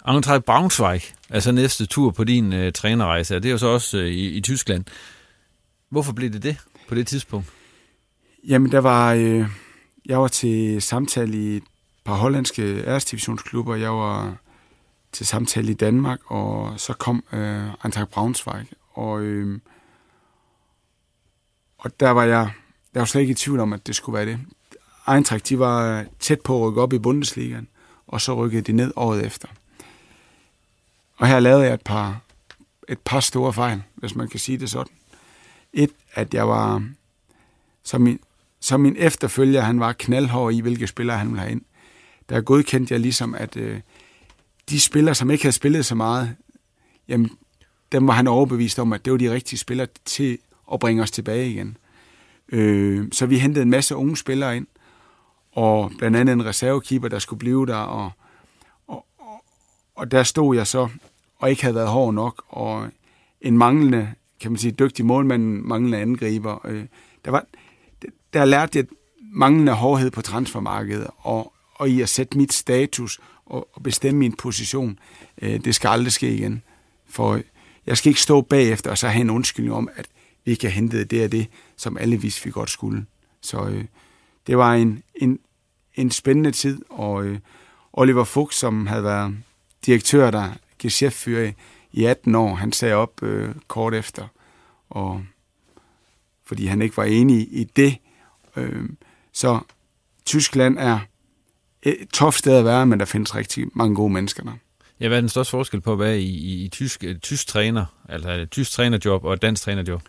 [0.08, 4.04] Eintracht Braunschweig, altså næste tur på din uh, trænerrejse, det er jo så også uh,
[4.04, 4.86] i, i Tyskland.
[5.90, 7.48] Hvorfor blev det det på det tidspunkt?
[8.48, 9.46] Jamen, der var, øh,
[10.06, 11.62] jeg var til samtale i
[12.04, 13.76] par hollandske æresdivisionsklubber.
[13.76, 14.38] Jeg var
[15.12, 18.66] til samtale i Danmark, og så kom øh, Eintracht Braunschweig.
[18.94, 19.60] Og, øh,
[21.78, 22.52] og der var jeg,
[22.94, 24.40] jeg var slet ikke i tvivl om, at det skulle være det.
[25.08, 27.68] Eintracht, de var tæt på at rykke op i Bundesligaen,
[28.08, 29.48] og så rykkede de ned året efter.
[31.18, 32.22] Og her lavede jeg et par,
[32.90, 34.94] et par store fejl, hvis man kan sige det sådan.
[35.74, 36.90] Et, at jeg var,
[37.84, 38.20] som min,
[38.60, 41.62] som min efterfølger, han var knaldhård i, hvilke spillere han ville have ind.
[42.30, 43.80] Der godkendte jeg ligesom, at øh,
[44.70, 46.36] de spillere, som ikke havde spillet så meget,
[47.08, 47.30] jamen,
[47.92, 50.38] dem var han overbevist om, at det var de rigtige spillere til
[50.74, 51.78] at bringe os tilbage igen.
[52.50, 54.68] Øh, så vi hentede en masse unge spillere ind,
[55.52, 58.12] og blandt andet en reservekeeper, der skulle blive der, og,
[58.88, 59.44] og, og,
[59.96, 60.88] og der stod jeg så,
[61.40, 62.90] og ikke havde været hård nok, og
[63.42, 66.66] en manglende, kan man sige, dygtig målmand, manglende angriber.
[66.66, 66.86] Øh,
[67.26, 67.46] der, var,
[68.34, 68.86] der lærte jeg
[69.34, 74.34] manglende hårdhed på transfermarkedet, og, og i at sætte mit status og, og bestemme min
[74.34, 75.00] position.
[75.42, 76.64] Øh, det skal aldrig ske igen.
[77.10, 77.42] For
[77.86, 80.08] jeg skal ikke stå bagefter og så have en undskyldning om, at
[80.46, 83.06] vi ikke har hentet det og det, som alle vidste, vi godt skulle.
[83.42, 83.86] Så øh,
[84.48, 85.40] det var en, en,
[85.96, 87.40] en spændende tid, og øh,
[87.94, 89.38] Oliver Fuchs, som havde været
[89.86, 91.52] direktør der, geschæftfyrer
[91.92, 94.28] i 18 år, han sagde op øh, kort efter,
[94.90, 95.24] og
[96.46, 97.98] fordi han ikke var enig i det.
[98.56, 98.90] Øh,
[99.32, 99.60] så
[100.26, 101.00] Tyskland er
[101.84, 104.54] et tof sted at være, men der findes rigtig mange gode mennesker der.
[105.00, 107.86] Ja, hvad er den største forskel på at være i, i, i tysk, tysk træner,
[108.10, 110.02] altså et tysk trænerjob og et dansk trænerjob?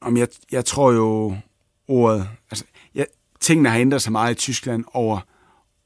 [0.00, 1.36] Om jeg, jeg tror jo
[1.88, 2.64] ordet, altså
[2.94, 3.06] jeg,
[3.40, 5.20] tingene har ændret sig meget i Tyskland over,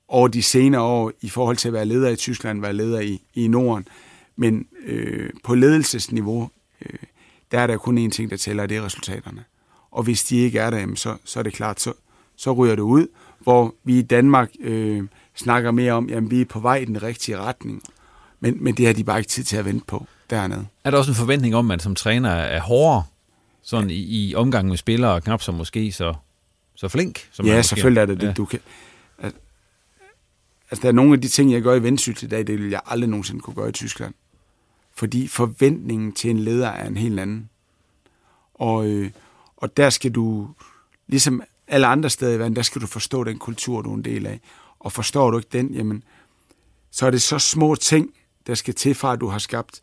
[0.08, 3.22] over de senere år i forhold til at være leder i Tyskland, være leder i,
[3.34, 3.88] i Norden.
[4.36, 6.50] Men øh, på ledelsesniveau,
[6.82, 6.98] øh,
[7.50, 9.44] der er der kun én ting, der tæller, og det er resultaterne.
[9.90, 11.92] Og hvis de ikke er der, så, så er det klart, så,
[12.36, 13.06] så ryger det ud,
[13.42, 15.02] hvor vi i Danmark øh,
[15.34, 17.82] snakker mere om, at vi er på vej i den rigtige retning.
[18.40, 20.66] Men, men det har de bare ikke tid til at vente på dernede.
[20.84, 23.04] Er der også en forventning om, at man som træner er hårdere
[23.62, 23.96] sådan ja.
[23.96, 26.14] i, i omgang med spillere, og knap så måske så,
[26.74, 27.28] så flink?
[27.32, 28.26] Som ja, man selvfølgelig er det det.
[28.26, 28.32] Ja.
[28.32, 28.60] Du kan,
[29.18, 29.38] altså,
[30.70, 32.70] altså, der er nogle af de ting, jeg gør i vendsygt i dag, det vil
[32.70, 34.14] jeg aldrig nogensinde kunne gøre i Tyskland.
[34.94, 37.48] Fordi forventningen til en leder er en helt anden.
[38.54, 39.10] Og, øh,
[39.56, 40.48] og der skal du,
[41.06, 41.42] ligesom
[41.72, 44.26] alle andre steder i verden, der skal du forstå den kultur, du er en del
[44.26, 44.40] af.
[44.78, 46.02] Og forstår du ikke den, jamen,
[46.90, 48.10] så er det så små ting,
[48.46, 49.82] der skal til fra, at du har skabt,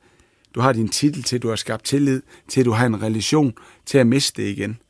[0.56, 3.54] du har din titel til, du har skabt tillid, til at du har en relation,
[3.86, 4.82] til at miste det igen.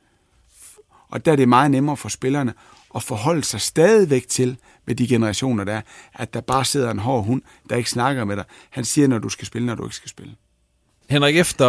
[1.10, 2.54] Og der er det meget nemmere for spillerne
[2.96, 5.82] at forholde sig stadigvæk til, med de generationer der er,
[6.14, 8.46] at der bare sidder en hård hund, der ikke snakker med dig.
[8.70, 10.36] Han siger, når du skal spille, når du ikke skal spille.
[11.10, 11.66] Henrik, efter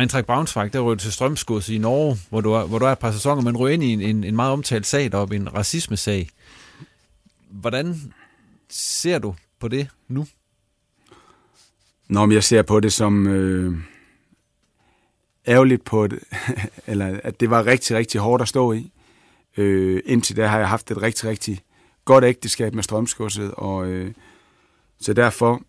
[0.00, 2.98] Eintracht Braunschweig, der røg til Strømsgods i Norge, hvor du, er, hvor du er et
[2.98, 6.28] par sæsoner, men røg ind i en, en, en meget omtalt sag deroppe, en racismesag.
[7.50, 8.12] Hvordan
[8.68, 10.26] ser du på det nu?
[12.08, 13.78] Nå, men jeg ser på det som øh,
[15.48, 16.18] ærgerligt på det,
[16.86, 18.92] eller at det var rigtig, rigtig hårdt at stå i.
[19.56, 21.60] Øh, indtil da har jeg haft et rigtig, rigtig
[22.04, 24.12] godt ægteskab med Strømsgodset, og øh,
[25.00, 25.62] så derfor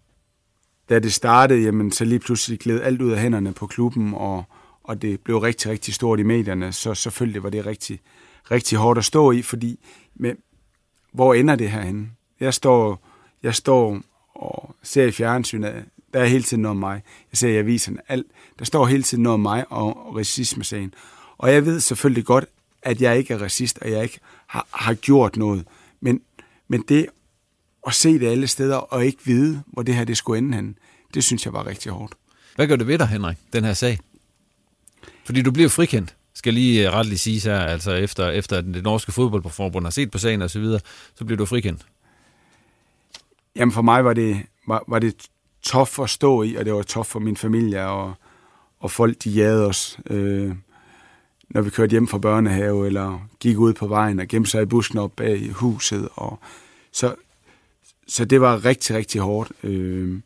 [0.89, 4.43] da det startede, jamen, så lige pludselig gled alt ud af hænderne på klubben, og,
[4.83, 7.99] og det blev rigtig, rigtig stort i medierne, så selvfølgelig var det rigtig,
[8.51, 9.79] rigtig hårdt at stå i, fordi
[10.15, 10.37] men,
[11.11, 12.09] hvor ender det herhenne?
[12.39, 13.07] Jeg står,
[13.43, 14.01] jeg står
[14.35, 17.03] og ser i fjernsynet der er hele tiden noget om mig.
[17.31, 18.27] Jeg ser i avisen, alt,
[18.59, 20.93] der står hele tiden noget om mig og racisme-sagen.
[21.37, 22.45] Og jeg ved selvfølgelig godt,
[22.81, 25.65] at jeg ikke er racist, og jeg ikke har, har gjort noget.
[26.01, 26.21] Men,
[26.67, 27.05] men det
[27.89, 30.77] at se det alle steder, og ikke vide, hvor det her det skulle ende hen,
[31.13, 32.13] det synes jeg var rigtig hårdt.
[32.55, 33.99] Hvad gør det ved dig, Henrik, den her sag?
[35.25, 38.83] Fordi du bliver frikendt, skal lige øh, retteligt sige her, altså efter, efter at det
[38.83, 40.79] norske fodboldforbund har set på sagen og så videre,
[41.15, 41.85] så bliver du frikendt.
[43.55, 45.15] Jamen for mig var det, var, var det
[45.61, 48.13] tof at stå i, og det var tof for min familie, og,
[48.79, 50.55] og folk de jagede os, øh,
[51.49, 54.65] når vi kørte hjem fra børnehave, eller gik ud på vejen og gemte sig i
[54.65, 56.09] busken op bag huset.
[56.15, 56.39] Og,
[56.91, 57.15] så,
[58.09, 59.51] så det var rigtig, rigtig hårdt.
[59.63, 60.21] Øh,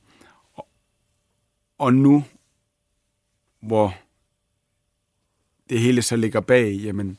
[1.77, 2.23] og, nu,
[3.61, 3.95] hvor
[5.69, 7.17] det hele så ligger bag, jamen,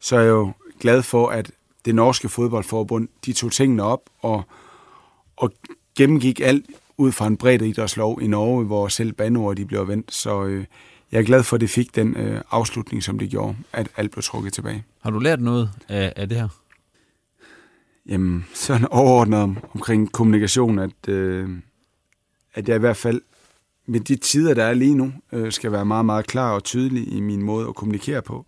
[0.00, 1.50] så er jeg jo glad for, at
[1.84, 4.42] det norske fodboldforbund, de tog tingene op og,
[5.36, 5.52] og
[5.96, 6.66] gennemgik alt
[6.96, 10.14] ud fra en bredt idrætslov i Norge, hvor selv bandord de blev vendt.
[10.14, 10.64] Så øh,
[11.12, 14.10] jeg er glad for, at det fik den øh, afslutning, som det gjorde, at alt
[14.10, 14.84] blev trukket tilbage.
[15.02, 16.48] Har du lært noget af, af det her?
[18.08, 21.48] Jamen, sådan overordnet om, omkring kommunikation, at, øh,
[22.54, 23.20] at jeg i hvert fald
[23.86, 27.12] med de tider, der er lige nu, øh, skal være meget, meget klar og tydelig
[27.12, 28.46] i min måde at kommunikere på.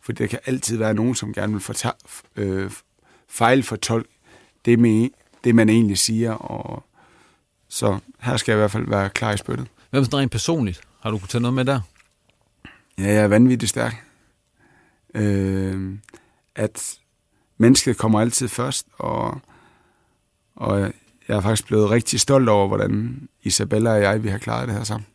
[0.00, 2.70] For der kan altid være nogen, som gerne vil forta- øh,
[3.28, 4.08] fejlfortolke
[4.64, 5.08] det, med,
[5.44, 6.32] det, man egentlig siger.
[6.32, 6.84] Og
[7.68, 9.66] så her skal jeg i hvert fald være klar i spyttet.
[9.90, 10.80] Hvem er rent personligt?
[11.00, 11.80] Har du kunnet tage noget med der?
[12.98, 14.04] Ja, jeg er vanvittigt stærk.
[15.14, 15.98] Øh,
[16.54, 16.98] at
[17.58, 19.40] mennesket kommer altid først, og,
[20.56, 20.80] og
[21.28, 24.76] jeg er faktisk blevet rigtig stolt over, hvordan Isabella og jeg, vi har klaret det
[24.76, 25.06] her sammen.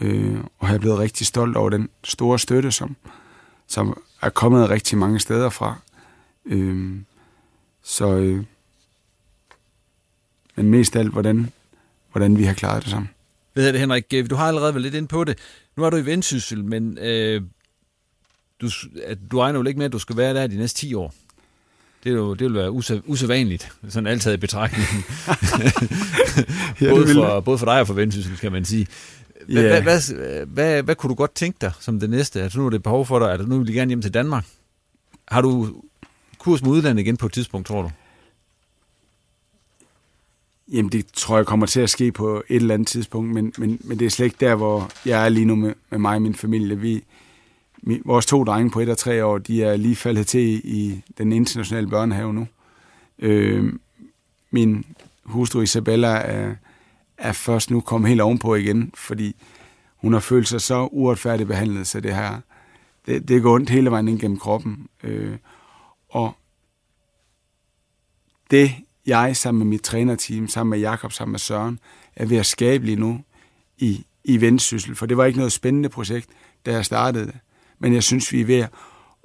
[0.00, 2.96] Øh, og jeg er blevet rigtig stolt over den store støtte, som,
[3.66, 5.76] som er kommet rigtig mange steder fra.
[6.44, 6.96] Øh,
[7.82, 8.44] så, øh,
[10.56, 11.52] men mest af alt, hvordan,
[12.12, 13.10] hvordan vi har klaret det sammen.
[13.54, 15.38] Ved det, Henrik, øh, du har allerede været lidt ind på det.
[15.76, 17.42] Nu er du i Vendsyssel, men øh,
[18.60, 18.70] du,
[19.30, 21.14] du regner jo ikke med, at du skal være der de næste 10 år.
[22.06, 22.72] Det, er jo, det vil være
[23.06, 24.86] usædvanligt, sådan altid i betragtning.
[26.80, 28.86] ja, både, for, både for dig og for Vendsyssel, kan man sige.
[29.46, 29.82] Hvad, yeah.
[29.82, 32.42] hvad, hvad, hvad, hvad kunne du godt tænke dig som det næste?
[32.42, 34.46] Altså, nu er det behov for dig, altså, nu vil du gerne hjem til Danmark.
[35.28, 35.74] Har du
[36.38, 37.90] kurs med udlandet igen på et tidspunkt, tror du?
[40.72, 43.80] Jamen, det tror jeg kommer til at ske på et eller andet tidspunkt, men, men,
[43.84, 46.22] men det er slet ikke der, hvor jeg er lige nu med, med mig og
[46.22, 46.78] min familie.
[46.78, 47.04] Vi,
[48.04, 51.32] vores to drenge på et og tre år, de er lige faldet til i den
[51.32, 52.46] internationale børnehave nu.
[53.18, 53.72] Øh,
[54.50, 54.84] min
[55.24, 56.54] hustru Isabella er,
[57.18, 59.36] er først nu kommet helt ovenpå igen, fordi
[59.96, 62.40] hun har følt sig så uretfærdigt behandlet, så det her,
[63.06, 64.88] det, det går ondt hele vejen ind gennem kroppen.
[65.02, 65.36] Øh,
[66.08, 66.36] og
[68.50, 68.70] det,
[69.06, 71.78] jeg sammen med mit trænerteam, sammen med Jakob, sammen med Søren,
[72.16, 73.20] er ved at skabe lige nu
[73.78, 74.94] i, i Vendsyssel.
[74.94, 76.28] For det var ikke noget spændende projekt,
[76.66, 77.32] da jeg startede
[77.78, 78.66] men jeg synes, vi er ved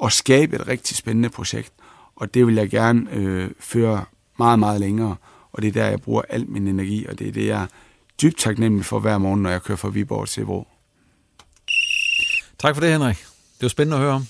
[0.04, 1.72] at skabe et rigtig spændende projekt.
[2.16, 4.06] Og det vil jeg gerne øh, føre
[4.40, 5.16] meget, meget længere.
[5.52, 7.68] Og det er der, jeg bruger al min energi, og det er det, jeg er
[8.22, 10.68] dybt taknemmelig for hver morgen, når jeg kører fra Viborg til Vrå.
[12.60, 13.18] Tak for det, Henrik.
[13.18, 14.28] Det var spændende at høre om.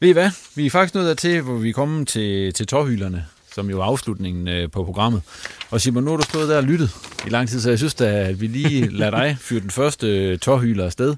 [0.00, 0.30] Ved I hvad?
[0.54, 3.26] Vi er faktisk nået til, hvor vi er kommet til, til tårhylerne
[3.56, 5.22] som jo er afslutningen øh, på programmet.
[5.70, 6.90] Og Simon, nu har du stået der og lyttet
[7.26, 10.06] i lang tid, så jeg synes da, at vi lige lader dig fyre den første
[10.06, 11.16] øh, tårhyler afsted.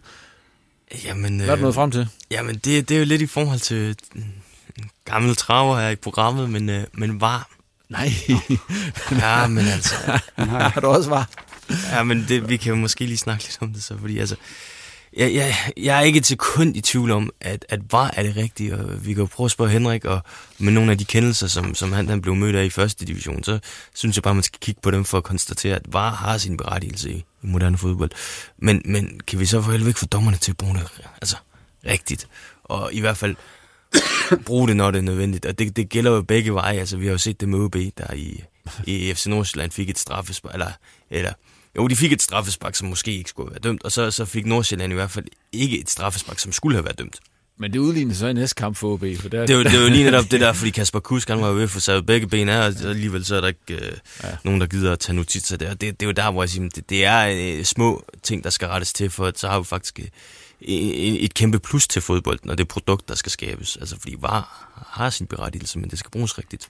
[1.05, 2.09] Jamen, Hvad er du nået frem til?
[2.31, 6.51] Jamen, det, det er jo lidt i forhold til en gammel traver her i programmet,
[6.51, 7.51] men, øh, men var.
[7.89, 8.13] Nej.
[9.23, 9.95] ja, men altså.
[10.75, 11.29] har du også var?
[11.91, 14.37] Ja, men det, vi kan jo måske lige snakke lidt om det så, fordi altså,
[15.17, 18.37] jeg, jeg, jeg er ikke til kun i tvivl om, at, at var er det
[18.37, 20.21] rigtigt, og vi kan jo prøve at spørge Henrik, og
[20.59, 23.45] med nogle af de kendelser, som, som han, han blev mødt af i første division,
[23.45, 23.59] så
[23.95, 26.57] synes jeg bare, man skal kigge på dem for at konstatere, at var har sin
[26.57, 28.11] berettigelse i, i moderne fodbold.
[28.59, 31.37] Men, men kan vi så for helvede ikke få dommerne til at bruge det altså,
[31.87, 32.29] rigtigt?
[32.65, 33.37] Og i hvert fald
[34.47, 35.47] bruge det, når det er nødvendigt.
[35.47, 36.79] Og det, det gælder jo begge veje.
[36.79, 38.45] Altså, vi har jo set det med OB, der i,
[38.87, 40.71] i FC Nordsjælland fik et straffespark, eller,
[41.11, 41.33] eller
[41.79, 44.47] jo, de fik et straffespark, som måske ikke skulle være dømt, og så, så fik
[44.47, 47.21] Nordsjælland i hvert fald ikke et straffespark, som skulle have været dømt.
[47.61, 49.05] Men det udlignede så i næste kamp for OB.
[49.21, 49.47] For der...
[49.47, 51.71] det, var, det var lige netop det der, fordi Kasper Kusk, han var ved at
[51.71, 53.93] få sat begge ben af, og alligevel så er der ikke øh,
[54.25, 54.37] ja.
[54.45, 55.75] nogen, der gider at tage notitser der.
[55.75, 58.51] Det, det er jo der, hvor jeg siger, det, det er øh, små ting, der
[58.51, 60.09] skal rettes til, for så har vi faktisk øh,
[60.69, 63.77] et kæmpe plus til fodbolden, og det produkt, der skal skabes.
[63.77, 66.69] Altså, fordi VAR har sin berettigelse, men det skal bruges rigtigt.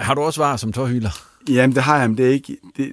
[0.00, 1.29] Har du også var som tårhyler?
[1.48, 2.56] Jamen, det har jeg, men det er ikke...
[2.76, 2.92] Det,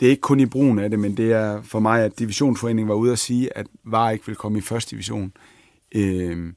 [0.00, 2.88] det er ikke kun i brugen af det, men det er for mig, at divisionsforeningen
[2.88, 5.32] var ude at sige, at VAR ikke vil komme i første division.
[5.94, 6.52] Øh,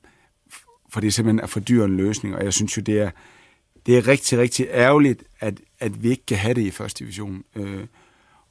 [0.90, 3.12] for det er simpelthen at for dyr en løsning, og jeg synes jo, det er,
[3.86, 7.44] det er rigtig, rigtig ærgerligt, at at vi ikke kan have det i første division.
[7.56, 7.86] Øh,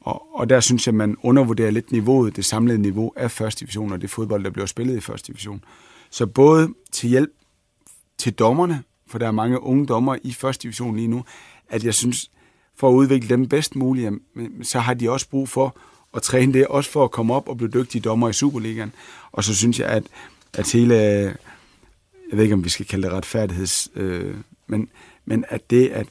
[0.01, 3.93] og, og der synes jeg, man undervurderer lidt niveauet, det samlede niveau af første division,
[3.93, 5.65] og det fodbold, der bliver spillet i første division.
[6.11, 7.31] Så både til hjælp
[8.19, 11.25] til dommerne, for der er mange unge dommer i første division lige nu,
[11.69, 12.31] at jeg synes,
[12.77, 14.13] for at udvikle dem bedst muligt,
[14.63, 15.77] så har de også brug for
[16.15, 18.93] at træne det, også for at komme op og blive dygtige dommer i Superligaen.
[19.33, 20.05] Og så synes jeg, at,
[20.53, 21.35] at hele, jeg
[22.33, 24.35] ved ikke, om vi skal kalde det retfærdigheds, øh,
[24.67, 24.89] men,
[25.25, 26.07] men at det, at,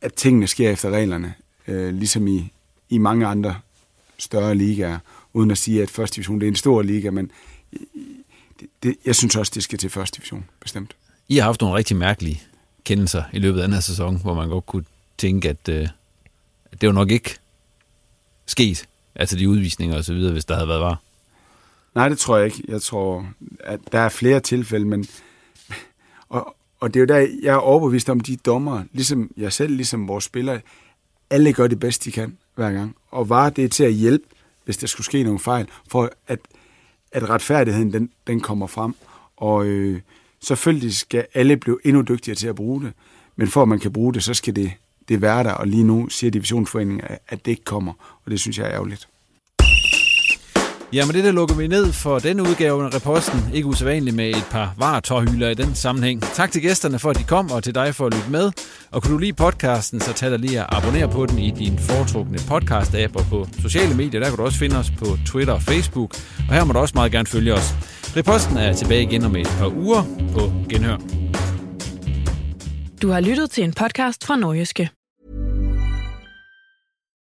[0.00, 1.34] at tingene sker efter reglerne,
[1.68, 2.52] øh, ligesom i,
[2.88, 3.56] i mange andre
[4.18, 4.98] større ligaer,
[5.32, 7.30] uden at sige, at første division det er en stor liga, men
[8.60, 10.96] det, det, jeg synes også, det skal til første division, bestemt.
[11.28, 12.42] I har haft nogle rigtig mærkelige
[12.84, 14.84] kendelser i løbet af den her sæson, hvor man godt kunne
[15.18, 15.88] tænke, at, øh,
[16.80, 17.38] det var nok ikke
[18.46, 21.00] sket, altså de udvisninger og så videre, hvis der havde været var.
[21.94, 22.62] Nej, det tror jeg ikke.
[22.68, 23.26] Jeg tror,
[23.60, 25.06] at der er flere tilfælde, men
[26.28, 29.76] og, og det er jo der, jeg er overbevist om de dommer, ligesom jeg selv,
[29.76, 30.60] ligesom vores spillere,
[31.30, 32.96] alle gør det bedst, de kan hver gang.
[33.10, 34.24] Og var det til at hjælpe,
[34.64, 36.38] hvis der skulle ske nogle fejl, for at,
[37.12, 38.94] at retfærdigheden den, den kommer frem.
[39.36, 40.00] Og øh,
[40.42, 42.92] selvfølgelig skal alle blive endnu dygtigere til at bruge det.
[43.36, 44.72] Men for at man kan bruge det, så skal det,
[45.08, 45.52] det være der.
[45.52, 48.20] Og lige nu siger divisionsforeningen, at det ikke kommer.
[48.24, 49.08] Og det synes jeg er ærgerligt.
[50.92, 53.40] Ja, men det der lukker vi ned for denne udgave af Reposten.
[53.54, 56.22] Ikke usædvanligt med et par varetårhylder i den sammenhæng.
[56.22, 58.52] Tak til gæsterne for, at de kom, og til dig for at lytte med.
[58.90, 61.78] Og kunne du lide podcasten, så tag dig lige at abonnere på den i din
[61.78, 64.20] foretrukne podcast-app og på sociale medier.
[64.20, 66.14] Der kan du også finde os på Twitter og Facebook.
[66.48, 67.74] Og her må du også meget gerne følge os.
[68.16, 70.02] Reposten er tilbage igen om et par uger
[70.34, 70.96] på Genhør.
[73.02, 74.99] Du har lyttet til en podcast fra Nordjyske.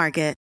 [0.00, 0.39] Market.